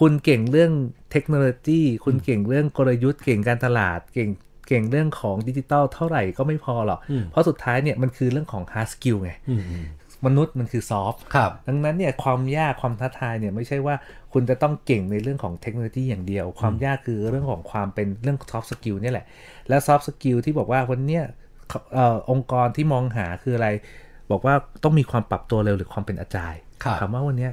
[0.00, 0.72] คุณเก่งเรื่อง
[1.12, 4.28] เทคโนโลยี คุณเก่งเรื่องกลยุทธ์ เก่งการตลาด เก่ง
[4.66, 9.86] เก่งเรื่องของดิจิตอลเท่าไหร่ก็ไม่พอหรอกอืมเพราะสุดท้ายเนี่ยมันคือเรื่องของ hard skill ไงอืมอืม
[10.26, 13.94] มนุษย์มันคือ soft ครับดังนั้นเนี่ยความยากความท้าทายเนี่ยไม่ใช่ว่า
[14.32, 19.26] คุณจะต้องเก่งในเรื่องของเทคโนโลยีอย่างเดียว ความยากคือเรื่องของความเป็นเรื่อง soft skill เนี่ยแหละ
[19.68, 21.24] และ soft skill ที่บอกว่าวันเนี้ย
[21.94, 23.68] เอ่อองค์กรที่มองหาคืออะไร
[24.30, 24.54] บอกว่า
[24.84, 26.54] ต้องมีความปรับตัวเร็วหรือความเป็นอาจาย
[26.84, 27.52] ครับถามว่าวันเนี้ย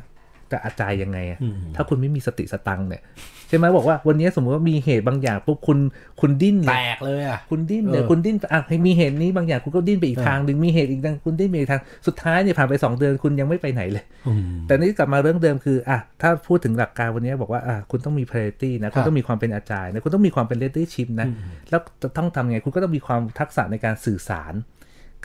[0.54, 3.04] จะอาจายยังไงอะอืมถ้าคุณไม่มีสติสตังค์เนี่ย
[3.50, 5.80] ใช่ไหมบอกว่าวันเนี้ยสมมติว่ามีเหตุบางอย่างปุ๊บคุณ
[6.22, 21.28] คุณดิ้นเลแตยกเลยอะคุณดิ้นเลยเออคุณดิ้นอะให้มีเหตุนี้บางอย่างคุณก็ดิ้นไปอีกเออทางหนึ่งมีเหตุอีกทางคุณดิ้นไปอีกทางสุดท้ายเนี่ยผ่านไปสองเดือนคุณยังไม่ไปไหนเลยอืมแต่นี่กลับมาเรื่องเดิมคืออะถ้าพูดถึงหลักการวันนี้บอกว่าอะคุณต้องมี priority นะคุณต้องมีความเป็นอาจารย์นะคุณต้องมีความเป็น leadership นะ
[21.70, 24.54] แล้วจะต้องทำไงคุณก็ต้องมีความทักษะในการสื่อสาร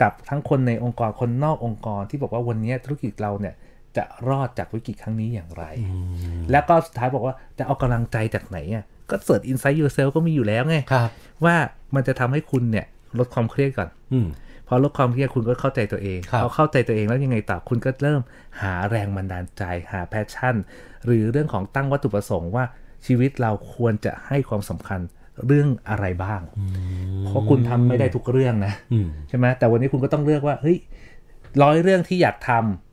[0.01, 3.55] กับทั้งคนในองค์กรคนนอกองค์กรที่บอกว่าวันนี้ธุรกิจเราเนี่ย
[3.99, 5.65] จะรอดจากวิกฤตครั้งนี้อย่างไร
[6.51, 11.09] แล้วก็สุดท้ายบอกว่าจะเอากำลังใจจากไหนอะก็เสิร์ช inside yourself ก็มีอยู่แล้วไงครับ
[11.45, 11.57] ว่า
[11.95, 12.87] มันจะทำให้คุณเนี่ย
[13.19, 14.29] ลดความเครียดก่อนอืม
[14.69, 18.21] พอลดความเครียดคุณก็เข้าใจตัวเองครับพอเข้าใจตัวเองแล้วยังไงต่อคุณก็เริ่ม
[18.61, 20.57] หาแรงบันดาลใจ หาแพชชั่น
[21.05, 22.65] หรือเรื่องของตั้งวัตถุประสงค์ว่า
[23.07, 25.01] ชีวิตเราควรจะให้ความสำคัญ
[25.47, 26.41] เรื่องอะไรบ้าง
[27.27, 30.79] เพราะคุณทำไม่ได้ทุกเรื่องนะอืมใช่ไหมแต่วันนี้คุณก็ต้องเลือกว่าเฮ้ย
[31.63, 32.88] ร้อยเรื่องที่อยากทำ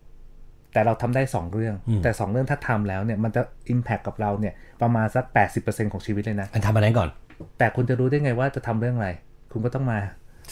[0.76, 3.42] แต่เราทำได้สองเรื่องอืมแต่สองเรื่องถ้าทำแล้วเนี่ยมันจะ
[3.74, 5.26] impact กับเราเนี่ยประมาณสัก
[5.60, 7.10] 80%ของชีวิตเลยนะอันทำอะไรก่อน
[7.58, 9.10] แต่คุณจะรู้ได้ไงว่าจะทำเรื่องอะไร
[9.52, 10.00] คุณก็ต้องมา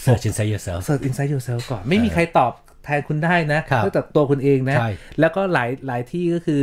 [0.04, 2.52] search inside yourself search inside yourself ก่อน ไม่มีใครตอบ
[2.84, 6.62] แทนคุณได้นะครับนอกจากตัวคุณเองนะใช่แล้วก็หลายหลายที่ก็คือ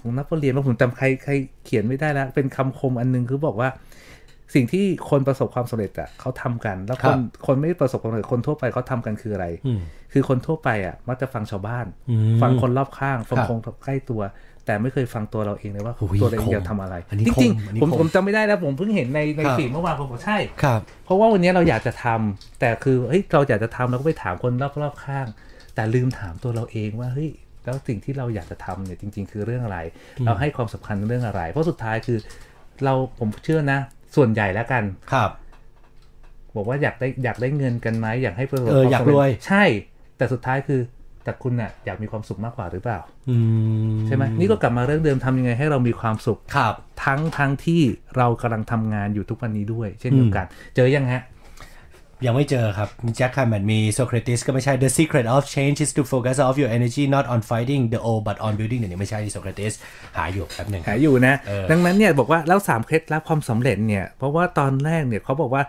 [0.00, 1.32] ของนักเรียนว่าผมจำใครใคร
[1.64, 3.68] เขียนไม่ได้แล้ว เป็นคำคมอันหนึงคือบอกว่า
[4.54, 9.80] สิ่งที่คนประสบความสำเร็จอะเขาทำกัน แล้วคนคนไม่ประสบความสำเร็จคนทั่วไปเขาทำกันคืออะไรอืม
[10.12, 14.22] คือคนทั่วไปอะมักจะฟังชาวบ้านอืมฟังคนรอบข้าง ฟังครับคนใกล้ตัว
[14.66, 25.26] แต่ไม่เคยฟังตัวเราเองเลยว่าโอ้ยตัวเราเองคมอยากทำอะไรอันนี้จริงคมอันนี้ๆผมคมผมจำไม่ได้แล้วผมเพิ่งเห็นในในครับฟีดเมื่อวานผมบอกใช่ครับเพราะว่าวันนี้เราอยากจะทำแต่คือเฮ้ยเราอยากจะทำเราก็ไปถามคนรอบๆข้าง
[25.74, 27.30] แต่ลืมถามตัวเราเองว่าเฮ้ย
[27.64, 29.78] แล้วสิ่งที่เราอยากจะทำเนี่ยจริง ๆ คือเรื่องอะไร
[30.26, 32.18] เราให้ความสำคัญเรื่องอะไร เพราะสุดท้ายคือ
[32.84, 33.80] เราผมเชื่อนะ
[34.16, 35.30] ส่วนใหญ่แล้วกันครับ
[36.56, 39.64] บอกว่าอยากได้อยากได้เงินกันไหมอยากให้ประสบเออความอยากสำเจรวยใช่
[40.16, 40.80] แต่สุดท้ายคือ
[41.24, 43.00] แต่คุณน่ะอยากมีความสุขมากกว่าหรือเปล่า
[43.30, 43.36] อื
[43.94, 47.82] มใช่ไหมนี่ก็กลับมาเรื่องเดิมทำยังไงให้เรามีความสุขครับ ทั้งทั้งที่
[48.16, 50.46] เรากำลังทำงานอยู่ทุกวันนี้ด้วย เช่นเดียวกัน
[50.76, 51.22] เจอยังฮะ
[52.26, 57.82] ยังไม่เจอครับ มีแจ็คคาแมนมีโซเครติสก็ไม่ใช่ the secret of change is to focus of your energy not on fighting
[57.92, 59.72] the old but on building เดี๋ยวนี้ไม่ใช่โซเครติส
[60.16, 65.64] หาอยู่แป๊บหนึ่งหาอยู่นะเออดังนั้นเนี่ยบอกว่าแล้วสามเคล็ดลับความสำเร็จเนี่ย เพราะว่าตอนแรกเนี่ยเขาบอกว่า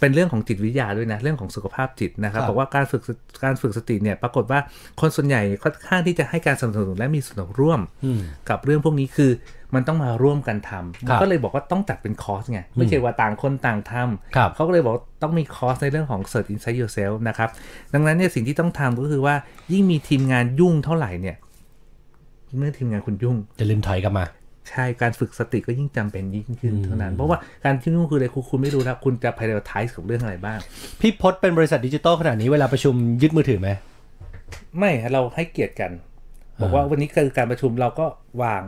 [0.00, 3.02] เป็นเรื่องของจิตวิทยาด้วยนะ เรื่องของสุขภาพจิตนะครับครับบอกว่าการฝึก
[3.44, 4.60] การฝึกสติเนี่ยปรากฏว่า
[5.00, 9.30] คนส่วนใหญ่ค่อนข้างที่จะให้การสนับสนุนและมีส่วนร่วมอืมกับเรื่องพวกนี้คือ
[9.74, 17.48] มันต้องมาร่วมกันทำครับก็เลยบอกว่าต้องจัดเป็นคอร์สไง ไม่ใช่ว่าต่างคนต่างทำครับเขาก็เลยบอกว่าต้องมีคอร์สในเรื่องของ Search Inside Yourself นะครับ
[17.94, 19.34] ดังนั้นเนี่ยสิ่งที่ต้องทำก็คือว่า
[19.72, 21.36] ยิ่งมีทีมงานยุ่งเท่าไหร่เนี่ย
[22.58, 24.26] เมื่อทีมงานคุณยุ่ง จะลืมถอยกลับมา
[24.70, 30.58] ใช่ การฝึกสติก็ยิ่งจำเป็นยิ่งขึ้นอืมเท่านั้น เพราะว่าการที่ยุ่งคืออะไรคุณคุณไม่รู้แล้ว คุณจะ prioritize กับเรื่องอะไรบ้าง
[31.00, 33.68] พี่พศเป็นบริษัทดิจิตอลขนาดนี้เวลาประชุมยึดมือถือไหม
[34.78, 35.90] ไม่ฮะเราให้เกียรติกัน
[36.62, 38.06] บอกว่าวันนี้คือการประชุมเราก็
[38.42, 38.62] วาง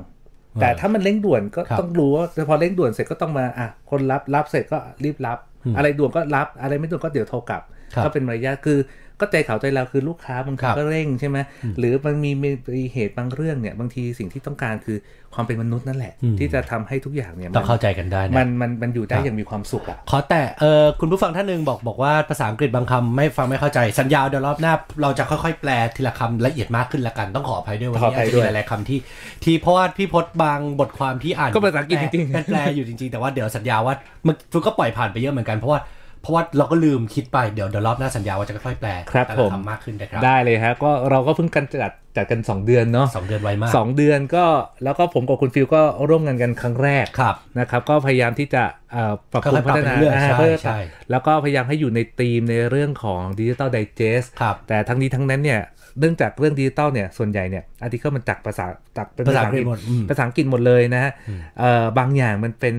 [0.61, 5.39] แต่ถ้ามันเร่งด่วนก็ครับต้องรู้ว่าพอเร่งด่วนเสร็จก็ต้องมาอะคนรับรับเสร็จก็รีบรับ
[5.77, 7.62] อะไรด่วนก็รับ อะไรไม่ด่วนก็เดี๋ยวโทรกลับ
[7.95, 8.78] ครับก็เป็นมารยาทคือ
[9.20, 11.38] ก็ใจเขาใจเราคือลูกค้าบางคทีรับก็เร่งใช่ไหม
[11.78, 14.97] หรือมันมีมีเหตุบางเรื่องเนี่ยบางทีสิ่งที่ต้องการคือ
[15.34, 28.98] ความเป็นมนุษย์นั่นแหละอืมที่จะทำให้ทุกอย่างเนี่ยต้องเข้าใจกันได้นะมันมันมันอยู่ได้ครับอย่างมีความสุขอะขอแต่เออคุณผู้ฟังท่านหนึ่งบอกบอกว่าภาษาอังกฤษบางคำไม่ฟังไม่เข้าใจสัญญาเดี๋ยวรอบหน้า เราจะค่อยๆ แปลทีละคำละเอียดมากขึ้นละกันต้องขออภัยด้วยวันขอนี้อภัอาจยจะด้มีวยหลายๆคำที่
[29.44, 33.94] ที่เพราะว่าพี่พศบางบทความที่อ่านก็ภาษาอังกฤษจริงๆแปลแปลอยู่จริงๆแต่ว่าเดี๋ยวสัญญาว่า
[34.26, 35.80] มันฟุกก็ปล่อยผ่านไปเยอะเหมือนกันเพราะว่า
[36.27, 44.44] เพราะว่าเราก็ลืมคิดไปเดี๋ยวเดี๋ยวรอบหน้าสัญญาว่าจะค่อยๆแปลครับแต่ผละมคำมากขึ้นนะครับได้เลยฮะก็เราก็เพิ่งกันจัดจัดกัน 2 เดือนเนาะสองเดือนไวมากสองเดือนก็
[44.85, 48.62] แล้วก็ผมกับคุณฟิลก็ร่วมงานกันครั้งแรกครับนะครับ ก็พยายามที่จะ
[48.93, 50.78] เอ่อปรับปรุงค่อยๆปรับพัฒนาไปเรื่อยๆอ่าใช่เพื่อใช่
[51.11, 55.61] แล้วก็พยายามให้อยู่ในธีมในเรื่องของดิจิ t a ลไดเจสครับแต่ทั้งนี้ทั้งนั้นเนี่ย
[56.01, 58.66] เนื่องจากเรื่องดิจิตอลเนี่ยส่วนใหญ่เนี่ย article มันจากภาษา
[58.97, 61.12] จากเป็นภาษาอังกฤษหมดอืมภาษาอังกฤษหมดเลยนะฮะ
[61.59, 62.74] เอ่อบางอย่างมันเป็น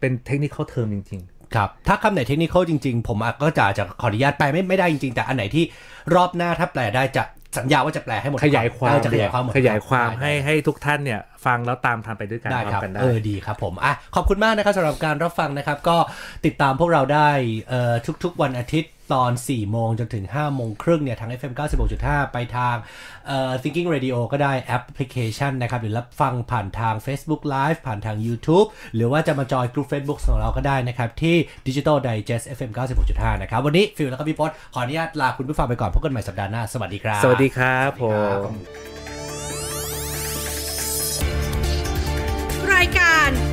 [0.00, 1.22] เป็น technical term จริง
[1.56, 5.64] ครับ ถ้าคำไหนเทคนิคจริง ๆ ผมอาจก็จะจะขออนุญาตแปลไม่ไม่ได้จริง ๆ แต่อันไหนที่
[6.14, 7.24] รอบหน้าถ้าแปลได้จะ
[7.58, 15.96] สัญญาว่าจะแปลให้หมดๆขยายความเออจะขยายความหมดขยายความได้ให้ให้ทุกท่านเนี่ยฟังแล้วตามทันไปด้วยกันได้ครับพร้อมกันได้เออดีครับผมอะขอบคุณมากนะครับสำหรับการรับฟังนะครับ ก็
[16.46, 17.30] ติดตามพวกเราได้
[17.68, 17.92] เอ่อ
[18.24, 21.52] ทุกๆวันอาทิตย์ ตอน 4 โมงจนถึง 5 โมงครึ่งเนี่ย ทาง FM
[21.92, 22.76] 96.5 ไปทาง
[23.26, 31.36] เอ่อ Thinking Radio ก็ได้แอปพลิเคชันนะครับ หรือรับฟังผ่านทาง Facebook Live ผ่านทาง YouTube หรือว่าจะมาจอยกลุ่ม Facebook ของเราก็ได้นะครับ ที่
[31.66, 32.70] Digital Digest FM
[33.06, 38.04] 96.5 นะครับ วันนี้ฟิลแล้วก็พี่พศขออนุญาตลาคุณผู้ฟังไปก่อนพบกันใหม่สัปดาห์หน้า สวัสดีครับ สวัสดีครับผ
[38.48, 38.93] ม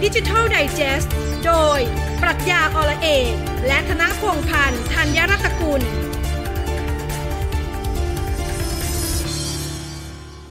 [0.04, 1.08] ดิจิทัลไดจ e s t
[1.46, 1.80] โดย
[2.22, 3.34] ปรัชญาอละเอก
[3.68, 5.82] และธนพงพันธ์ธัญรัตกุล